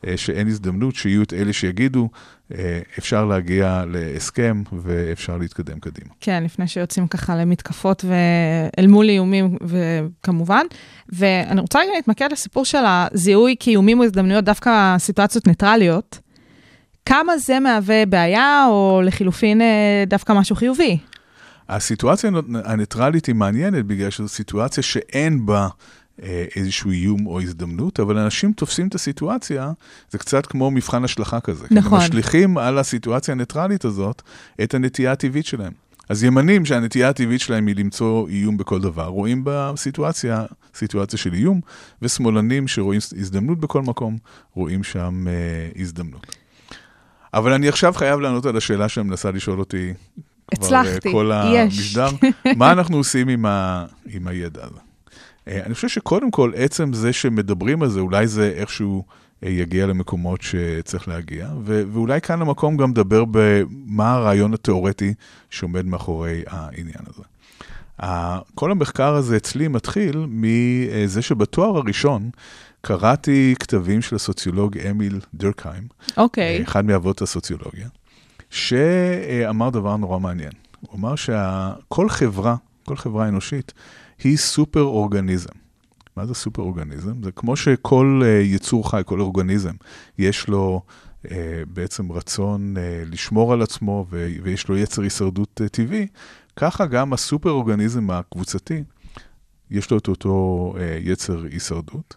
ושאין 0.03 0.47
הזדמנות, 0.47 0.95
שיהיו 0.95 1.23
את 1.23 1.33
אלה 1.33 1.53
שיגידו, 1.53 2.09
אה, 2.55 2.79
אפשר 2.97 3.25
להגיע 3.25 3.83
להסכם 3.87 4.63
ואפשר 4.73 5.37
להתקדם 5.37 5.79
קדימה. 5.79 6.13
כן, 6.21 6.43
לפני 6.43 6.67
שיוצאים 6.67 7.07
ככה 7.07 7.35
למתקפות 7.35 8.05
ואל 8.07 8.87
מול 8.87 9.09
איומים, 9.09 9.57
וכמובן. 9.61 10.65
ואני 11.09 11.61
רוצה 11.61 11.79
רגע 11.79 11.91
להתמקד 11.95 12.29
לסיפור 12.31 12.65
של 12.65 12.83
הזיהוי 12.85 13.55
כאיומים 13.59 13.99
או 13.99 14.03
הזדמנויות, 14.03 14.43
דווקא 14.43 14.95
סיטואציות 14.97 15.47
ניטרליות. 15.47 16.19
כמה 17.05 17.37
זה 17.37 17.59
מהווה 17.59 18.05
בעיה, 18.05 18.65
או 18.69 19.01
לחילופין 19.05 19.61
אה, 19.61 20.03
דווקא 20.07 20.33
משהו 20.33 20.55
חיובי? 20.55 20.97
הסיטואציה 21.69 22.29
הניטרלית 22.65 23.25
היא 23.25 23.35
מעניינת 23.35 23.85
בגלל 23.85 24.09
שזו 24.09 24.27
סיטואציה 24.27 24.83
שאין 24.83 25.45
בה 25.45 25.61
אה, 25.61 25.67
איזשהו 26.55 26.91
איום 26.91 27.27
או 27.27 27.41
הזדמנות, 27.41 27.99
אבל 27.99 28.17
אנשים 28.17 28.53
תופסים 28.53 28.87
את 28.87 28.95
הסיטואציה, 28.95 29.71
זה 30.09 30.17
קצת 30.17 30.45
כמו 30.45 30.71
מבחן 30.71 31.03
השלכה 31.03 31.39
כזה. 31.39 31.67
נכון. 31.71 31.99
הם 31.99 32.05
משליכים 32.05 32.57
על 32.57 32.77
הסיטואציה 32.77 33.31
הניטרלית 33.31 33.85
הזאת 33.85 34.21
את 34.63 34.73
הנטייה 34.73 35.11
הטבעית 35.11 35.45
שלהם. 35.45 35.71
אז 36.09 36.23
ימנים 36.23 36.65
שהנטייה 36.65 37.09
הטבעית 37.09 37.41
שלהם 37.41 37.67
היא 37.67 37.75
למצוא 37.75 38.27
איום 38.27 38.57
בכל 38.57 38.81
דבר, 38.81 39.05
רואים 39.05 39.41
בסיטואציה 39.45 40.45
סיטואציה 40.75 41.19
של 41.19 41.33
איום, 41.33 41.61
ושמאלנים 42.01 42.67
שרואים 42.67 42.99
הזדמנות 43.17 43.59
בכל 43.59 43.81
מקום, 43.81 44.17
רואים 44.53 44.83
שם 44.83 45.25
אה, 45.27 45.81
הזדמנות. 45.81 46.35
אבל 47.33 47.53
אני 47.53 47.67
עכשיו 47.69 47.93
חייב 47.93 48.19
לענות 48.19 48.45
על 48.45 48.57
השאלה 48.57 48.89
שמנסה 48.89 49.31
לשאול 49.31 49.59
אותי 49.59 49.93
כבר 50.55 50.73
אה, 50.73 50.81
הצלחתי, 50.81 51.11
כל 51.11 51.31
יש. 51.53 51.95
המשדר. 51.97 52.09
מה 52.57 52.71
אנחנו 52.71 52.97
עושים 52.97 53.27
עם, 53.27 53.45
ה, 53.45 53.85
עם 54.05 54.27
הידע 54.27 54.65
הזה? 54.65 54.86
אה, 55.47 55.65
אני 55.65 55.73
חושב 55.73 55.87
שקודם 55.87 56.31
כל, 56.31 56.51
עצם 56.55 56.93
זה 56.93 57.13
שמדברים 57.13 57.83
על 57.83 57.89
זה, 57.89 57.99
אולי 57.99 58.27
זה 58.27 58.53
איכשהו 58.55 59.03
אה, 59.43 59.49
יגיע 59.49 59.85
למקומות 59.85 60.41
שצריך 60.41 61.07
להגיע, 61.07 61.49
ו- 61.63 61.83
ואולי 61.91 62.21
כאן 62.21 62.41
המקום 62.41 62.77
גם 62.77 62.91
לדבר 62.91 63.23
במה 63.31 64.13
הרעיון 64.13 64.53
התיאורטי 64.53 65.13
שעומד 65.49 65.85
מאחורי 65.85 66.43
העניין 66.47 67.03
הזה. 67.07 67.23
כל 68.55 68.71
המחקר 68.71 69.13
הזה 69.13 69.37
אצלי 69.37 69.67
מתחיל 69.67 70.25
מזה 70.29 71.21
שבתואר 71.21 71.77
הראשון 71.77 72.29
קראתי 72.81 73.55
כתבים 73.59 74.01
של 74.01 74.15
הסוציולוג 74.15 74.77
אמיל 74.77 75.19
דרקהיים, 75.33 75.87
אוקיי. 76.17 76.63
אחד 76.63 76.85
מאבות 76.85 77.21
הסוציולוגיה, 77.21 77.87
שאמר 78.49 79.69
דבר 79.69 79.97
נורא 79.97 80.19
מעניין. 80.19 80.51
הוא 80.81 80.99
אמר 80.99 81.15
שכל 81.15 82.09
חברה, 82.09 82.55
כל 82.85 82.95
חברה 82.95 83.27
אנושית, 83.27 83.73
היא 84.23 84.37
סופר 84.37 84.81
אורגניזם. 84.81 85.53
מה 86.15 86.25
זה 86.25 86.33
סופר 86.33 86.61
אורגניזם? 86.61 87.23
זה 87.23 87.31
כמו 87.31 87.55
שכל 87.55 88.21
אה, 88.25 88.29
יצור 88.29 88.91
חי, 88.91 89.01
כל 89.05 89.21
אורגניזם, 89.21 89.73
יש 90.17 90.47
לו 90.47 90.81
אה, 91.31 91.63
בעצם 91.73 92.11
רצון 92.11 92.77
אה, 92.77 93.03
לשמור 93.05 93.53
על 93.53 93.61
עצמו 93.61 94.05
ויש 94.43 94.67
לו 94.67 94.77
יצר 94.77 95.01
הישרדות 95.01 95.61
טבעי, 95.71 96.07
ככה 96.55 96.85
גם 96.85 97.13
הסופר 97.13 97.49
אורגניזם 97.49 98.11
הקבוצתי, 98.11 98.83
יש 99.71 99.91
לו 99.91 99.97
את 99.97 100.07
אותו 100.07 100.73
יצר 101.01 101.43
הישרדות. 101.51 102.15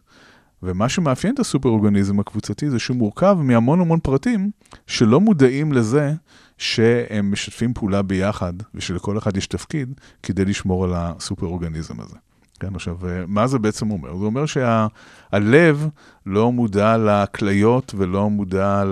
ומה 0.63 0.89
שמאפיין 0.89 1.35
את 1.35 1.39
הסופר 1.39 1.69
אורגניזם 1.69 2.21
הקבוצתי 2.21 2.71
זה 2.71 2.79
שהוא 2.79 2.97
מורכב 2.97 3.39
מהמון 3.41 3.81
המון 3.81 4.01
פרטים 4.01 4.51
שלא 4.87 5.21
מודעים 5.21 5.73
לזה 5.73 6.13
שהם 6.61 7.33
משתפים 7.33 7.75
פעולה 7.75 8.03
ביחד 8.03 8.53
ושלכל 8.75 9.19
אחד 9.19 9.37
יש 9.37 9.47
תפקיד 9.47 9.93
כדי 10.23 10.45
לשמור 10.45 10.85
על 10.85 10.91
הסופר 10.95 11.47
אורגניזם 11.47 12.01
הזה. 12.01 12.17
כן, 12.61 12.75
עכשיו, 12.75 12.97
אה, 13.09 13.25
מה 13.27 13.47
זה 13.47 13.59
בעצם 13.59 13.91
אומר? 13.91 14.17
זה 14.17 14.25
אומר 14.25 14.47
שהלב 14.47 15.89
לא 16.27 16.53
מודע 16.53 16.97
לכליות 16.97 17.95
ולא 17.97 18.31
מודע 18.31 18.85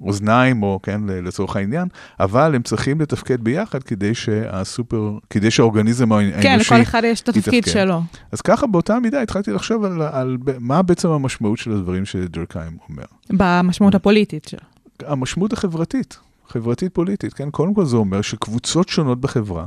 לאוזניים, 0.00 0.62
או 0.62 0.80
כן, 0.82 1.00
לצורך 1.06 1.56
העניין, 1.56 1.88
אבל 2.20 2.54
הם 2.54 2.62
צריכים 2.62 3.00
לתפקד 3.00 3.40
ביחד 3.44 3.82
כדי 3.82 4.14
שהסופר, 4.14 5.18
כדי 5.30 5.50
שהאורגניזם 5.50 6.12
האנושי 6.12 6.42
כן, 6.42 6.58
לכל 6.58 6.82
אחד 6.82 7.02
יש 7.04 7.20
את 7.20 7.28
התפקיד 7.28 7.54
יתפקד. 7.54 7.72
שלו. 7.72 8.00
אז 8.32 8.40
ככה 8.40 8.66
באותה 8.66 8.98
מידה 8.98 9.22
התחלתי 9.22 9.52
לחשוב 9.52 9.84
על, 9.84 10.02
על 10.02 10.36
מה 10.58 10.82
בעצם 10.82 11.08
המשמעות 11.08 11.58
של 11.58 11.72
הדברים 11.72 12.04
שדורקהיים 12.04 12.76
אומר. 12.88 13.04
במשמעות 13.30 13.94
הפוליטית 13.94 14.44
שלו. 14.48 14.60
המשמעות 15.06 15.52
החברתית, 15.52 16.18
חברתית-פוליטית, 16.52 17.32
כן? 17.32 17.50
קודם 17.50 17.74
כל 17.74 17.84
זה 17.84 17.96
אומר 17.96 18.22
שקבוצות 18.22 18.88
שונות 18.88 19.20
בחברה, 19.20 19.66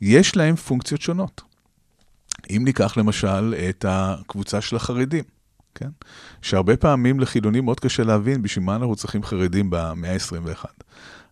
יש 0.00 0.36
להן 0.36 0.56
פונקציות 0.56 1.00
שונות. 1.00 1.42
אם 2.50 2.62
ניקח 2.64 2.96
למשל 2.96 3.54
את 3.68 3.84
הקבוצה 3.88 4.60
של 4.60 4.76
החרדים, 4.76 5.24
כן? 5.74 5.88
שהרבה 6.42 6.76
פעמים 6.76 7.20
לחילונים 7.20 7.64
מאוד 7.64 7.80
קשה 7.80 8.04
להבין 8.04 8.42
בשביל 8.42 8.64
מה 8.64 8.76
אנחנו 8.76 8.96
צריכים 8.96 9.22
חרדים 9.22 9.70
במאה 9.70 10.12
ה-21. 10.12 10.64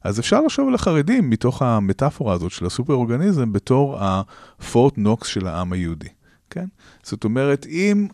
אז 0.04 0.20
אפשר 0.20 0.40
לחשוב 0.40 0.68
על 0.68 0.74
החרדים 0.74 1.30
מתוך 1.30 1.62
המטאפורה 1.62 2.34
הזאת 2.34 2.52
של 2.52 2.66
הסופר-אורגניזם 2.66 3.52
בתור 3.52 3.98
הפורט 4.00 4.98
נוקס 4.98 5.28
של 5.28 5.46
העם 5.46 5.72
היהודי, 5.72 6.08
כן? 6.50 6.66
זאת 7.02 7.24
אומרת, 7.24 7.66
אם 7.66 8.06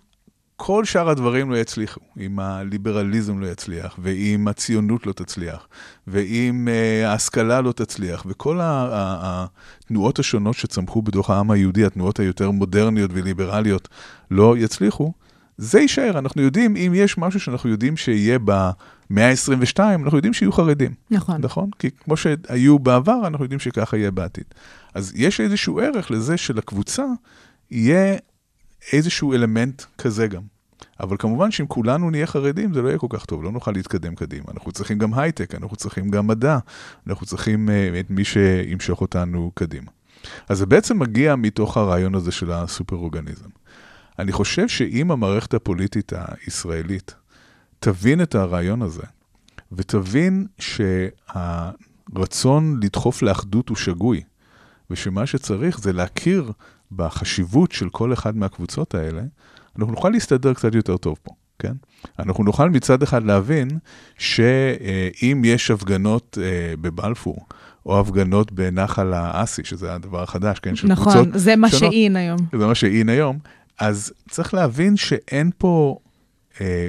כל 0.63 0.85
שאר 0.85 1.09
הדברים 1.09 1.51
לא 1.51 1.57
יצליחו, 1.57 2.01
אם 2.21 2.39
הליברליזם 2.39 3.41
לא 3.41 3.47
יצליח, 3.47 3.99
ואם 4.03 4.49
הציונות 4.49 5.07
לא 5.07 5.13
תצליח, 5.13 5.69
ואם 6.07 6.69
uh, 6.69 7.07
ההשכלה 7.07 7.61
לא 7.61 7.73
תצליח, 7.73 8.27
וכל 8.27 8.59
התנועות 8.63 10.19
השונות 10.19 10.57
שצמחו 10.57 11.03
בתוך 11.03 11.31
העם 11.31 11.51
היהודי, 11.51 11.85
התנועות 11.85 12.21
היותר 12.21 12.51
מודרניות 12.51 13.11
וליברליות, 13.15 13.89
לא 14.31 14.55
יצליחו, 14.59 15.13
זה 15.59 15.81
יישאר. 15.81 16.19
אנחנו 16.19 16.43
יודעים, 16.43 16.77
אם 16.77 16.93
יש 16.95 17.19
משהו 17.19 17.41
שאנחנו 17.41 17.71
יודעים 17.71 17.97
שיהיה 17.97 18.39
במאה 18.39 19.31
ה-22, 19.31 19.79
אנחנו 19.79 20.19
יודעים 20.19 20.35
שיהיו 20.35 20.53
חרדים. 20.53 20.95
נכון. 21.11 21.41
נכון? 21.41 21.71
כי 21.79 21.91
כמו 21.91 22.17
שהיו 22.17 22.79
בעבר, 22.79 23.27
אנחנו 23.27 23.45
יודעים 23.45 23.61
שככה 23.61 23.97
יהיה 23.97 24.11
בעתיד. 24.11 24.45
אז 24.95 25.13
יש 25.15 25.41
איזשהו 25.41 25.81
ערך 25.81 26.11
לזה 26.11 26.37
שלקבוצה 26.37 27.05
יהיה 27.71 28.17
איזשהו 28.93 29.33
אלמנט 29.33 29.83
כזה 29.99 30.27
גם. 30.27 30.43
אבל 31.01 31.17
כמובן 31.19 31.51
שאם 31.51 31.67
כולנו 31.67 32.11
נהיה 32.11 32.27
חרדים, 32.27 32.75
זה 32.75 32.83
לא 32.83 32.89
יהיה 32.89 32.99
כל 32.99 33.07
כך 33.11 33.25
טוב, 33.25 33.45
לא 33.45 33.53
נוכל 33.53 33.73
להתקדם 33.73 34.15
קדימה. 34.15 34.45
אנחנו 34.55 34.73
צריכים 34.73 34.99
גם 34.99 35.15
הייטק, 35.15 35.55
אנחנו 35.55 35.77
צריכים 35.77 36.11
גם 36.11 36.27
מדע, 36.27 36.59
אנחנו 37.07 37.27
צריכים 37.27 37.69
uh, 37.69 37.73
את 38.01 38.11
מי 38.11 38.25
שימשוך 38.25 39.01
אותנו 39.01 39.51
קדימה. 39.55 39.91
אז 40.49 40.59
זה 40.59 40.67
בעצם 40.67 40.99
מגיע 40.99 41.37
מתוך 41.37 41.77
הרעיון 41.77 42.15
הזה 42.15 42.33
של 42.33 42.53
הסופר-אורגניזם. 42.53 43.49
אני 44.19 44.33
חושב 44.33 44.69
שאם 44.69 45.11
המערכת 45.11 45.55
הפוליטית 45.55 46.13
הישראלית 46.17 47.15
תבין 47.79 48.23
את 48.23 48.35
הרעיון 48.35 48.83
הזה, 48.83 49.03
ותבין 49.73 50.47
שהרצון 52.19 52.81
לדחוף 52.83 53.23
לאחדות 53.23 53.69
הוא 53.69 53.77
שגוי, 53.77 54.23
ושמה 54.91 55.27
שצריך 55.27 55.81
זה 55.81 55.93
להכיר 55.93 56.53
בחשיבות 56.93 57.73
של 57.73 57.89
כל 57.89 58.13
אחד 58.13 58.37
מהקבוצות 58.37 58.95
האלה, 58.95 59.23
אנחנו 59.79 59.93
נוכל 59.93 60.09
להסתדר 60.09 60.55
קצת 60.55 60.75
יותר 60.75 60.97
טוב 60.97 61.19
פה, 61.23 61.33
כן? 61.59 61.73
אנחנו 62.19 62.45
נוכל 62.45 62.71
מצד 62.71 63.03
אחד 63.03 63.23
להבין 63.25 63.69
שאם 64.19 65.43
יש 65.45 65.71
הפגנות 65.71 66.39
אה, 66.43 66.75
בבלפור, 66.81 67.47
או 67.87 68.01
הפגנות 68.01 68.53
בנחל 68.53 69.13
האסי, 69.13 69.65
שזה 69.65 69.95
הדבר 69.95 70.23
החדש, 70.23 70.59
כן? 70.59 70.77
של 70.77 70.89
נכון, 70.89 71.13
קבוצות 71.13 71.41
זה 71.41 71.57
מה. 71.57 71.71
שאין 71.71 72.17
היום. 72.17 72.39
זה 72.53 72.67
מה 72.67 72.75
שאין 72.75 73.09
היום, 73.09 73.39
אז 73.79 74.13
צריך 74.31 74.55
להבין 74.55 74.97
שאין 74.97 75.51
פה, 75.59 75.99
אה, 76.61 76.89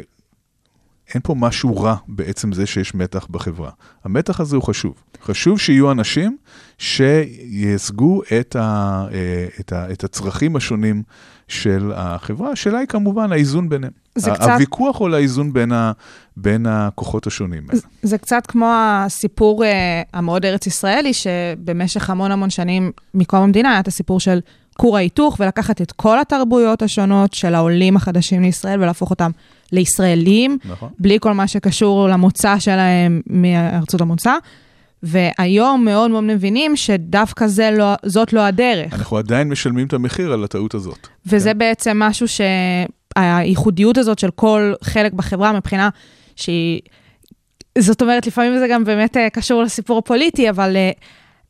אין 1.14 1.22
פה 1.24 1.36
משהו 1.36 1.78
רע 1.78 1.96
בעצם 2.08 2.54
זה 2.54 2.66
שיש 2.66 2.96
מתח 2.96 3.28
בחברה. 3.30 3.70
המתח 4.04 4.40
הזה 4.40 4.56
הוא 4.56 4.64
חשוב. 4.64 4.94
חשוב 5.24 5.60
שיהיו 5.60 5.92
אנשים 5.92 6.38
שייצגו 6.78 8.22
את, 8.40 8.56
ה, 8.56 9.06
אה, 9.14 9.48
את, 9.60 9.74
ה, 9.74 9.92
את 9.92 10.04
הצרכים 10.04 10.56
השונים 10.56 11.04
של 11.48 11.92
החברה. 11.96 12.52
השאלה 12.52 12.80
היא 12.80 12.88
כמובן 12.88 13.32
האיזון 13.32 13.70
ביניהם. 13.70 13.92
זה 14.16 14.32
קצת- 14.32 14.42
הוויכוח 14.42 14.98
הוא 15.00 15.10
לאיזון 15.10 15.54
בין, 15.54 15.72
ה, 15.72 15.92
בין 16.38 16.66
הכוחות 16.66 17.28
השונים 17.28 17.64
האלה. 17.70 17.82
זה 18.04 18.18
קצת 18.18 18.46
כמו 18.48 18.72
הסיפור 18.76 19.66
אה, 19.66 20.02
המאוד 20.14 20.46
ארץ 20.46 20.68
ישראלי, 20.68 21.14
שבמשך 21.14 22.10
המון 22.10 22.32
המון 22.32 22.50
שנים 22.50 22.92
מקום 23.14 23.40
המדינה 23.44 23.72
היה 23.72 23.80
את 23.80 23.88
הסיפור 23.88 24.20
של 24.20 24.40
כור 24.78 24.98
ההיתוך, 24.98 25.38
ולקחת 25.40 25.82
את 25.82 25.92
כל 25.92 26.20
התרבויות 26.20 26.82
השונות 26.82 27.34
של 27.34 27.56
העולים 27.56 27.96
החדשים 27.96 28.42
לישראל 28.42 28.80
ולהפוך 28.82 29.10
אותם 29.10 29.32
לישראלים, 29.72 30.58
נכון? 30.66 30.90
בלי 31.00 31.18
כל 31.22 31.34
מה 31.34 31.48
שקשור 31.48 32.10
למוצא 32.10 32.60
שלהם 32.60 33.22
מארצות 33.28 34.02
המוצא. 34.02 34.34
והיום 35.04 35.86
מאוד 35.86 36.12
מאוד 36.12 36.24
מבינים 36.24 36.76
שדווקא 36.76 37.48
זה 37.48 37.72
לא, 37.72 37.94
זאת 38.06 38.34
לא 38.34 38.42
הדרך. 38.42 38.94
אנחנו 38.94 39.18
עדיין 39.18 39.50
משלמים 39.50 39.88
את 39.88 39.94
המחיר 39.94 40.34
על 40.34 40.44
הטעות 40.44 40.74
הזאת. 40.74 41.08
וזה 41.26 41.52
כן. 41.52 41.58
בעצם 41.58 42.00
משהו 42.00 42.26
שהייחודיות 42.28 43.98
הזאת 43.98 44.20
של 44.20 44.32
כל 44.32 44.74
חלק 44.84 45.14
בחברה 45.14 45.54
מבחינה 45.54 45.90
שהיא... 46.36 46.82
זאת 47.78 48.02
אומרת, 48.02 48.28
לפעמים 48.28 48.58
זה 48.60 48.68
גם 48.68 48.84
באמת 48.84 49.18
אה, 49.18 49.30
קשור 49.30 49.64
לסיפור 49.64 49.98
הפוליטי, 49.98 50.50
אבל 50.50 50.76
אה, 50.76 50.92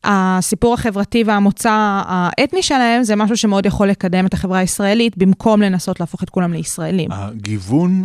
הסיפור 0.04 0.74
החברתי 0.74 1.24
והמוצא 1.26 2.02
האתני 2.06 2.62
שלהם 2.62 3.02
זה 3.02 3.16
משהו 3.16 3.36
שמאוד 3.36 3.66
יכול 3.66 3.88
לקדם 3.88 4.26
את 4.26 4.34
החברה 4.34 4.58
הישראלית, 4.58 5.18
במקום 5.18 5.62
לנסות 5.62 6.00
להפוך 6.00 6.22
את 6.22 6.30
כולם 6.30 6.52
לישראלים. 6.52 7.12
הגיוון, 7.12 8.02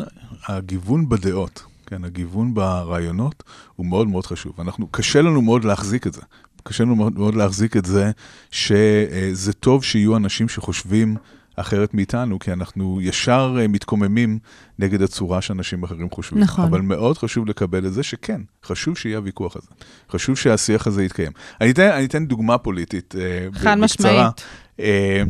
הגיוון 0.47 1.09
בדעות, 1.09 1.63
כן, 1.85 2.03
הגיוון 2.03 2.53
ברעיונות 2.53 3.43
הוא 3.75 3.85
מאוד 3.85 4.07
מאוד 4.07 4.25
חשוב. 4.25 4.53
אנחנו, 4.61 4.87
קשה 4.91 5.21
לנו 5.21 5.41
מאוד 5.41 5.65
להחזיק 5.65 6.07
את 6.07 6.13
זה. 6.13 6.21
קשה 6.63 6.83
לנו 6.83 6.95
מאוד, 6.95 7.19
מאוד 7.19 7.35
להחזיק 7.35 7.77
את 7.77 7.85
זה 7.85 8.11
שזה 8.51 9.53
טוב 9.53 9.83
שיהיו 9.83 10.17
אנשים 10.17 10.49
שחושבים 10.49 11.15
אחרת 11.58 11.93
מאיתנו, 11.93 12.39
כי 12.39 12.53
אנחנו 12.53 13.01
ישר 13.01 13.58
אה, 13.60 13.68
מתקוממים 13.68 14.39
נגד 14.80 15.01
הצורה 15.01 15.41
שאנשים 15.41 15.84
אחרים 15.84 16.10
חושבים. 16.10 16.43
נכון. 16.43 16.66
אבל 16.66 16.82
מאוד 16.82 17.18
חשוב 17.18 17.47
לקבל 17.47 17.86
את 17.86 17.93
זה 17.93 18.03
שכן, 18.03 18.41
חשוב 18.64 18.97
שיהיה 18.97 19.18
הוויכוח 19.18 19.55
הזה. 19.55 19.68
חשוב 20.12 20.38
שהשיח 20.38 20.88
הזה 20.88 21.03
יתקיים. 21.03 21.32
אני 21.62 21.72
אתן, 21.72 21.89
אני 21.89 22.05
אתן 22.05 22.26
דוגמה 22.26 22.58
פוליטית 22.58 23.16
אה, 23.20 23.47
חד 23.53 23.60
בקצרה. 23.60 23.76
משמעית. 23.76 24.43
אה, 24.80 25.24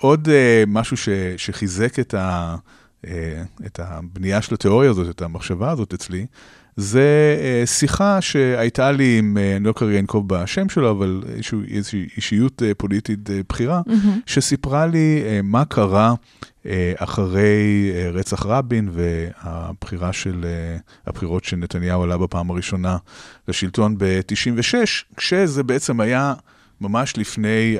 עוד 0.00 0.28
משהו 0.66 0.96
ש, 0.96 1.08
שחיזק 1.36 1.98
את, 1.98 2.14
ה, 2.14 2.56
את 3.66 3.80
הבנייה 3.82 4.42
של 4.42 4.54
התיאוריה 4.54 4.90
הזאת, 4.90 5.10
את 5.10 5.22
המחשבה 5.22 5.70
הזאת 5.70 5.94
אצלי, 5.94 6.26
זה 6.80 7.36
אה, 7.40 7.66
שיחה 7.66 8.20
שהייתה 8.20 8.92
לי 8.92 9.18
עם, 9.18 9.38
אה, 9.38 9.56
אני 9.56 9.64
לא 9.64 9.72
כרגע 9.72 9.98
אנקוב 9.98 10.28
בשם 10.28 10.68
שלו, 10.68 10.90
אבל 10.90 11.22
איזושהי 11.68 12.08
אישיות 12.16 12.62
אה, 12.62 12.74
פוליטית 12.74 13.30
בכירה, 13.48 13.82
שסיפרה 14.26 14.86
לי 14.86 15.22
מה 15.42 15.64
קרה 15.64 16.14
אחרי 16.96 17.92
רצח 18.12 18.46
רבין 18.46 18.90
והבחירה 18.92 20.12
של, 20.12 20.46
הבחירות 21.06 21.44
שנתניהו 21.44 22.02
עלה 22.02 22.16
בפעם 22.16 22.50
הראשונה 22.50 22.96
לשלטון 23.48 23.98
ב-96, 23.98 24.74
כשזה 25.16 25.62
בעצם 25.62 26.00
היה 26.00 26.34
ממש 26.80 27.16
לפני 27.16 27.76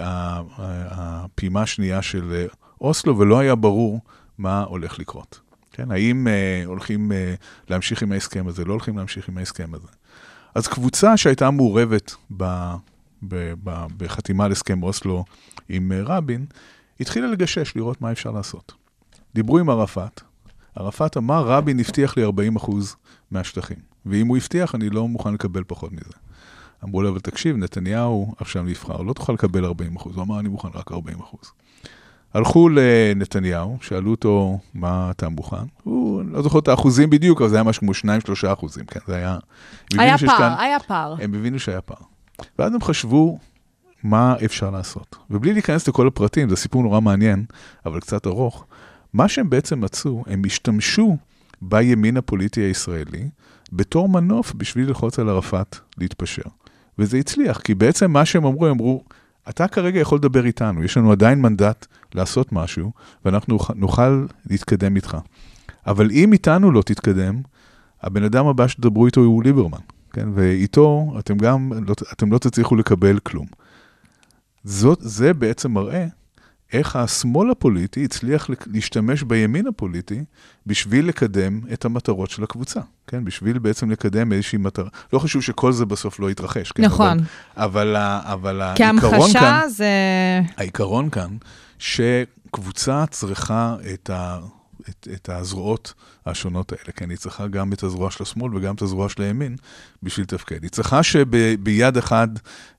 הפעימה 0.90 1.62
השנייה 1.62 2.02
של 2.02 2.46
אוסלו, 2.80 3.18
ולא 3.18 3.38
היה 3.38 3.54
ברור 3.54 4.00
מה 4.38 4.62
הולך 4.62 4.98
לקרות. 4.98 5.47
כן, 5.78 5.90
האם 5.90 6.28
אה, 6.28 6.62
הולכים 6.66 7.12
אה, 7.12 7.34
להמשיך 7.68 8.02
עם 8.02 8.12
ההסכם 8.12 8.48
הזה, 8.48 8.64
לא 8.64 8.72
הולכים 8.72 8.98
להמשיך 8.98 9.28
עם 9.28 9.38
ההסכם 9.38 9.74
הזה. 9.74 9.88
אז 10.54 10.68
קבוצה 10.68 11.16
שהייתה 11.16 11.50
מעורבת 11.50 12.14
ב, 12.36 12.44
ב, 13.22 13.52
ב, 13.64 13.86
בחתימה 13.96 14.44
על 14.44 14.52
הסכם 14.52 14.82
אוסלו 14.82 15.24
עם 15.68 15.92
אה, 15.92 16.00
רבין, 16.02 16.46
התחילה 17.00 17.26
לגשש, 17.26 17.76
לראות 17.76 18.00
מה 18.00 18.12
אפשר 18.12 18.30
לעשות. 18.30 18.72
דיברו 19.34 19.58
עם 19.58 19.70
ערפאת, 19.70 20.20
ערפאת 20.74 21.16
אמר, 21.16 21.44
רבין 21.46 21.80
הבטיח 21.80 22.16
לי 22.16 22.24
40% 22.56 22.70
מהשטחים, 23.30 23.78
ואם 24.06 24.26
הוא 24.26 24.36
הבטיח, 24.36 24.74
אני 24.74 24.90
לא 24.90 25.08
מוכן 25.08 25.34
לקבל 25.34 25.62
פחות 25.66 25.92
מזה. 25.92 26.14
אמרו 26.84 27.02
לו, 27.02 27.08
אבל 27.08 27.20
תקשיב, 27.20 27.56
נתניהו 27.56 28.34
עכשיו 28.38 28.62
נבחר, 28.62 29.02
לא 29.02 29.12
תוכל 29.12 29.32
לקבל 29.32 29.64
40%. 29.64 29.70
הוא 30.02 30.22
אמר, 30.22 30.40
אני 30.40 30.48
מוכן 30.48 30.68
רק 30.74 30.92
40%. 30.92 30.94
הלכו 32.34 32.68
לנתניהו, 32.68 33.78
שאלו 33.80 34.10
אותו, 34.10 34.58
מה 34.74 35.10
אתה 35.10 35.28
מוכן? 35.28 35.56
הוא, 35.82 36.22
לא 36.32 36.42
זוכר 36.42 36.58
את 36.58 36.68
האחוזים 36.68 37.10
בדיוק, 37.10 37.40
אבל 37.40 37.50
זה 37.50 37.56
היה 37.56 37.62
משהו 37.62 37.80
כמו 37.82 37.92
2-3 37.92 38.52
אחוזים, 38.52 38.84
כן, 38.84 39.00
זה 39.06 39.16
היה... 39.16 39.38
היה 39.98 40.18
פער, 40.18 40.38
כאן- 40.38 40.54
היה 40.58 40.78
פער. 40.80 41.14
הם 41.20 41.34
הבינו 41.34 41.58
שהיה 41.58 41.80
פער. 41.80 41.96
ואז 42.58 42.74
הם 42.74 42.80
חשבו 42.80 43.38
מה 44.02 44.34
אפשר 44.44 44.70
לעשות. 44.70 45.16
ובלי 45.30 45.52
להיכנס 45.52 45.88
לכל 45.88 46.06
הפרטים, 46.06 46.48
זה 46.48 46.56
סיפור 46.56 46.82
נורא 46.82 47.00
מעניין, 47.00 47.44
אבל 47.86 48.00
קצת 48.00 48.26
ארוך, 48.26 48.64
מה 49.12 49.28
שהם 49.28 49.50
בעצם 49.50 49.80
מצאו, 49.80 50.24
הם 50.26 50.42
השתמשו 50.46 51.16
בימין 51.62 52.16
הפוליטי 52.16 52.60
הישראלי 52.60 53.28
בתור 53.72 54.08
מנוף 54.08 54.52
בשביל 54.54 54.86
ללחוץ 54.88 55.18
על 55.18 55.28
ערפאת 55.28 55.76
להתפשר. 55.98 56.42
וזה 56.98 57.16
הצליח, 57.18 57.60
כי 57.60 57.74
בעצם 57.74 58.10
מה 58.12 58.24
שהם 58.24 58.44
אמרו, 58.44 58.66
הם 58.66 58.72
אמרו, 58.72 59.04
אתה 59.48 59.68
כרגע 59.68 60.00
יכול 60.00 60.18
לדבר 60.18 60.44
איתנו, 60.46 60.84
יש 60.84 60.96
לנו 60.96 61.12
עדיין 61.12 61.40
מנדט 61.42 61.86
לעשות 62.14 62.52
משהו, 62.52 62.92
ואנחנו 63.24 63.58
נוכל- 63.74 64.26
להתקדם 64.50 64.96
איתך. 64.96 65.16
אבל 65.86 66.10
אם 66.10 66.32
איתנו 66.32 66.70
לא 66.72 66.82
תתקדם, 66.82 67.40
הבן 68.02 68.22
אדם 68.24 68.46
הבא 68.46 68.68
שתדברו 68.68 69.06
איתו 69.06 69.20
הוא 69.20 69.42
ליברמן, 69.42 69.78
כן? 70.12 70.28
ואיתו 70.34 71.14
אתם 71.18 71.38
גם, 71.38 71.72
לא, 71.86 71.94
אתם 72.12 72.32
לא 72.32 72.38
תצליחו 72.38 72.76
לקבל 72.76 73.18
כלום. 73.18 73.46
זאת, 74.64 74.98
זה 75.02 75.34
בעצם 75.34 75.72
מראה 75.72 76.06
איך 76.72 76.96
השמאל 76.96 77.50
הפוליטי 77.50 78.04
הצליח 78.04 78.50
להשתמש 78.66 79.22
בימין 79.22 79.66
הפוליטי 79.66 80.24
בשביל 80.66 81.08
לקדם 81.08 81.60
את 81.72 81.84
המטרות 81.84 82.30
של 82.30 82.42
הקבוצה, 82.42 82.80
כן? 83.06 83.24
בשביל 83.24 83.58
בעצם 83.58 83.90
לקדם 83.90 84.32
איזושהי 84.32 84.58
מטרה. 84.58 84.88
לא 85.12 85.18
חשוב 85.18 85.42
שכל 85.42 85.72
זה 85.72 85.86
בסוף 85.86 86.20
לא 86.20 86.30
יתרחש, 86.30 86.72
כן? 86.72 86.84
נכון. 86.84 87.18
אבל, 87.56 87.96
אבל, 87.96 88.62
אבל 88.62 88.74
כי 88.76 88.84
העיקרון 88.84 89.14
המחשה 89.14 89.40
כאן... 89.40 89.68
זה... 89.68 89.86
העיקרון 90.56 91.10
כאן, 91.10 91.36
שקבוצה 91.78 93.04
צריכה 93.10 93.76
את, 93.94 94.10
ה, 94.10 94.38
את, 94.88 95.08
את 95.14 95.28
הזרועות 95.28 95.94
השונות 96.26 96.72
האלה, 96.72 96.92
כן? 96.96 97.10
היא 97.10 97.18
צריכה 97.18 97.46
גם 97.46 97.72
את 97.72 97.82
הזרוע 97.82 98.10
של 98.10 98.22
השמאל 98.22 98.56
וגם 98.56 98.74
את 98.74 98.82
הזרוע 98.82 99.08
של 99.08 99.22
הימין 99.22 99.56
בשביל 100.02 100.24
לתפקד. 100.24 100.62
היא 100.62 100.70
צריכה 100.70 101.02
שביד 101.02 101.96
אחד 101.96 102.28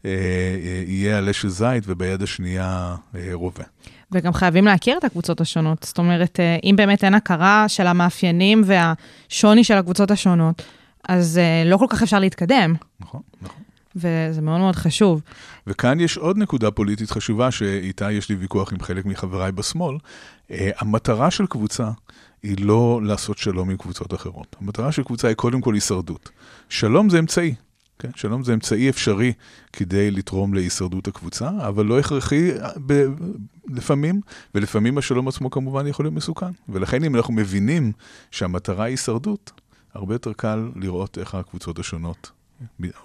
אה, 0.05 0.09
אה, 0.11 0.83
יהיה 0.87 1.17
עלה 1.17 1.33
של 1.33 1.49
זית 1.49 1.83
וביד 1.87 2.21
השנייה 2.21 2.95
אה, 3.15 3.29
רובה. 3.33 3.63
וגם 4.11 4.33
חייבים 4.33 4.65
להכיר 4.65 4.97
את 4.97 5.03
הקבוצות 5.03 5.41
השונות. 5.41 5.83
זאת 5.83 5.97
אומרת, 5.97 6.39
אה, 6.39 6.57
אם 6.63 6.75
באמת 6.77 7.03
אין 7.03 7.13
הכרה 7.13 7.65
של 7.67 7.87
המאפיינים 7.87 8.63
והשוני 8.65 9.63
של 9.63 9.73
הקבוצות 9.73 10.11
השונות, 10.11 10.61
אז 11.09 11.37
אה, 11.37 11.63
לא 11.65 11.77
כל 11.77 11.85
כך 11.89 12.03
אפשר 12.03 12.19
להתקדם, 12.19 12.75
נכון, 12.99 13.21
נכון. 13.41 13.63
וזה 13.95 14.41
מאוד 14.41 14.59
מאוד 14.59 14.75
חשוב. 14.75 15.21
וכאן 15.67 15.99
יש 15.99 16.17
עוד 16.17 16.37
נקודה 16.37 16.71
פוליטית 16.71 17.11
חשובה, 17.11 17.51
שאיתה 17.51 18.11
יש 18.11 18.29
לי 18.29 18.35
ויכוח 18.35 18.73
עם 18.73 18.79
חלק 18.79 19.05
מחבריי 19.05 19.51
בשמאל. 19.51 19.97
Uh, 19.97 20.51
המטרה 20.77 21.31
של 21.31 21.45
קבוצה 21.45 21.89
היא 22.43 22.65
לא 22.65 23.01
לעשות 23.03 23.37
שלום 23.37 23.69
עם 23.69 23.77
קבוצות 23.77 24.13
אחרות. 24.13 24.55
המטרה 24.61 24.91
של 24.91 25.03
קבוצה 25.03 25.27
היא 25.27 25.35
קודם 25.35 25.61
כל 25.61 25.73
הישרדות. 25.73 26.29
שלום 26.69 27.09
זה 27.09 27.19
אמצעי. 27.19 27.55
כן? 27.99 28.09
שלום 28.15 28.43
זה 28.43 28.53
אמצעי 28.53 28.89
אפשרי 28.89 29.33
כדי 29.73 30.11
לתרום 30.11 30.53
להישרדות 30.53 31.07
הקבוצה, 31.07 31.49
אבל 31.67 31.85
לא 31.85 31.99
הכרחי 31.99 32.51
אה, 32.51 32.69
ב- 32.85 33.05
לפעמים, 33.67 34.21
ולפעמים 34.55 34.97
השלום 34.97 35.27
עצמו 35.27 35.49
כמובן 35.49 35.87
יכול 35.87 36.05
להיות 36.05 36.15
מסוכן. 36.15 36.51
ולכן 36.69 37.03
אם 37.03 37.15
אנחנו 37.15 37.33
מבינים 37.33 37.91
שהמטרה 38.31 38.85
היא 38.85 38.93
הישרדות, 38.93 39.51
הרבה 39.93 40.15
יותר 40.15 40.33
קל 40.33 40.69
לראות 40.75 41.17
איך 41.17 41.35
הקבוצות 41.35 41.79
השונות 41.79 42.31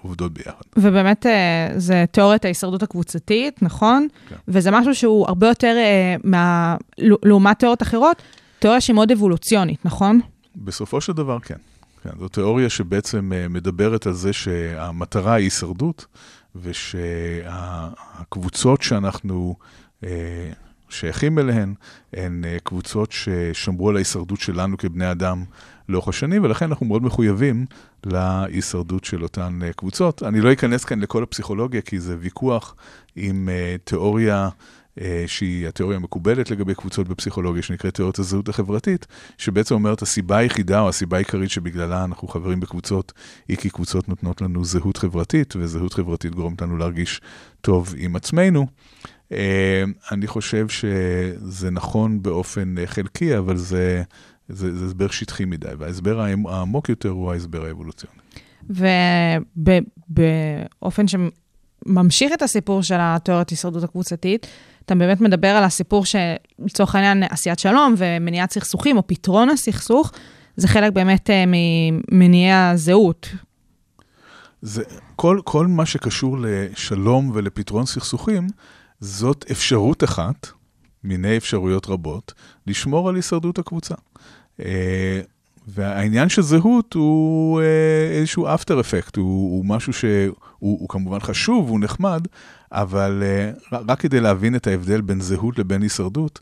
עובדות 0.03 0.33
ביחד. 0.33 0.63
ובאמת, 0.77 1.27
אה, 1.27 1.69
זה 1.77 2.05
תיאוריית 2.11 2.45
ההישרדות 2.45 2.83
הקבוצתית, 2.83 3.63
נכון? 3.63 4.09
כן. 4.29 4.37
וזה 4.49 4.71
משהו 4.71 4.95
שהוא 4.95 5.27
הרבה 5.29 5.49
יותר, 5.49 5.75
אה, 5.77 6.17
מה, 6.25 6.77
לעומת 6.99 7.59
תיאוריות 7.59 7.83
אחרות, 7.83 8.23
תיאוריה 8.59 8.81
שהיא 8.81 8.95
מאוד 8.95 9.11
אבולוציונית, 9.11 9.87
נכון? 9.87 10.21
בסופו 10.57 11.01
של 11.01 11.13
דבר 11.13 11.39
כן. 11.41 11.57
כן 12.03 12.11
זו 12.19 12.29
תיאוריה 12.29 12.71
שבעצם 12.71 13.33
אה, 13.35 13.49
מדברת 13.49 14.07
על 14.07 14.13
זה 14.13 14.33
שהמטרה 14.33 15.35
היא 15.35 15.45
הישרדות, 15.45 16.07
ושהקבוצות 17.43 18.03
שאנחנו 18.83 19.55
שייכים 20.89 21.39
אליהן, 21.39 21.75
הן 22.13 22.45
קבוצות 22.65 23.13
ששמרו 23.13 23.89
על 23.89 23.97
ההישרדות 23.97 24.41
שלנו 24.41 24.79
כבני 24.79 25.11
אדם 25.11 25.45
לאורך 25.89 26.09
השנים, 26.09 26.45
ולכן 26.45 26.65
אנחנו 26.65 26.87
מאוד 26.87 27.03
מחויבים 27.03 27.67
להישרדות 28.07 29.05
של 29.05 29.23
אותן 29.23 29.59
אה, 29.63 29.73
קבוצות. 29.73 30.23
אני 30.23 30.41
לא 30.41 30.53
אכנס 30.53 30.85
כאן 30.85 31.01
לכל 31.01 31.23
הפסיכולוגיה, 31.23 31.81
כי 31.81 32.01
זה 32.01 32.17
ויכוח 32.21 32.77
עם 33.17 33.49
אה, 33.49 33.77
תיאוריה 33.85 34.49
אה, 35.01 35.25
שהיא 35.27 35.69
התיאוריה 35.69 35.97
המקובלת 35.97 36.51
לגבי 36.51 36.75
קבוצות 36.75 37.09
בפסיכולוגיה, 37.09 37.63
שנקראת 37.63 37.95
תיאוריית 37.95 38.19
הזהות 38.19 38.49
החברתית, 38.49 39.07
שבעצם 39.39 39.75
אומרת 39.75 40.03
הסיבה 40.03 40.37
היחידה 40.37 40.81
או 40.81 40.89
הסיבה 40.89 41.17
העיקרית 41.17 41.51
שבגללה 41.51 42.05
אנחנו 42.05 42.29
חברים 42.29 42.61
בקבוצות, 42.61 43.13
היא 43.49 43.57
כי 43.57 43.71
קבוצות 43.71 44.09
נותנות 44.09 44.43
לנו 44.43 44.65
זהות 44.65 44.97
חברתית, 44.97 45.55
וזהות 45.57 45.95
חברתית 45.95 46.35
גורמת 46.35 46.63
לנו 46.63 46.77
להרגיש 46.77 47.21
טוב 47.61 47.95
עם 47.99 48.17
עצמנו. 48.17 48.67
אני 50.13 50.27
חושב 50.27 50.69
שזה 50.69 51.71
נכון 51.71 52.23
באופן 52.23 52.75
חלקי, 52.87 53.39
אבל 53.39 53.57
זה, 53.57 54.03
זה, 54.49 54.77
זה 54.77 54.85
הסבר 54.85 55.09
שטחי 55.09 55.45
מדי, 55.45 55.69
וההסבר 55.79 56.21
העמ- 56.21 56.49
העמוק 56.49 56.89
יותר 56.89 57.09
הוא 57.09 57.33
ההסבר 57.33 57.65
האבולוציוני. 57.65 58.17
ובאופן 60.11 61.05
שממשיך 61.09 62.33
את 62.33 62.43
הסיפור 62.43 62.83
של 62.83 62.97
התיאוריית 62.99 63.51
הישרדות 63.51 63.83
הקבוצתית, 63.83 64.47
אתה 64.85 64.95
באמת 64.95 65.21
מדבר 65.21 65.49
על 65.49 65.65
הסיפור 65.65 66.05
שלצורך 66.05 66.95
העניין 66.95 67.23
עשיית 67.23 67.59
שלום 67.59 67.95
ומניעת 67.99 68.53
סכסוכים 68.53 68.97
או 68.97 69.07
פתרון 69.07 69.51
הסכסוך, 69.51 70.13
זה 70.57 70.69
חלק 70.69 70.93
באמת 70.93 71.31
אה, 71.31 71.45
ממניעי 71.47 72.53
הזהות. 72.53 73.29
זה, 74.63 74.83
כל, 75.17 75.41
כל 75.45 75.67
מה 75.67 75.87
שקשור 75.87 76.39
לשלום 76.41 77.31
ולפתרון 77.35 77.87
סכסוכים, 77.87 78.47
זאת 79.01 79.45
אפשרות 79.51 80.05
אחת, 80.05 80.49
מיני 81.05 81.37
אפשרויות 81.37 81.87
רבות, 81.87 82.33
לשמור 82.67 83.09
על 83.09 83.15
הישרדות 83.15 83.59
הקבוצה. 83.59 83.95
אה, 84.61 85.21
והעניין 85.69 86.29
של 86.29 86.43
זהות 86.43 86.95
הוא 86.95 87.61
אה, 87.61 88.19
איזשהו 88.19 88.47
אפטר 88.55 88.81
אפקט, 88.81 89.17
הוא, 89.17 89.57
הוא 89.57 89.65
משהו 89.65 89.93
שהוא 89.93 90.35
הוא 90.59 90.89
כמובן 90.89 91.21
חשוב, 91.21 91.69
הוא 91.69 91.81
נחמד, 91.81 92.27
אבל 92.73 93.23
אה, 93.23 93.79
רק 93.89 94.01
כדי 94.01 94.21
להבין 94.21 94.57
את 94.57 94.67
ההבדל 94.67 95.01
בין 95.01 95.21
זהות 95.21 95.59
לבין 95.59 95.83
הישרדות, 95.83 96.41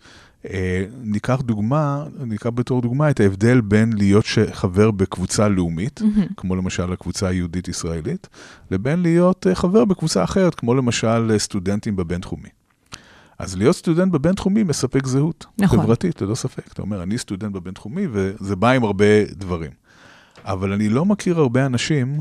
ניקח 1.03 1.41
דוגמה, 1.41 2.05
ניקח 2.21 2.51
בתור 2.55 2.83
דוגמה 2.83 3.11
את 3.11 3.21
ההבדל 3.21 3.61
בין 3.61 3.93
להיות 3.93 4.25
חבר 4.53 4.91
בקבוצה 4.91 5.49
לאומית, 5.49 6.01
mm-hmm. 6.01 6.35
כמו 6.37 6.57
למשל 6.57 6.93
הקבוצה 6.93 7.29
היהודית-ישראלית, 7.29 8.29
לבין 8.71 9.03
להיות 9.03 9.47
חבר 9.55 9.85
בקבוצה 9.85 10.25
אחרת, 10.25 10.55
כמו 10.55 10.75
למשל 10.75 11.39
סטודנטים 11.39 11.97
בבינתחומי. 11.97 12.49
אז 13.43 13.57
להיות 13.57 13.77
סטודנט 13.77 14.13
בבינתחומי 14.13 14.63
מספק 14.63 15.07
זהות 15.07 15.47
נכון. 15.59 15.81
חברתית, 15.81 16.23
ללא 16.23 16.35
ספק. 16.35 16.73
אתה 16.73 16.83
אומר, 16.83 17.03
אני 17.03 17.19
סטודנט 17.19 17.53
בבינתחומי, 17.53 18.07
וזה 18.13 18.57
בא 18.57 18.71
עם 18.71 18.85
הרבה 18.85 19.25
דברים. 19.31 19.71
אבל 20.45 20.73
אני 20.73 20.89
לא 20.89 21.05
מכיר 21.05 21.39
הרבה 21.39 21.67
אנשים 21.67 22.21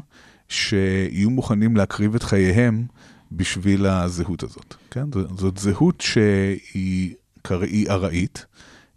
שיהיו 0.50 1.30
מוכנים 1.30 1.76
להקריב 1.78 2.16
את 2.16 2.24
חייהם 2.24 2.86
בשביל 3.32 3.86
הזהות 3.86 4.44
הזאת. 4.44 4.76
כן? 4.92 5.06
זאת 5.38 5.58
זהות 5.58 6.02
שהיא 6.02 7.14
קר- 7.42 7.62
היא 7.62 7.90
ארעית, 7.90 8.46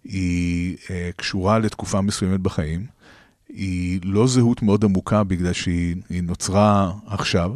היא 0.04 0.76
אה, 0.90 1.10
קשורה 1.16 1.58
לתקופה 1.58 2.00
מסוימת 2.00 2.40
בחיים, 2.40 2.86
היא 3.48 4.00
לא 4.04 4.26
זהות 4.26 4.62
מאוד 4.62 4.84
עמוקה 4.84 5.24
בגלל 5.24 5.52
שהיא 5.52 5.96
היא 6.10 6.22
נוצרה 6.22 6.92
עכשיו. 7.06 7.52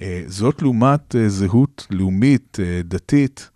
אה, 0.00 0.22
זאת 0.26 0.62
לעומת 0.62 1.16
אה, 1.16 1.28
זהות 1.28 1.86
לאומית, 1.90 2.58
אה, 2.62 2.80
דתית, 2.84 3.50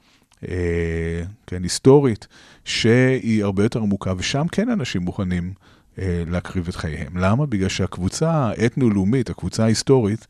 כן, 1.47 1.63
היסטורית, 1.63 2.27
שהיא 2.65 3.45
הרבה 3.45 3.63
יותר 3.63 3.81
עמוקה, 3.81 4.13
ושם 4.17 4.47
כן 4.53 4.69
אנשים 4.69 5.03
מוכנים 5.03 5.53
אה, 5.99 6.23
להקריב 6.31 6.69
את 6.69 6.77
חייהם. 6.77 7.17
למה? 7.17 7.47
בגלל 7.47 7.69
שהקבוצה 7.69 8.31
האתנו-לאומית, 8.31 9.31
הקבוצה 9.31 9.65
ההיסטורית, 9.65 10.27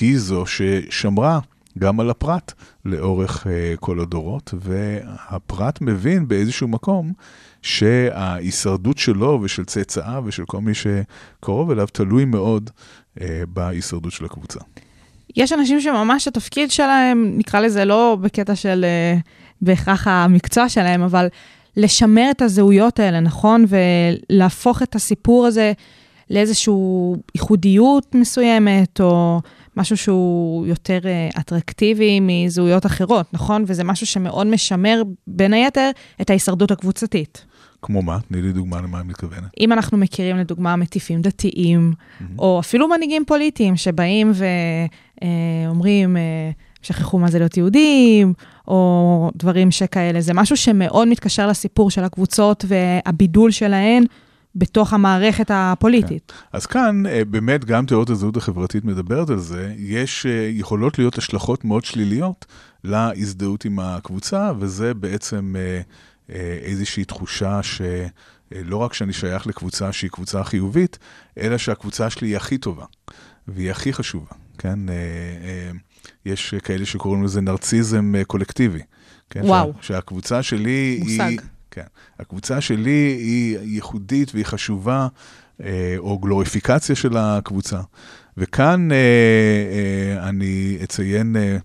היא 0.00 0.18
זו 0.18 0.44
ששמרה 0.46 1.40
גם 1.78 2.00
על 2.00 2.10
הפרט 2.10 2.52
לאורך 2.84 3.46
אה, 3.46 3.74
כל 3.80 4.00
הדורות, 4.00 4.54
והפרט 4.60 5.80
מבין 5.80 6.28
באיזשהו 6.28 6.68
מקום 6.68 7.12
שההישרדות 7.62 8.98
שלו 8.98 9.40
ושל 9.42 9.64
צאצאיו 9.64 10.22
ושל 10.26 10.44
כל 10.44 10.60
מי 10.60 10.72
שקרוב 10.74 11.70
אליו 11.70 11.86
תלוי 11.86 12.24
מאוד 12.24 12.70
אה, 13.20 13.42
בהישרדות 13.48 14.12
של 14.12 14.24
הקבוצה. 14.24 14.60
יש 15.36 15.52
אנשים 15.52 15.80
שממש 15.80 16.28
התפקיד 16.28 16.70
שלהם, 16.70 17.32
נקרא 17.36 17.60
לזה 17.60 17.84
לא 17.84 18.18
בקטע 18.20 18.54
של 18.54 18.84
בהכרח 19.62 20.06
המקצוע 20.08 20.68
שלהם, 20.68 21.02
אבל 21.02 21.26
לשמר 21.76 22.30
את 22.30 22.42
הזהויות 22.42 23.00
האלה, 23.00 23.20
נכון? 23.20 23.64
ולהפוך 23.68 24.82
את 24.82 24.94
הסיפור 24.94 25.46
הזה 25.46 25.72
לאיזושהי 26.30 26.74
ייחודיות 27.34 28.14
מסוימת, 28.14 29.00
או 29.00 29.40
משהו 29.76 29.96
שהוא 29.96 30.66
יותר 30.66 30.98
אה, 31.04 31.28
אטרקטיבי 31.40 32.20
מזהויות 32.22 32.86
אחרות, 32.86 33.26
נכון? 33.32 33.64
וזה 33.66 33.84
משהו 33.84 34.06
שמאוד 34.06 34.46
משמר, 34.46 35.02
בין 35.26 35.52
היתר, 35.52 35.90
את 36.20 36.30
ההישרדות 36.30 36.70
הקבוצתית. 36.70 37.44
כמו 37.82 38.02
מה? 38.02 38.18
תני 38.28 38.42
לי 38.42 38.52
דוגמה 38.52 38.80
למה 38.80 39.00
אני 39.00 39.08
מתכוונת. 39.08 39.44
אם 39.60 39.72
אנחנו 39.72 39.98
מכירים 39.98 40.36
לדוגמה 40.36 40.76
מטיפים 40.76 41.22
דתיים, 41.22 41.92
Mm-hmm. 41.96 42.24
או 42.38 42.60
אפילו 42.60 42.88
מנהיגים 42.88 43.24
פוליטיים 43.26 43.76
שבאים 43.76 44.32
ואומרים, 45.64 46.16
שכחו 46.82 47.18
מה 47.18 47.30
זה 47.30 47.38
להיות 47.38 47.56
יהודים, 47.56 48.32
או 48.68 49.30
דברים 49.36 49.70
שכאלה. 49.70 50.20
זה 50.20 50.34
משהו 50.34 50.56
שמאוד 50.56 51.08
מתקשר 51.08 51.46
לסיפור 51.46 51.90
של 51.90 52.04
הקבוצות 52.04 52.64
והבידול 52.68 53.50
שלהן 53.50 54.04
בתוך 54.56 54.92
המערכת 54.92 55.50
הפוליטית. 55.54 56.32
אז 56.52 56.66
כאן 56.66 57.06
אה, 57.06 57.24
באמת 57.24 57.64
גם 57.64 57.86
תיאוריות 57.86 58.10
הזהות 58.10 58.36
החברתית 58.36 58.84
מדברת 58.84 59.30
על 59.30 59.38
זה, 59.38 59.74
יש, 59.78 60.26
אה, 60.26 60.48
יכולות 60.52 60.98
להיות 60.98 61.18
השלכות 61.18 61.64
מאוד 61.64 61.84
שליליות 61.84 62.46
להזדהות 62.84 63.64
עם 63.64 63.78
הקבוצה, 63.78 64.52
וזה 64.58 64.94
בעצם 64.94 65.54
אה, 65.58 65.80
איזושהי 66.62 67.04
תחושה 67.04 67.62
ש... 67.62 67.82
לא 68.64 68.76
רק 68.76 68.92
שאני 68.92 69.12
שייך 69.12 69.46
לקבוצה 69.46 69.92
שהיא 69.92 70.10
קבוצה 70.10 70.44
חיובית, 70.44 70.98
אלא 71.38 71.58
שהקבוצה 71.58 72.10
שלי 72.10 72.28
היא 72.28 72.36
הכי 72.36 72.58
טובה, 72.58 72.84
והיא 73.48 73.70
הכי 73.70 73.92
חשובה, 73.92 74.30
כן? 74.58 74.78
אה, 76.06 76.30
אה, 76.30 76.32
יש 76.32 76.54
כאלה 76.54 76.86
שקוראים 76.86 77.24
לזה 77.24 77.40
נרציזם 77.40 78.14
אה, 78.18 78.24
קולקטיבי. 78.24 78.80
כן? 79.30 79.40
וואו. 79.44 79.72
שה, 79.80 79.82
שהקבוצה 79.82 80.42
שלי 80.42 81.00
מושג. 81.02 81.20
היא... 81.28 81.38
כן. 81.70 81.82
הקבוצה 82.18 82.60
שלי 82.60 83.16
היא 83.20 83.58
ייחודית 83.62 84.34
והיא 84.34 84.44
חשובה, 84.44 85.08
אה, 85.64 85.94
או 85.98 86.18
גלוריפיקציה 86.18 86.94
של 86.94 87.16
הקבוצה. 87.16 87.80
וכאן 88.36 88.92
אה, 88.92 88.96
אה, 88.96 90.28
אני 90.28 90.78
אציין 90.84 91.36
אה, 91.36 91.56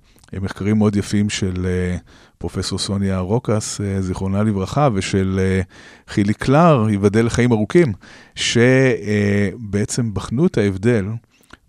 מחקרים 0.41 0.77
מאוד 0.77 0.95
יפים 0.95 1.29
של 1.29 1.65
אה, 1.65 1.97
פרופסור 2.37 2.79
סוניה 2.79 3.19
רוקס, 3.19 3.81
אה, 3.81 4.01
זיכרונה 4.01 4.43
לברכה, 4.43 4.89
ושל 4.93 5.39
אה, 5.39 5.61
חילי 6.07 6.33
קלר, 6.33 6.87
ייבדל 6.89 7.25
לחיים 7.25 7.51
ארוכים, 7.51 7.93
שבעצם 8.35 10.13
בחנו 10.13 10.45
את 10.45 10.57
ההבדל 10.57 11.05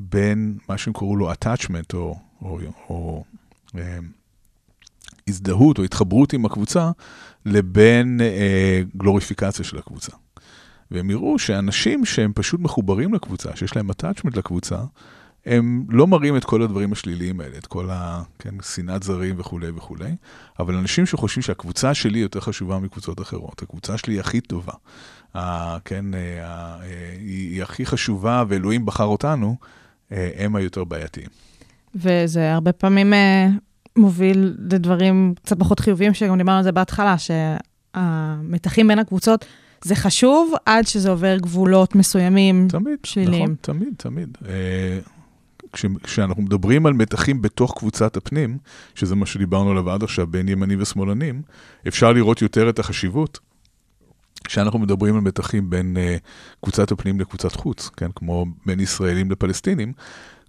בין 0.00 0.54
מה 0.68 0.78
שהם 0.78 0.92
קראו 0.92 1.16
לו 1.16 1.32
attachment, 1.32 1.94
או, 1.94 2.16
או, 2.44 2.58
או 2.88 3.24
אה, 3.78 3.98
הזדהות 5.28 5.78
או 5.78 5.84
התחברות 5.84 6.32
עם 6.32 6.46
הקבוצה, 6.46 6.90
לבין 7.46 8.20
אה, 8.20 8.82
גלוריפיקציה 8.96 9.64
של 9.64 9.78
הקבוצה. 9.78 10.12
והם 10.90 11.10
יראו 11.10 11.38
שאנשים 11.38 12.04
שהם 12.04 12.32
פשוט 12.34 12.60
מחוברים 12.60 13.14
לקבוצה, 13.14 13.56
שיש 13.56 13.76
להם 13.76 13.90
attachment 13.90 14.36
לקבוצה, 14.36 14.78
הם 15.46 15.84
לא 15.88 16.06
מראים 16.06 16.36
את 16.36 16.44
כל 16.44 16.62
הדברים 16.62 16.92
השליליים 16.92 17.40
האלה, 17.40 17.58
את 17.58 17.66
כל 17.66 17.90
ה... 17.90 18.22
כן, 18.38 18.54
זרים 19.02 19.34
וכולי 19.38 19.70
וכולי, 19.76 20.16
אבל 20.58 20.74
אנשים 20.74 21.06
שחושבים 21.06 21.42
שהקבוצה 21.42 21.94
שלי 21.94 22.18
יותר 22.18 22.40
חשובה 22.40 22.78
מקבוצות 22.78 23.20
אחרות, 23.20 23.62
הקבוצה 23.62 23.98
שלי 23.98 24.14
היא 24.14 24.20
הכי 24.20 24.40
טובה, 24.40 24.72
ה, 25.34 25.78
כן, 25.84 26.14
אה, 26.14 26.46
ה, 26.46 26.82
אה, 26.82 27.16
היא, 27.18 27.54
היא 27.54 27.62
הכי 27.62 27.86
חשובה 27.86 28.44
ואלוהים 28.48 28.86
בחר 28.86 29.04
אותנו, 29.04 29.56
אה, 30.12 30.30
הם 30.36 30.56
היותר 30.56 30.84
בעייתיים. 30.84 31.28
וזה 31.94 32.52
הרבה 32.52 32.72
פעמים 32.72 33.12
אה, 33.12 33.48
מוביל 33.96 34.54
לדברים 34.70 35.34
קצת 35.44 35.58
פחות 35.58 35.80
חיוביים, 35.80 36.14
שגם 36.14 36.38
דיברנו 36.38 36.58
על 36.58 36.64
זה 36.64 36.72
בהתחלה, 36.72 37.16
שהמתחים 37.18 38.88
בין 38.88 38.98
הקבוצות 38.98 39.44
זה 39.84 39.94
חשוב 39.94 40.52
עד 40.66 40.86
שזה 40.86 41.10
עובר 41.10 41.36
גבולות 41.36 41.94
מסוימים 41.94 42.68
תמיד, 42.68 42.98
שליליים. 43.04 43.42
נכון, 43.42 43.54
תמיד, 43.60 43.94
תמיד. 43.96 44.38
אה, 44.48 44.98
כש, 45.72 45.86
כשאנחנו 46.02 46.42
מדברים 46.42 46.86
על 46.86 46.92
מתחים 46.92 47.42
בתוך 47.42 47.78
קבוצת 47.78 48.16
הפנים, 48.16 48.58
שזה 48.94 49.14
מה 49.14 49.26
שדיברנו 49.26 49.70
עליו 49.70 49.90
עד 49.90 50.02
עכשיו, 50.02 50.26
בין 50.26 50.48
ימנים 50.48 50.82
ושמאלנים, 50.82 51.42
אפשר 51.88 52.12
לראות 52.12 52.42
יותר 52.42 52.68
את 52.68 52.78
החשיבות. 52.78 53.38
כשאנחנו 54.44 54.78
מדברים 54.78 55.14
על 55.14 55.20
מתחים 55.20 55.70
בין 55.70 55.96
uh, 55.96 56.60
קבוצת 56.62 56.92
הפנים 56.92 57.20
לקבוצת 57.20 57.56
חוץ, 57.56 57.90
כן, 57.96 58.10
כמו 58.14 58.46
בין 58.66 58.80
ישראלים 58.80 59.30
לפלסטינים, 59.30 59.92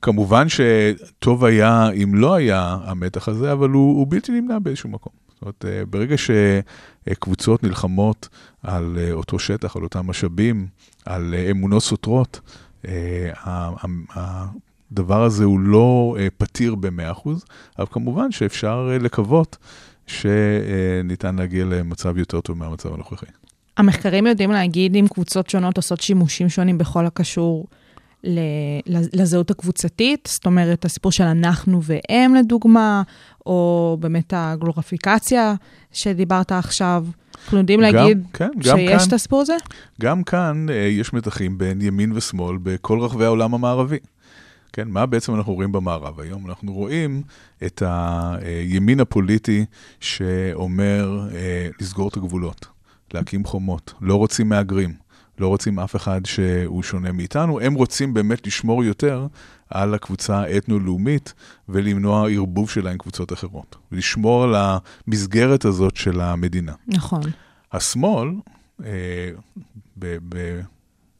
כמובן 0.04 0.47
שטוב 0.49 1.45
היה 1.45 1.89
אם 1.89 2.16
לא 2.16 2.34
היה 2.34 2.78
המתח 2.84 3.28
הזה, 3.28 3.51
אבל 3.51 3.70
הוא, 3.70 3.97
הוא 3.97 4.08
בלתי 4.10 4.32
נמנע 4.32 4.60
באיזשהו 4.60 4.89
מקום. 4.89 5.14
זאת 5.30 5.41
אומרת, 5.41 5.66
uh, 5.66 5.86
ברגע 5.89 6.16
שקבוצות 6.18 7.64
נלחמות 7.64 8.30
על 8.64 8.97
uh, 8.97 9.14
אותו 9.14 9.39
שטח, 9.39 9.76
על 9.76 9.84
אותם 9.84 10.08
משאבים, 10.08 10.68
על 11.06 11.34
uh, 11.34 11.51
אמונות 11.51 11.84
סותרות, 11.84 12.39
הדבר 14.91 15.24
הזה 15.24 15.43
הוא 15.43 15.60
לא 15.60 16.16
פתיר 16.38 16.76
ב-100%, 16.76 17.30
אבל 17.80 17.88
כמובן 17.91 18.32
שאפשר 18.32 18.89
לקוות 19.01 19.58
שניתן 20.08 21.36
להגיע 21.36 21.66
למצב 21.66 22.18
יותר 22.18 22.41
טוב 22.41 22.58
מהמצב 22.58 22.93
הנוכחי. 22.93 23.26
המחקרים 23.78 24.28
יודעים 24.28 24.51
להגיד 24.51 24.95
אם 24.95 25.06
קבוצות 25.14 25.49
שונות 25.49 25.78
עושות 25.78 26.01
שימושים 26.01 26.49
שונים 26.49 26.78
בכל 26.78 27.06
הקשור 27.06 27.68
לזהות 29.13 29.51
הקבוצתית, 29.51 30.30
זאת 30.32 30.45
אומרת, 30.45 30.86
הסיפור 30.86 31.11
של 31.11 31.24
אנחנו 31.24 31.80
והם 31.84 32.36
לדוגמה, 32.36 33.01
או 33.45 33.97
באמת 33.99 34.34
הגלוריפיקציה 34.38 35.53
שדיברת 35.91 36.51
עכשיו. 36.51 37.05
אנחנו 37.45 37.57
יודעים 37.57 37.80
גם- 37.80 37.95
להגיד 37.95 38.24
כן, 38.34 38.49
גם 38.57 38.78
שיש 38.78 38.89
כאן- 38.99 39.07
את 39.07 39.13
הסיפור 39.13 39.41
הזה? 39.41 39.53
גם 40.01 40.24
כאן 40.24 40.65
אה, 40.69 40.76
יש 40.76 41.13
מתחים 41.13 41.57
בין 41.57 41.82
ימין 41.82 42.11
ושמאל 42.15 42.57
בכל 42.63 42.99
רחבי 42.99 43.26
העולם 43.26 43.53
המערבי. 43.53 43.97
כן, 44.74 44.88
מה 44.88 45.05
בעצם 45.05 45.36
אנחנו 45.36 45.53
רואים 45.53 45.71
במערב 45.71 46.19
היום? 46.19 46.47
אנחנו 46.49 46.74
רואים 46.74 47.21
את 47.65 47.84
הימין 47.86 48.99
הפוליטי 48.99 49.65
שאומר 49.99 51.28
אה, 51.36 51.67
לסגור 51.82 52.07
את 52.09 52.17
הגבולות, 52.17 52.65
להקים 53.13 53.45
חומות, 53.45 53.93
לא 54.01 54.15
רוצים 54.15 54.49
מהגרים, 54.49 54.93
לא 55.39 55.47
רוצים 55.47 55.79
אף 55.79 55.95
אחד 55.95 56.21
שהוא 56.25 56.84
שונה 56.84 57.11
מאיתנו, 57.11 57.59
הם 57.59 57.73
רוצים 57.73 58.13
באמת 58.13 58.47
לשמור 58.47 58.84
יותר 58.84 59.27
על 59.69 59.93
הקבוצה 59.93 60.39
האתנו-לאומית 60.39 61.34
ולמנוע 61.69 62.29
ערבוב 62.29 62.69
שלה 62.69 62.91
עם 62.91 62.97
קבוצות 62.97 63.34
אחרות, 63.34 63.75
לשמור 63.91 64.43
על 64.43 64.55
המסגרת 64.55 65.65
הזאת 65.65 65.95
של 65.95 66.21
המדינה. 66.21 66.73
נכון. 66.88 67.21
השמאל, 67.71 68.29
אה, 68.86 69.29
ב, 69.97 70.17
ב, 70.29 70.61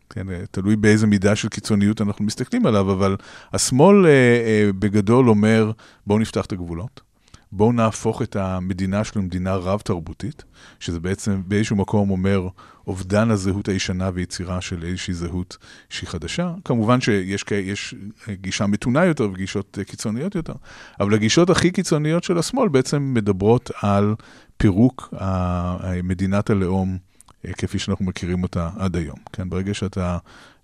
כן, 0.09 0.30
אה, 0.30 0.43
תלוי 0.51 0.76
באיזה 0.76 1.07
מידה 1.07 1.36
של 1.36 1.47
קיצוניות 1.47 2.01
אנחנו 2.01 2.26
מסתכלים 2.26 2.66
עליו, 2.66 2.91
אבל 2.91 3.16
השמאל 3.53 4.05
אה, 4.05 4.11
אה, 4.11 4.70
בגדול 4.80 5.30
אומר, 5.30 5.72
בואו 6.07 6.20
נפתח 6.20 6.45
את 6.45 6.51
הגבולות, 6.51 7.01
בואו 7.56 7.72
נהפוך 7.72 8.22
את 8.22 8.36
המדינה 8.36 9.04
שלנו 9.04 9.24
למדינה 9.24 9.56
רב-תרבותית, 9.56 10.43
שזה 10.80 10.99
בעצם 10.99 11.41
באיזשהו 11.47 11.76
מקום 11.76 12.10
אומר 12.10 12.47
אובדן 12.88 13.32
הזהות 13.32 13.70
הישנה 13.70 14.10
ויצירה 14.14 14.62
של 14.62 14.84
איזושהי 14.84 15.14
זהות 15.14 15.58
שהיא 15.89 16.10
חדשה. 16.10 16.54
כמובן 16.66 17.01
שיש 17.01 17.45
יש 17.51 17.95
גישה 18.32 18.68
מתונה 18.68 19.06
יותר 19.06 19.30
וגישות 19.34 19.78
קיצוניות 19.88 20.36
יותר, 20.36 20.54
אבל 20.99 21.14
הגישות 21.14 21.49
הכי 21.49 21.72
קיצוניות 21.72 22.24
של 22.24 22.38
השמאל 22.38 22.70
בעצם 22.70 23.14
מדברות 23.14 23.72
על 23.82 24.16
פירוק 24.58 25.14
מדינת 26.04 26.49
הלאום 26.49 26.97
אה, 27.47 27.54
כפי 27.54 27.80
שאנחנו 27.80 28.06
מכירים 28.06 28.43
אותה 28.43 28.70
עד 28.78 28.95
היום. 28.95 29.18
כן, 29.34 29.49
ברגע 29.49 29.74
שאתה 29.74 30.18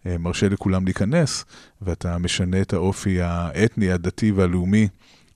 אה, 0.05 0.17
מרשה 0.17 0.49
לכולם 0.49 0.85
להיכנס, 0.85 1.45
ואתה 1.81 2.17
משנה 2.17 2.61
את 2.61 2.73
האופי 2.73 3.21
האתני, 3.21 3.91
הדתי 3.91 4.31
והלאומי 4.31 4.87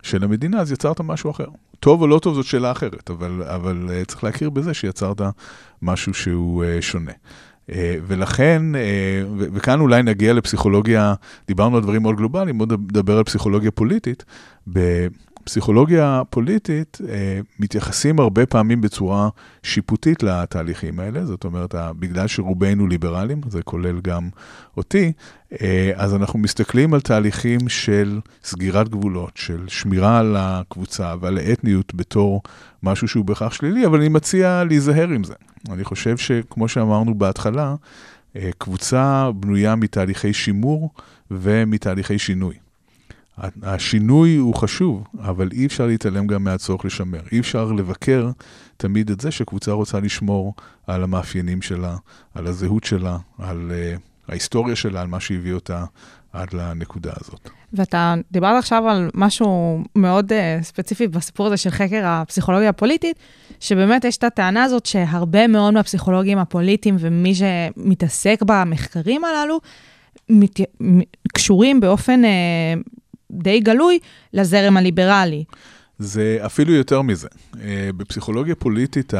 של 0.03 0.23
המדינה, 0.23 0.59
אז 0.59 0.71
יצרת 0.71 1.01
משהו 1.01 1.31
אחר. 1.31 1.45
טוב 1.79 2.01
או 2.01 2.07
לא 2.07 2.19
טוב 2.19 2.35
זאת 2.35 2.45
שאלה 2.45 2.71
אחרת, 2.71 3.09
אבל, 3.09 3.43
אבל 3.43 3.87
אה, 3.89 4.05
צריך 4.05 4.23
להכיר 4.23 4.49
בזה 4.49 4.73
שיצרת 4.73 5.21
משהו 5.81 6.13
שהוא 6.13 6.63
אה, 6.63 6.81
שונה. 6.81 7.11
אה, 7.69 7.95
ולכן, 8.07 8.61
וכאן 9.53 9.79
אולי 9.79 10.03
נגיע 10.03 10.33
לפסיכולוגיה, 10.33 11.13
דיברנו 11.47 11.77
על 11.77 11.83
דברים 11.83 12.01
מאוד 12.01 12.15
גלובליים, 12.15 12.57
בואו 12.57 12.69
נדבר 12.71 13.17
על 13.17 13.23
פסיכולוגיה 13.23 13.71
פוליטית. 13.71 14.25
בפסיכולוגיה 15.43 16.21
פוליטית 16.29 16.97
אה, 17.09 17.39
מתייחסים 17.59 18.19
הרבה 18.19 18.45
פעמים 18.45 18.81
בצורה 18.81 19.29
שיפוטית 19.63 20.23
לתהליכים 20.23 20.99
האלה, 20.99 21.25
זאת 21.25 21.43
אומרת, 21.43 21.75
בגלל 21.99 22.27
שרובנו 22.27 22.87
ליברלים, 22.87 23.41
זה 23.49 23.61
כולל 23.63 23.99
גם 24.01 24.29
אותי, 24.77 25.11
אה, 25.61 25.91
אז 25.95 26.15
אנחנו 26.15 26.39
מסתכלים 26.39 26.93
על 26.93 27.01
תהליכים 27.01 27.69
של 27.69 28.19
סגירת 28.43 28.89
גבולות, 28.89 29.31
של 29.35 29.65
שמירה 29.67 30.19
על 30.19 30.35
הקבוצה 30.39 31.15
ועל 31.21 31.37
האתניות 31.37 31.95
בתור 31.95 32.41
משהו 32.83 33.07
שהוא 33.07 33.25
בהכרח 33.25 33.53
שלילי, 33.53 33.85
אבל 33.85 33.99
אני 33.99 34.09
מציע 34.09 34.63
להיזהר 34.63 35.07
עם 35.09 35.23
זה. 35.23 35.33
אני 35.69 35.83
חושב 35.83 36.17
שכמו 36.17 36.67
שאמרנו 36.67 37.15
בהתחלה, 37.15 37.75
אה, 38.35 38.49
קבוצה 38.57 39.31
בנויה 39.35 39.75
מתהליכי 39.75 40.33
שימור 40.33 40.89
ומתהליכי 41.31 42.19
שינוי. 42.19 42.62
השינוי 43.63 44.35
הוא 44.35 44.55
חשוב, 44.55 45.03
אבל 45.19 45.49
אי 45.53 45.65
אפשר 45.65 45.87
להתעלם 45.87 46.27
גם 46.27 46.43
מהצורך 46.43 46.85
לשמר. 46.85 47.21
אי 47.31 47.39
אפשר 47.39 47.71
לבקר 47.71 48.29
תמיד 48.77 49.09
את 49.09 49.19
זה 49.19 49.31
שקבוצה 49.31 49.71
רוצה 49.71 49.99
לשמור 49.99 50.53
על 50.87 51.03
המאפיינים 51.03 51.61
שלה, 51.61 51.95
על 52.35 52.47
הזהות 52.47 52.83
שלה, 52.83 53.17
על 53.39 53.71
uh, 53.71 53.99
ההיסטוריה 54.31 54.75
שלה, 54.75 55.01
על 55.01 55.07
מה 55.07 55.19
שהביא 55.19 55.53
אותה 55.53 55.85
עד 56.33 56.53
לנקודה 56.53 57.11
הזאת. 57.21 57.49
ואתה 57.73 58.15
דיברת 58.31 58.59
עכשיו 58.59 58.89
על 58.89 59.09
משהו 59.13 59.83
מאוד 59.95 60.31
uh, 60.31 60.63
ספציפי 60.63 61.07
בסיפור 61.07 61.47
הזה 61.47 61.57
של 61.57 61.69
חקר 61.69 62.01
הפסיכולוגיה 62.05 62.69
הפוליטית, 62.69 63.17
שבאמת 63.59 64.05
יש 64.05 64.17
את 64.17 64.23
הטענה 64.23 64.63
הזאת 64.63 64.85
שהרבה 64.85 65.47
מאוד 65.47 65.73
מהפסיכולוגים 65.73 66.37
הפוליטיים 66.37 66.95
ומי 66.99 67.33
שמתעסק 67.35 68.39
במחקרים 68.45 69.25
הללו, 69.25 69.59
מת... 70.29 70.59
קשורים 71.33 71.79
באופן 71.79 72.21
uh, 72.23 72.89
די 73.33 73.59
גלוי 73.59 73.99
לזרם 74.33 74.77
הליברלי. 74.77 75.43
זה 75.99 76.37
אפילו 76.45 76.73
יותר 76.73 77.01
מזה. 77.01 77.27
Uh, 77.53 77.57
בפסיכולוגיה 77.97 78.55
פוליטית, 78.55 79.13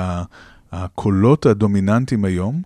הקולות 0.72 1.46
הדומיננטיים 1.46 2.26
היום 2.26 2.62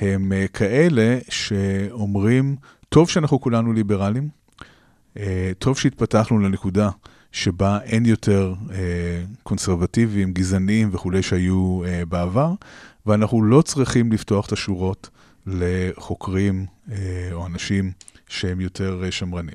הם 0.00 0.32
uh, 0.32 0.48
כאלה 0.48 1.18
שאומרים, 1.28 2.56
טוב 2.88 3.08
שאנחנו 3.08 3.40
כולנו 3.40 3.72
ליברלים, 3.72 4.28
אה, 5.16 5.52
טוב 5.58 5.78
שהתפתחנו 5.78 6.38
לנקודה 6.38 6.90
שבה 7.32 7.78
אין 7.82 8.06
יותר 8.06 8.54
אה, 8.70 8.76
קונסרבטיביים, 9.42 10.32
גזעניים 10.32 10.88
וכולי 10.92 11.22
שהיו 11.22 11.82
אה, 11.86 12.02
בעבר, 12.08 12.54
ואנחנו 13.06 13.42
לא 13.42 13.62
צריכים 13.62 14.12
לפתוח 14.12 14.46
את 14.46 14.52
השורות 14.52 15.10
לחוקרים 15.46 16.66
או 17.32 17.46
אנשים 17.46 17.92
שהם 18.28 18.60
יותר 18.60 19.10
שמרנים. 19.10 19.54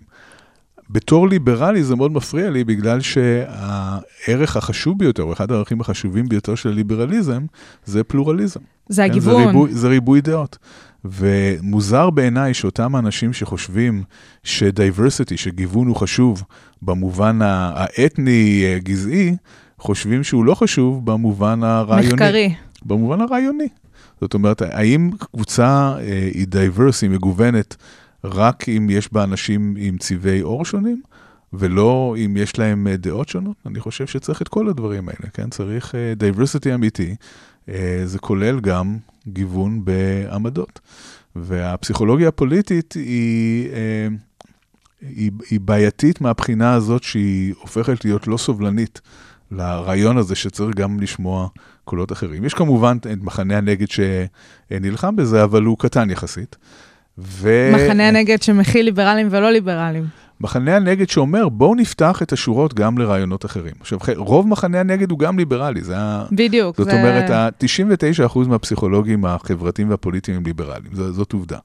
בתור 0.90 1.28
ליברלי 1.30 1.84
זה 1.84 1.96
מאוד 1.96 2.12
מפריע 2.12 2.50
לי, 2.50 2.64
בגלל 2.64 3.02
שהערך 3.02 4.58
החשוב 4.58 5.00
ביותר, 5.00 5.24
או 5.24 5.34
אחד 5.34 5.52
הערכים 5.52 5.82
החשובים 5.82 6.30
ביותר 6.30 6.56
של 6.56 6.70
הליברליזם, 6.70 7.46
זה 7.86 8.04
פלורליזם. 8.04 8.60
זה 8.90 9.04
הגיוון. 9.04 9.36
כן, 9.36 9.42
זה, 9.42 9.48
ריבוי, 9.48 9.74
זה 9.74 9.88
ריבוי 9.88 10.22
דעות. 10.22 10.58
ומוזר 11.06 12.10
בעיניי 12.10 12.54
שאותם 12.54 12.96
אנשים 12.96 13.34
שחושבים 13.34 14.04
שדייברסיטי, 14.44 15.38
שגיוון 15.38 15.88
הוא 15.88 15.96
חשוב 15.96 16.44
במובן 16.82 17.40
האתני-גזעי, 17.42 19.36
חושבים 19.80 20.24
שהוא 20.24 20.46
לא 20.46 20.56
חשוב 20.56 21.06
במובן 21.06 21.64
הרעיוני. 21.64 22.14
מחקרי. 22.14 22.56
במובן 22.86 23.22
הרעיוני. 23.22 23.68
זאת 24.22 24.34
אומרת, 24.34 24.62
האם 24.62 25.10
קבוצה 25.20 25.94
אה, 26.00 26.30
היא 26.34 26.48
diverse, 26.48 27.02
היא 27.02 27.10
מגוונת, 27.10 27.76
רק 28.24 28.70
אם 28.70 28.88
יש 28.90 29.14
בה 29.14 29.24
אנשים 29.24 29.76
עם 29.78 29.98
צבעי 29.98 30.40
עור 30.40 30.66
שונים, 30.66 31.02
ולא 31.54 32.16
אם 32.26 32.38
יש 32.38 32.60
להם 32.60 32.88
אה, 32.88 32.98
דעות 32.98 33.30
שונות? 33.30 33.56
אני 33.66 33.80
חושב 33.80 34.08
שצריך 34.08 34.42
את 34.42 34.48
כל 34.48 34.70
הדברים 34.70 35.10
האלה, 35.10 35.30
כן? 35.34 35.50
צריך 35.50 35.96
אה, 35.96 36.76
אמיתי. 36.76 37.16
אה, 37.66 37.72
זה 38.06 38.20
כולל 38.20 38.60
גם 38.60 38.98
גיוון 39.28 39.86
בעמדות. 39.86 40.80
והפסיכולוגיה 41.46 42.28
הפוליטית 42.28 42.94
היא, 42.94 43.70
אה, 43.70 44.08
היא, 45.02 45.32
היא 45.50 45.60
בעייתית 45.60 46.22
מהבחינה 46.22 46.74
הזאת 46.74 47.04
שהיא 47.04 47.54
הופכת 47.60 48.06
להיות 48.06 48.28
לא 48.28 48.38
סובלנית 48.38 49.02
לרעיון 49.52 50.18
הזה 50.18 50.36
שצריך 50.36 50.76
גם 50.76 51.00
לשמוע 51.00 51.48
קולות 51.84 52.12
אחרים. 52.12 52.46
יש 52.46 52.54
כמובן 52.54 52.98
את 52.98 53.08
מחנה 53.22 53.58
הנגד 53.58 53.88
שנלחם 53.90 55.16
בזה, 55.16 55.44
אבל 55.44 55.64
הוא 55.64 55.78
קטן 55.78 56.10
יחסית. 56.10 56.56
ו... 57.20 57.72
מחנה 57.76 58.08
הנגד 58.08 58.42
שמכיל 58.42 58.86
ליברלים 58.86 59.28
ולא 59.32 59.52
ליברלים. 59.52 60.06
מחנה 60.42 60.76
הנגד 60.76 61.10
שאומר, 61.10 61.50
בואו 61.50 61.76
נפתח 61.76 62.22
את 62.22 62.34
השורות 62.34 62.74
גם 62.74 62.98
לרעיונות 62.98 63.46
אחרים. 63.46 63.74
עכשיו, 63.80 64.00
רוב 64.16 64.48
מחנה 64.48 64.80
הנגד 64.80 65.12
הוא 65.12 65.20
גם 65.20 65.38
ליברלי, 65.38 65.82
זה 65.82 65.98
ה... 65.98 66.26
בדיוק. 66.32 66.78
זאת 66.78 66.86
זה... 66.86 67.00
אומרת, 67.00 67.30
ה-99% 67.30 68.40
מהפסיכולוגים 68.48 69.26
החברתיים 69.26 69.90
והפוליטיים 69.90 70.38
הם 70.38 70.46
ליברלים, 70.46 70.92
ז- 70.94 71.16
זאת 71.16 71.34
עובדה. 71.34 71.58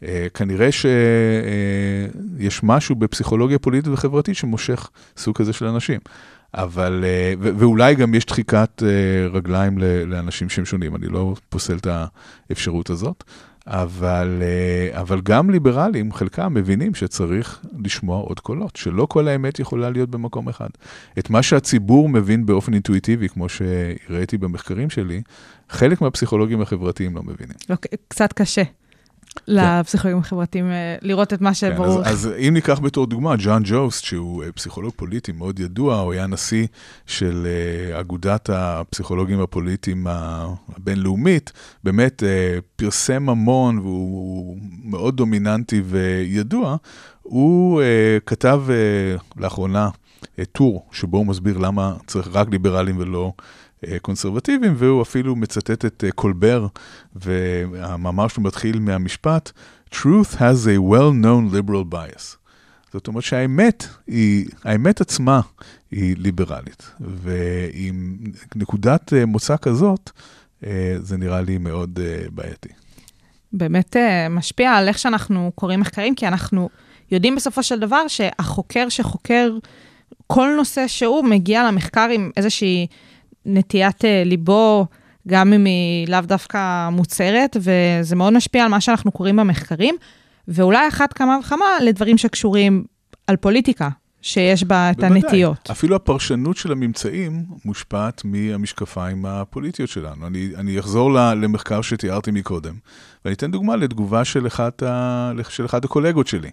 Uh, 0.00 0.04
כנראה 0.34 0.72
שיש 0.72 2.58
uh, 2.58 2.60
משהו 2.62 2.94
בפסיכולוגיה 2.94 3.58
פוליטית 3.58 3.92
וחברתית 3.92 4.36
שמושך 4.36 4.90
סוג 5.16 5.36
כזה 5.36 5.52
של 5.52 5.66
אנשים. 5.66 6.00
אבל, 6.54 7.04
uh, 7.04 7.38
ו- 7.40 7.50
ואולי 7.58 7.94
גם 7.94 8.14
יש 8.14 8.26
דחיקת 8.26 8.82
uh, 8.82 8.84
רגליים 9.34 9.78
לאנשים 10.06 10.48
שהם 10.48 10.64
שונים, 10.64 10.96
אני 10.96 11.06
לא 11.06 11.34
פוסל 11.48 11.76
את 11.76 11.86
האפשרות 12.50 12.90
הזאת. 12.90 13.24
אבל, 13.66 14.42
אה, 14.42 15.00
אבל 15.00 15.20
גם 15.20 15.50
ליברלים, 15.50 16.12
חלקם 16.12 16.54
מבינים 16.54 16.94
שצריך 16.94 17.60
לשמוע 17.84 18.20
עוד 18.20 18.40
קולות, 18.40 18.76
שלא 18.76 19.06
כל 19.06 19.28
האמת 19.28 19.58
יכולה 19.58 19.90
להיות 19.90 20.10
במקום 20.10 20.48
אחד. 20.48 20.68
את 21.18 21.30
מה 21.30 21.42
שהציבור 21.42 22.08
מבין 22.08 22.46
באופן 22.46 22.74
אינטואיטיבי, 22.74 23.28
כמו 23.28 23.48
שהראיתי 23.48 24.38
במחקרים 24.38 24.90
שלי, 24.90 25.22
חלק 25.68 26.00
מהפסיכולוגים 26.00 26.60
החברתיים 26.60 27.16
לא 27.16 27.22
מבינים. 27.22 27.56
לא, 27.70 27.76
קצת 28.08 28.32
קשה. 28.32 28.62
כן. 29.32 29.42
לפסיכולוגים 29.46 30.20
החברתיים, 30.20 30.70
אה, 30.70 30.96
לראות 31.02 31.32
את 31.32 31.40
מה 31.40 31.54
שברור. 31.54 32.04
כן, 32.04 32.10
אז, 32.10 32.26
אז 32.26 32.30
אם 32.48 32.54
ניקח 32.54 32.78
בתור 32.78 33.06
דוגמה, 33.06 33.34
ג'ון 33.38 33.62
ג'וסט, 33.64 34.04
שהוא 34.04 34.44
אה, 34.44 34.52
פסיכולוג 34.52 34.92
פוליטי 34.96 35.32
מאוד 35.32 35.60
ידוע, 35.60 35.98
הוא 35.98 36.12
היה 36.12 36.26
נשיא 36.26 36.66
של 37.06 37.46
uh, 37.46 38.00
אגודת 38.00 38.50
הפסיכולוגים 38.52 39.40
הפוליטיים 39.40 40.06
הבינלאומית, 40.08 41.52
באמת 41.84 42.22
פרסם 42.76 43.28
המון 43.28 43.78
והוא 43.78 44.58
מאוד 44.84 45.16
דומיננטי 45.16 45.82
וידוע. 45.84 46.76
הוא 47.22 47.82
כתב 48.26 48.62
לאחרונה 49.36 49.88
טור 50.52 50.86
שבו 50.92 51.18
הוא 51.18 51.26
מסביר 51.26 51.58
למה 51.58 51.94
צריך 52.06 52.28
רק 52.32 52.48
ליברלים 52.50 52.96
ולא... 52.98 53.32
אה, 53.86 53.98
קונסרבטיביים, 53.98 54.74
והוא 54.76 55.02
אפילו 55.02 55.36
מצטט 55.36 55.84
את 55.84 56.04
אה, 56.06 56.12
קולבר, 56.12 56.66
והמאמר 57.16 58.28
שלו 58.28 58.42
מתחיל 58.42 58.78
מהמשפט, 58.78 59.50
Truth 59.90 60.34
has 60.34 60.66
a 60.66 60.78
well-known 60.92 61.54
liberal 61.54 61.94
bias. 61.94 62.36
זאת 62.92 63.06
אומרת 63.06 63.24
שהאמת 63.24 63.86
היא, 64.06 64.46
האמת 64.64 65.00
עצמה 65.00 65.40
היא 65.90 66.16
ליברלית, 66.18 66.90
ועם 67.00 68.16
נקודת 68.56 69.12
אה, 69.12 69.26
מוצא 69.26 69.56
כזאת, 69.56 70.10
זה 70.98 71.16
נראה 71.16 71.40
לי 71.40 71.58
מאוד 71.58 71.98
בעייתי. 72.34 72.68
באמת 73.52 73.96
משפיע 74.30 74.72
על 74.72 74.88
איך 74.88 74.98
שאנחנו 74.98 75.52
קוראים 75.54 75.80
מחקרים, 75.80 76.14
כי 76.14 76.28
אנחנו 76.28 76.68
יודעים 77.10 77.36
בסופו 77.36 77.62
של 77.62 77.80
דבר 77.80 78.08
שהחוקר 78.08 78.88
שחוקר 78.88 79.52
כל 80.26 80.48
נושא 80.56 80.88
שהוא 80.88 81.24
מגיע 81.24 81.68
למחקר 81.68 82.08
עם 82.12 82.30
איזושהי 82.36 82.86
נטיית 83.46 84.04
אה, 84.04 84.22
ליבו, 84.24 84.86
גם 85.28 85.52
אם 85.52 85.64
היא 85.64 86.08
לאו 86.08 86.20
דווקא 86.20 86.88
מוצהרת, 86.88 87.56
וזה 87.60 88.16
מאוד 88.16 88.32
משפיע 88.32 88.64
על 88.64 88.70
מה 88.70 88.80
שאנחנו 88.80 89.12
קוראים 89.12 89.36
במחקרים, 89.36 89.94
ואולי 90.48 90.88
אחת 90.88 91.12
כמה 91.12 91.38
וכמה 91.40 91.64
לדברים 91.84 92.18
שקשורים 92.18 92.84
על 93.26 93.36
פוליטיקה, 93.36 93.88
שיש 94.22 94.64
בה 94.64 94.90
את 94.90 94.96
בוודאי. 94.96 95.18
הנטיות. 95.18 95.70
אפילו 95.70 95.96
הפרשנות 95.96 96.56
של 96.56 96.72
הממצאים 96.72 97.44
מושפעת 97.64 98.24
מהמשקפיים 98.24 99.26
הפוליטיות 99.26 99.90
שלנו. 99.90 100.26
אני, 100.26 100.50
אני 100.56 100.78
אחזור 100.78 101.12
למחקר 101.12 101.82
שתיארתי 101.82 102.30
מקודם, 102.30 102.74
ואני 103.24 103.34
אתן 103.34 103.50
דוגמה 103.50 103.76
לתגובה 103.76 104.24
של 104.24 104.46
אחד, 104.46 104.70
ה, 104.86 105.32
של 105.48 105.64
אחד 105.64 105.84
הקולגות 105.84 106.26
שלי. 106.26 106.50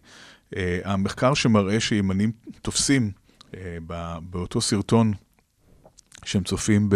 Uh, 0.56 0.58
המחקר 0.84 1.34
שמראה 1.34 1.80
שימנים 1.80 2.32
תופסים 2.62 3.12
uh, 3.52 3.56
באותו 4.22 4.62
סרטון 4.62 5.14
שהם 6.30 6.44
צופים 6.44 6.90
ב... 6.90 6.96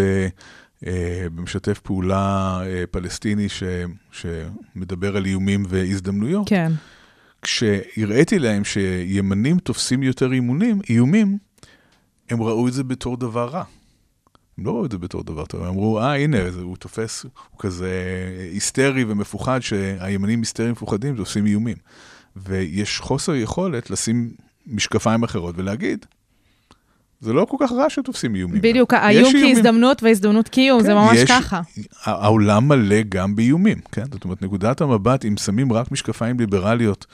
אה, 0.88 1.28
במשתף 1.36 1.80
פעולה 1.80 2.60
אה, 2.66 2.84
פלסטיני 2.92 3.50
ש, 3.50 3.64
שמדבר 4.12 5.18
על 5.18 5.26
איומים 5.26 5.64
והזדמנויות. 5.68 6.50
כן. 6.50 6.72
כשהראיתי 7.42 8.40
להם 8.40 8.64
שימנים 8.64 9.60
תופסים 9.60 10.04
יותר 10.04 10.32
אימונים, 10.32 10.80
איומים, 10.90 11.38
הם 12.30 12.42
ראו 12.42 12.68
את 12.68 12.74
זה 12.74 12.84
בתור 12.84 13.18
דבר 13.18 13.50
רע. 13.50 13.64
הם 14.58 14.66
לא 14.66 14.72
ראו 14.72 14.86
את 14.86 14.92
זה 14.92 14.98
בתור 14.98 15.24
דבר 15.24 15.46
טוב, 15.46 15.62
הם 15.62 15.68
אמרו, 15.68 16.00
אה, 16.00 16.16
הנה, 16.16 16.38
הוא 16.62 16.78
תופס, 16.78 17.24
הוא 17.24 17.60
כזה 17.60 17.92
היסטרי 18.52 19.04
ומפוחד, 19.08 19.60
שהימנים 19.60 20.40
היסטריים 20.40 20.72
מפוחדים, 20.72 21.16
תופסים 21.16 21.46
איומים. 21.46 21.78
ויש 22.36 23.00
חוסר 23.00 23.36
יכולת 23.36 23.90
לשים 23.90 24.32
משקפיים 24.68 25.24
אחרות 25.24 25.56
ולהגיד, 25.58 26.06
זה 27.24 27.34
לא 27.34 27.46
כל 27.50 27.58
כך 27.60 27.72
רע 27.72 27.90
שתופסים 27.90 28.36
איומים. 28.36 28.62
בדיוק, 28.62 28.94
האיום 28.94 29.34
כהזדמנות 29.42 30.04
והזדמנות 30.04 30.50
קיום, 30.50 30.80
כן, 30.80 30.86
זה 30.86 30.94
ממש 30.94 31.18
יש, 31.18 31.32
ככה. 31.32 31.62
העולם 32.04 32.68
מלא 32.68 33.02
גם 33.10 33.36
באיומים, 33.36 33.78
כן? 33.92 34.04
זאת 34.12 34.24
אומרת, 34.24 34.42
נקודת 34.42 34.82
המבט, 34.82 35.26
אם 35.26 35.38
שמים 35.38 35.74
רק 35.74 35.92
משקפיים 35.92 36.40
ליברליות 36.40 37.06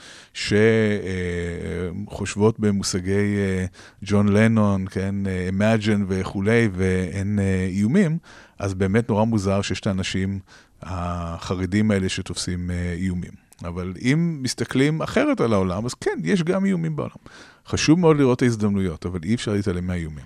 שחושבות 2.04 2.54
אה, 2.54 2.60
במושגי 2.60 3.36
אה, 3.36 3.64
ג'ון 4.04 4.28
לנון, 4.28 4.84
כן, 4.90 5.14
Imagine 5.58 6.02
וכולי, 6.08 6.68
ואין 6.72 7.38
אה, 7.38 7.68
איומים, 7.70 8.18
אז 8.58 8.74
באמת 8.74 9.08
נורא 9.08 9.24
מוזר 9.24 9.62
שיש 9.62 9.80
את 9.80 9.86
האנשים 9.86 10.38
החרדים 10.82 11.90
האלה 11.90 12.08
שתופסים 12.08 12.70
איומים. 12.96 13.50
אבל 13.64 13.92
אם 14.02 14.38
מסתכלים 14.42 15.02
אחרת 15.02 15.40
על 15.40 15.52
העולם, 15.52 15.86
אז 15.86 15.94
כן, 15.94 16.18
יש 16.24 16.42
גם 16.42 16.64
איומים 16.64 16.96
בעולם. 16.96 17.10
חשוב 17.68 17.98
מאוד 17.98 18.16
לראות 18.16 18.36
את 18.36 18.42
ההזדמנויות, 18.42 19.06
אבל 19.06 19.20
אי 19.24 19.34
אפשר 19.34 19.52
להתעלם 19.52 19.86
מהאיומים. 19.86 20.24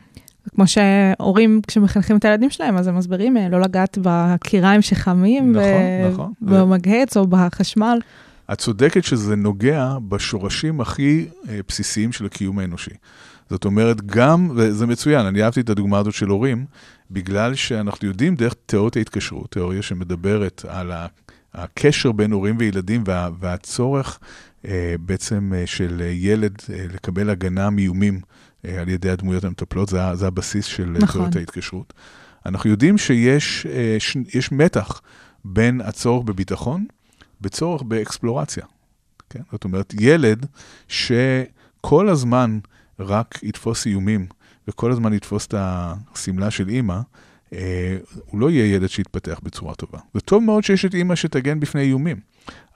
כמו 0.55 0.64
שהורים, 0.66 1.61
כשמחנכים 1.66 2.16
את 2.16 2.24
הילדים 2.24 2.51
שלהם, 2.51 2.76
אז 2.76 2.87
הם 2.87 2.97
מסבירים 2.97 3.37
אה, 3.37 3.49
לא 3.49 3.61
לגעת 3.61 3.99
בקיריים 4.03 4.82
שחמים, 4.82 5.53
נכון, 5.53 5.64
ו... 5.64 6.11
נכון. 6.12 6.32
במגהץ 6.41 7.16
או 7.16 7.26
בחשמל. 7.26 7.99
את 8.53 8.59
צודקת 8.59 9.05
שזה 9.05 9.37
נוגע 9.37 9.97
בשורשים 10.09 10.80
הכי 10.80 11.26
אה, 11.49 11.61
בסיסיים 11.68 12.12
של 12.12 12.26
הקיום 12.26 12.59
האנושי. 12.59 12.91
זאת 13.51 13.64
אומרת, 13.64 14.07
גם, 14.07 14.51
וזה 14.55 14.87
מצוין, 14.87 15.26
אני 15.26 15.43
אהבתי 15.43 15.61
את 15.61 15.70
הדוגמה 15.70 15.99
הזאת 15.99 16.14
של 16.14 16.28
הורים, 16.28 16.64
בגלל 17.11 17.55
שאנחנו 17.55 18.09
יודעים 18.09 18.35
דרך 18.35 18.55
תיאוריית 18.66 18.97
ההתקשרות, 18.97 19.51
תיאוריה 19.51 19.82
שמדברת 19.82 20.64
על 20.68 20.93
הקשר 21.55 22.12
בין 22.12 22.32
הורים 22.32 22.57
וילדים 22.59 23.05
וה, 23.07 23.28
והצורך 23.41 24.18
בעצם 25.00 25.52
אה, 25.56 25.66
של 25.66 26.02
ילד 26.12 26.62
אה, 26.72 26.84
לקבל 26.94 27.30
הגנה 27.30 27.70
מאיומים 27.70 28.20
אה, 28.64 28.80
על 28.80 28.88
ידי 28.88 29.10
הדמויות 29.10 29.44
המטפלות, 29.44 29.88
זה, 29.88 29.98
זה 30.14 30.26
הבסיס 30.26 30.64
של 30.64 30.90
נכון. 30.90 31.08
תיאוריית 31.08 31.36
ההתקשרות. 31.36 31.92
אנחנו 32.46 32.70
יודעים 32.70 32.98
שיש 32.98 33.66
אה, 33.66 33.96
ש, 33.98 34.16
יש 34.34 34.52
מתח 34.52 35.00
בין 35.44 35.80
הצורך 35.80 36.24
בביטחון, 36.24 36.86
בצורך 37.40 37.82
באקספלורציה. 37.82 38.64
כן? 39.30 39.40
זאת 39.52 39.64
אומרת, 39.64 39.94
ילד 40.00 40.46
שכל 40.88 42.08
הזמן 42.08 42.58
רק 42.98 43.38
יתפוס 43.42 43.86
איומים 43.86 44.26
וכל 44.68 44.92
הזמן 44.92 45.12
יתפוס 45.12 45.46
את 45.46 45.54
השמלה 45.58 46.50
של 46.50 46.68
אימא, 46.68 47.00
אה, 47.52 47.96
הוא 48.26 48.40
לא 48.40 48.50
יהיה 48.50 48.74
ילד 48.74 48.88
שיתפתח 48.88 49.40
בצורה 49.42 49.74
טובה. 49.74 49.98
זה 50.14 50.20
טוב 50.20 50.42
מאוד 50.42 50.64
שיש 50.64 50.84
את 50.84 50.94
אימא 50.94 51.14
שתגן 51.14 51.60
בפני 51.60 51.82
איומים, 51.82 52.16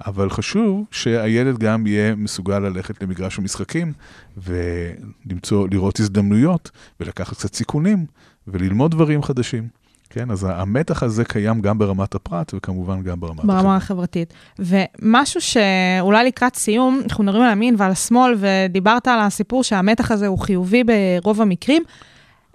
אבל 0.07 0.31
חשוב 0.31 0.85
שהילד 0.91 1.59
גם 1.59 1.87
יהיה 1.87 2.15
מסוגל 2.15 2.59
ללכת 2.59 3.03
למגרש 3.03 3.39
המשחקים 3.39 3.93
ולמצוא, 4.37 5.69
לראות 5.71 6.01
הזדמנויות 6.01 6.71
ולקחת 7.01 7.37
קצת 7.37 7.55
סיכונים 7.55 8.07
וללמוד 8.49 8.91
דברים 8.91 9.23
חדשים. 9.23 9.69
כן, 10.11 10.31
אז 10.31 10.47
המתח 10.51 11.03
הזה 11.03 11.25
קיים 11.25 11.61
גם 11.61 11.79
ברמת 11.79 12.15
הפרט 12.15 12.55
וכמובן 12.55 13.03
גם 13.03 13.21
ברמת 13.21 13.45
ברמה 13.45 13.59
החברה. 13.59 13.77
החברתית. 13.77 14.35
ומשהו 14.59 15.41
שאולי 15.41 16.27
לקראת 16.27 16.57
סיום, 16.57 17.01
אנחנו 17.05 17.25
מדברים 17.25 17.43
על 17.43 17.49
הימין 17.49 17.75
ועל 17.79 17.91
השמאל, 17.91 18.35
ודיברת 18.39 19.09
על 19.09 19.21
הסיפור 19.21 19.65
שהמתח 19.65 20.11
הזה 20.11 20.27
הוא 20.27 20.39
חיובי 20.39 20.83
ברוב 20.85 21.41
המקרים. 21.41 21.83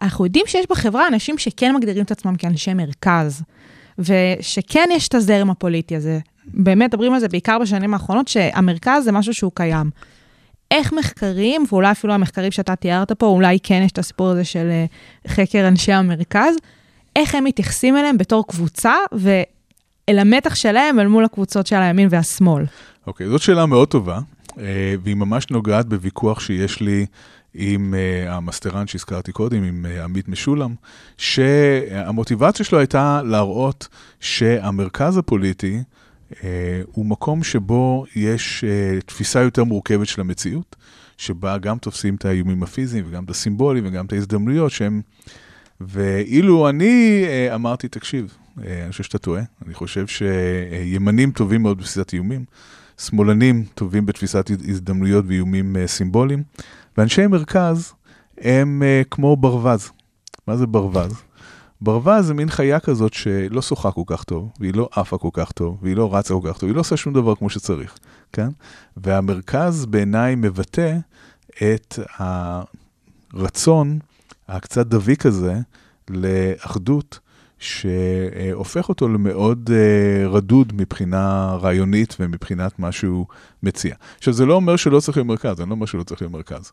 אנחנו 0.01 0.25
יודעים 0.25 0.45
שיש 0.47 0.65
בחברה 0.69 1.07
אנשים 1.07 1.37
שכן 1.37 1.75
מגדירים 1.75 2.03
את 2.03 2.11
עצמם 2.11 2.35
כאנשי 2.35 2.73
מרכז, 2.73 3.43
ושכן 3.99 4.89
יש 4.91 5.07
את 5.07 5.15
הזרם 5.15 5.49
הפוליטי 5.49 5.95
הזה. 5.95 6.19
באמת 6.47 6.93
מדברים 6.93 7.13
על 7.13 7.19
זה 7.19 7.27
בעיקר 7.27 7.59
בשנים 7.59 7.93
האחרונות, 7.93 8.27
שהמרכז 8.27 9.03
זה 9.03 9.11
משהו 9.11 9.33
שהוא 9.33 9.51
קיים. 9.55 9.89
איך 10.71 10.93
מחקרים, 10.93 11.65
ואולי 11.69 11.91
אפילו 11.91 12.13
המחקרים 12.13 12.51
שאתה 12.51 12.75
תיארת 12.75 13.11
פה, 13.11 13.25
אולי 13.25 13.57
כן 13.63 13.81
יש 13.85 13.91
את 13.91 13.97
הסיפור 13.97 14.29
הזה 14.29 14.43
של 14.43 14.69
אה, 14.71 14.85
חקר 15.27 15.67
אנשי 15.67 15.91
המרכז, 15.91 16.55
איך 17.15 17.35
הם 17.35 17.43
מתייחסים 17.43 17.97
אליהם 17.97 18.17
בתור 18.17 18.47
קבוצה, 18.47 18.93
ואל 19.11 20.19
המתח 20.19 20.55
שלהם 20.55 20.99
אל 20.99 21.07
מול 21.07 21.25
הקבוצות 21.25 21.67
של 21.67 21.75
הימין 21.75 22.07
והשמאל. 22.11 22.65
אוקיי, 23.07 23.27
זאת 23.27 23.41
שאלה 23.41 23.65
מאוד 23.65 23.87
טובה, 23.87 24.19
אה, 24.59 24.95
והיא 25.03 25.15
ממש 25.15 25.49
נוגעת 25.49 25.85
בוויכוח 25.85 26.39
שיש 26.39 26.81
לי 26.81 27.05
עם 27.53 27.93
אה, 27.93 28.35
המסטרן 28.35 28.87
שהזכרתי 28.87 29.31
קודם, 29.31 29.63
עם 29.63 29.85
אה, 29.89 30.03
עמית 30.03 30.27
משולם, 30.27 30.75
שהמוטיבציה 31.17 32.65
שלו 32.65 32.79
הייתה 32.79 33.21
להראות 33.25 33.87
שהמרכז 34.19 35.17
הפוליטי 35.17 35.79
הוא 36.85 37.05
מקום 37.05 37.43
שבו 37.43 38.05
יש 38.15 38.63
אה, 38.63 39.01
תפיסה 39.05 39.41
יותר 39.41 39.63
מורכבת 39.63 40.07
של 40.07 40.21
המציאות, 40.21 40.75
שבה 41.17 41.57
גם 41.57 41.77
תופסים 41.77 42.15
את 42.15 42.25
האיומים 42.25 42.63
הפיזיים 42.63 43.05
וגם 43.07 43.23
את 43.23 43.29
הסימבולים 43.29 43.87
וגם 43.87 44.05
את 44.05 44.13
ההזדמנויות 44.13 44.71
שהם... 44.71 45.01
ואילו 45.81 46.69
אני 46.69 47.23
אה, 47.27 47.55
אמרתי, 47.55 47.87
תקשיב, 47.87 48.37
אה, 48.65 48.83
אני 48.83 48.91
חושב 48.91 49.03
שאתה 49.03 49.17
טועה, 49.17 49.41
אני 49.65 49.73
חושב 49.73 50.05
שימנים 50.07 51.31
טובים 51.31 51.61
מאוד 51.61 51.77
בתפיסת 51.77 52.13
איומים, 52.13 52.45
שמאלנים 52.97 53.65
טובים 53.75 54.05
בתפיסת 54.05 54.49
הזדמנויות 54.67 55.25
ואיומים 55.27 55.77
אה, 55.77 55.87
סימבוליים, 55.87 56.43
ואנשי 56.97 57.27
מרכז 57.27 57.93
הם 58.37 58.83
אה, 58.83 59.01
כמו 59.11 59.35
ברווז. 59.35 59.91
מה 60.47 60.57
זה 60.57 60.65
ברווז? 60.67 61.13
ברווז 61.83 62.25
זה 62.25 62.33
מין 62.33 62.49
חיה 62.49 62.79
כזאת 62.79 63.13
שלא 63.13 63.61
שוחה 63.61 63.91
כל 63.91 64.01
כך 64.05 64.23
טוב, 64.23 64.51
והיא 64.59 64.73
לא 64.75 64.89
עפה 64.91 65.17
כל 65.17 65.29
כך 65.33 65.51
טוב, 65.51 65.77
והיא 65.81 65.95
לא 65.95 66.15
רצה 66.15 66.33
כל 66.33 66.49
כך 66.49 66.57
טוב, 66.57 66.69
היא 66.69 66.75
לא 66.75 66.79
עושה 66.79 66.97
שום 66.97 67.13
דבר 67.13 67.35
כמו 67.35 67.49
שצריך, 67.49 67.97
כן? 68.33 68.49
והמרכז 68.97 69.85
בעיניי 69.85 70.35
מבטא 70.35 70.97
את 71.63 71.99
הרצון 73.33 73.99
הקצת 74.47 74.87
דביק 74.87 75.25
הזה 75.25 75.59
לאחדות, 76.09 77.19
שהופך 77.59 78.89
אותו 78.89 79.07
למאוד 79.07 79.69
אה, 79.73 80.27
רדוד 80.27 80.73
מבחינה 80.75 81.55
רעיונית 81.61 82.15
ומבחינת 82.19 82.79
מה 82.79 82.91
שהוא 82.91 83.25
מציע. 83.63 83.95
עכשיו, 84.17 84.33
זה 84.33 84.45
לא 84.45 84.53
אומר 84.53 84.75
שלא 84.75 84.99
צריך 84.99 85.17
להיות 85.17 85.27
מרכז, 85.27 85.61
אני 85.61 85.69
לא 85.69 85.75
אומר 85.75 85.85
שלא 85.85 86.03
צריך 86.03 86.21
להיות 86.21 86.33
מרכז, 86.33 86.71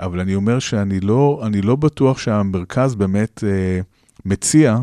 אבל 0.00 0.20
אני 0.20 0.34
אומר 0.34 0.58
שאני 0.58 1.00
לא, 1.00 1.42
לא 1.62 1.76
בטוח 1.76 2.18
שהמרכז 2.18 2.94
באמת 2.94 3.44
אה, 3.46 3.80
מציע 4.24 4.78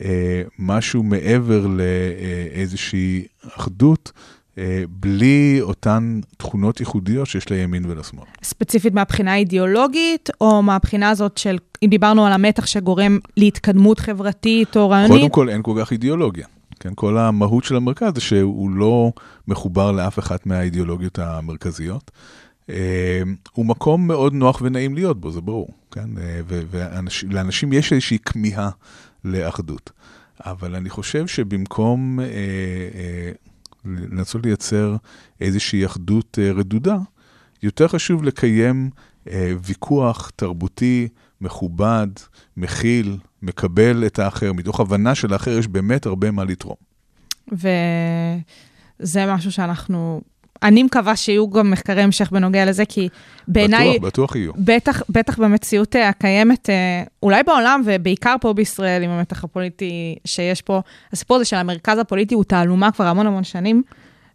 אה, 0.00 0.42
משהו 0.58 1.02
מעבר 1.02 1.66
לאיזושהי 1.66 3.24
אחדות. 3.56 4.12
אה, 4.58 4.82
בלי 4.88 5.58
אותן 5.60 6.20
תכונות 6.36 6.80
ייחודיות 6.80 7.26
שיש 7.26 7.50
לימין 7.50 7.84
ולשמאל. 7.88 8.24
ספציפית 8.42 8.94
מהבחינה 8.94 9.32
האידיאולוגית, 9.32 10.30
או 10.40 10.62
מהבחינה 10.62 11.10
הזאת 11.10 11.38
של, 11.38 11.58
אם 11.82 11.88
דיברנו 11.88 12.26
על 12.26 12.32
המתח 12.32 12.66
שגורם 12.66 13.18
להתקדמות 13.36 14.00
חברתית 14.00 14.76
או 14.76 14.90
רעיונית? 14.90 15.18
קודם 15.18 15.30
כל, 15.30 15.48
אין 15.48 15.62
כל 15.62 15.74
כך 15.80 15.92
אידיאולוגיה. 15.92 16.46
כן, 16.80 16.92
כל 16.94 17.18
המהות 17.18 17.64
של 17.64 17.76
המרכז 17.76 18.14
זה 18.14 18.20
שהוא 18.20 18.70
לא 18.70 19.12
מחובר 19.48 19.92
לאף 19.92 20.18
אחת 20.18 20.46
מהאידיאולוגיות 20.46 21.18
המרכזיות. 21.18 22.10
אה, 22.70 23.22
הוא 23.52 23.66
מקום 23.66 24.06
מאוד 24.06 24.32
נוח 24.32 24.60
ונעים 24.62 24.94
להיות 24.94 25.20
בו, 25.20 25.30
זה 25.30 25.40
ברור, 25.40 25.68
כן? 25.90 26.18
אה, 26.18 26.40
ולאנשים 26.46 27.72
יש 27.72 27.92
איזושהי 27.92 28.18
כמיהה 28.18 28.70
לאחדות. 29.24 29.90
אבל 30.40 30.74
אני 30.74 30.90
חושב 30.90 31.26
שבמקום 31.26 32.20
אה, 32.20 33.32
לנסות 33.84 34.46
לייצר 34.46 34.96
איזושהי 35.40 35.86
אחדות 35.86 36.38
רדודה, 36.54 36.96
יותר 37.62 37.88
חשוב 37.88 38.24
לקיים 38.24 38.90
ויכוח 39.64 40.30
תרבותי, 40.36 41.08
מכובד, 41.40 42.06
מכיל, 42.56 43.18
מקבל 43.42 44.06
את 44.06 44.18
האחר, 44.18 44.52
מתוך 44.52 44.80
הבנה 44.80 45.14
שלאחר 45.14 45.58
יש 45.58 45.68
באמת 45.68 46.06
הרבה 46.06 46.30
מה 46.30 46.44
לתרום. 46.44 46.76
וזה 47.52 49.26
משהו 49.34 49.52
שאנחנו, 49.52 50.20
אני 50.62 50.82
מקווה 50.82 51.16
שיהיו 51.16 51.50
גם 51.50 51.70
מחקרי 51.70 52.02
המשך 52.02 52.30
בנוגע 52.30 52.64
לזה, 52.64 52.84
כי 52.84 53.08
בעיניי... 53.48 53.98
בטוח, 53.98 54.06
בטוח 54.06 54.36
יהיו. 54.36 54.52
בטח, 54.56 55.02
בטח 55.08 55.38
במציאות 55.38 55.96
הקיימת, 56.04 56.70
אה, 56.70 57.02
אולי 57.22 57.42
בעולם 57.42 57.82
ובעיקר 57.84 58.34
פה 58.40 58.52
בישראל, 58.52 59.02
עם 59.02 59.10
המתח 59.10 59.44
הפוליטי 59.44 60.16
שיש 60.24 60.62
פה, 60.62 60.80
הסיפור 61.12 61.36
הזה 61.36 61.44
של 61.44 61.56
המרכז 61.56 61.98
הפוליטי 61.98 62.34
הוא 62.34 62.44
תעלומה 62.44 62.92
כבר 62.92 63.04
המון 63.04 63.26
המון 63.26 63.44
שנים, 63.44 63.82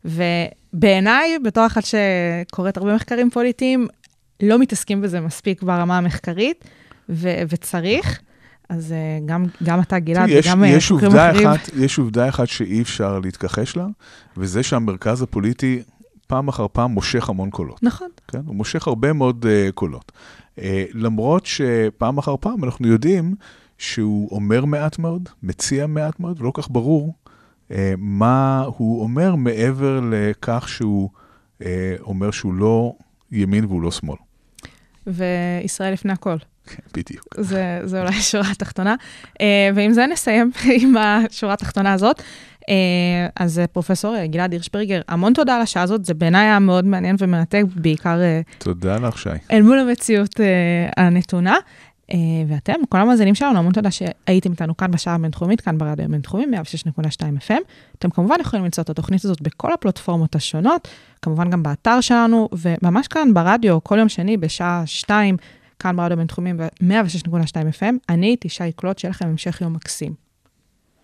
ובעיניי, 0.05 1.39
בתור 1.43 1.65
אחת 1.65 1.84
שקוראת 1.86 2.78
הרבה 2.78 2.95
מחקרים 2.95 3.30
פוליטיים, 3.30 3.88
לא 4.43 4.59
מתעסקים 4.59 5.01
בזה 5.01 5.19
מספיק 5.19 5.63
ברמה 5.63 5.97
המחקרית, 5.97 6.65
ו- 7.09 7.41
וצריך. 7.49 8.19
אז 8.69 8.91
אה, 8.91 8.97
גם, 9.26 9.45
גם 9.63 9.80
אתה, 9.80 9.99
גלעד, 9.99 10.30
יש, 10.30 10.47
וגם 10.47 10.63
יש 10.63 10.91
חוקרים 10.91 11.11
אחרים. 11.11 11.47
אחת, 11.47 11.69
יש 11.78 11.97
עובדה 11.97 12.30
אחת 12.30 12.47
שאי 12.47 12.82
אפשר 12.82 13.19
להתכחש 13.19 13.76
לה, 13.76 13.88
וזה 14.38 14.63
שהמרכז 14.63 15.22
הפוליטי 15.22 15.82
פעם 16.32 16.47
אחר 16.47 16.67
פעם 16.71 16.91
מושך 16.91 17.29
המון 17.29 17.49
קולות. 17.49 17.84
נכון. 17.84 18.07
כן? 18.27 18.41
הוא 18.45 18.55
מושך 18.55 18.88
הרבה 18.88 19.13
מאוד 19.13 19.45
uh, 19.45 19.71
קולות. 19.71 20.11
Uh, 20.55 20.61
למרות 20.93 21.45
שפעם 21.45 22.17
אחר 22.17 22.36
פעם 22.39 22.63
אנחנו 22.63 22.88
יודעים 22.88 23.36
שהוא 23.77 24.29
אומר 24.32 24.65
מעט 24.65 24.99
מאוד, 24.99 25.29
מציע 25.43 25.88
מעט 25.88 26.19
מאוד, 26.19 26.41
ולא 26.41 26.51
כך 26.53 26.67
ברור 26.71 27.13
uh, 27.69 27.73
מה 27.97 28.63
הוא 28.77 29.03
אומר 29.03 29.36
מעבר 29.36 29.99
לכך 30.11 30.69
שהוא 30.69 31.09
uh, 31.59 31.63
אומר 31.99 32.32
שהוא 32.32 32.53
לא 32.53 32.93
ימין 33.32 33.65
והוא 33.65 33.82
לא 33.82 33.91
שמאל. 33.91 34.17
וישראל 35.07 35.93
לפני 35.93 36.13
הכל. 36.13 36.38
כן, 36.65 36.84
בדיוק. 36.93 37.25
זה, 37.38 37.82
זה 37.84 38.01
אולי 38.01 38.15
השורה 38.15 38.51
התחתונה. 38.51 38.95
Uh, 39.34 39.41
ועם 39.75 39.93
זה 39.93 40.07
נסיים, 40.07 40.51
עם 40.82 40.97
השורה 40.97 41.53
התחתונה 41.53 41.93
הזאת. 41.93 42.21
Uh, 42.62 43.32
אז 43.36 43.62
uh, 43.64 43.68
פרופסור 43.68 44.26
גלעד 44.26 44.51
הירשברגר, 44.51 45.01
המון 45.07 45.34
תודה 45.34 45.55
על 45.55 45.62
השעה 45.62 45.84
הזאת, 45.84 46.05
זה 46.05 46.14
בעיניי 46.14 46.45
היה 46.45 46.59
מאוד 46.59 46.86
מעניין 46.86 47.16
ומרתק, 47.20 47.64
בעיקר 47.76 48.20
uh, 48.20 48.64
תודה 48.64 48.97
לך, 48.97 49.18
שי. 49.18 49.30
אל 49.51 49.62
מול 49.62 49.80
המציאות 49.80 50.39
הנתונה. 50.97 51.55
ואתם, 52.47 52.74
כל 52.89 52.97
המאזינים 52.97 53.36
שלנו, 53.36 53.59
המון 53.59 53.74
תודה 53.74 53.91
שהייתם 53.91 54.51
איתנו 54.51 54.78
כאן 54.78 54.91
בשעה 54.91 55.16
הבינתחומית, 55.16 55.62
כאן 55.62 55.78
ברדיו 55.78 56.05
הבינתחומי, 56.05 56.45
106.2 56.97 57.01
FM. 57.47 57.62
אתם 57.97 58.09
כמובן 58.09 58.36
יכולים 58.39 58.66
למצוא 58.66 58.84
את 58.84 58.89
התוכנית 58.89 59.26
הזאת 59.26 59.41
בכל 59.41 59.74
הפלטפורמות 59.74 60.36
השונות, 60.36 60.88
כמובן 61.22 61.49
גם 61.49 61.64
באתר 61.64 62.01
שלנו, 62.01 62.49
וממש 62.53 63.07
כאן 63.07 63.34
ברדיו, 63.34 63.84
כל 63.84 63.97
יום 63.99 64.09
שני 64.09 64.38
בשעה 64.38 64.84
2, 64.86 65.38
כאן 65.80 65.95
ברדיו 65.95 66.14
הבינתחומי, 66.14 66.51
106.2 66.53 67.30
FM. 67.80 67.95
אני 68.09 68.26
הייתי 68.26 68.49
שי 68.49 68.72
קלוט, 68.76 68.99
שיהיה 68.99 69.09
לכם 69.09 69.28
המשך 69.28 69.62
יום 69.62 69.74
מקסים. 69.74 70.30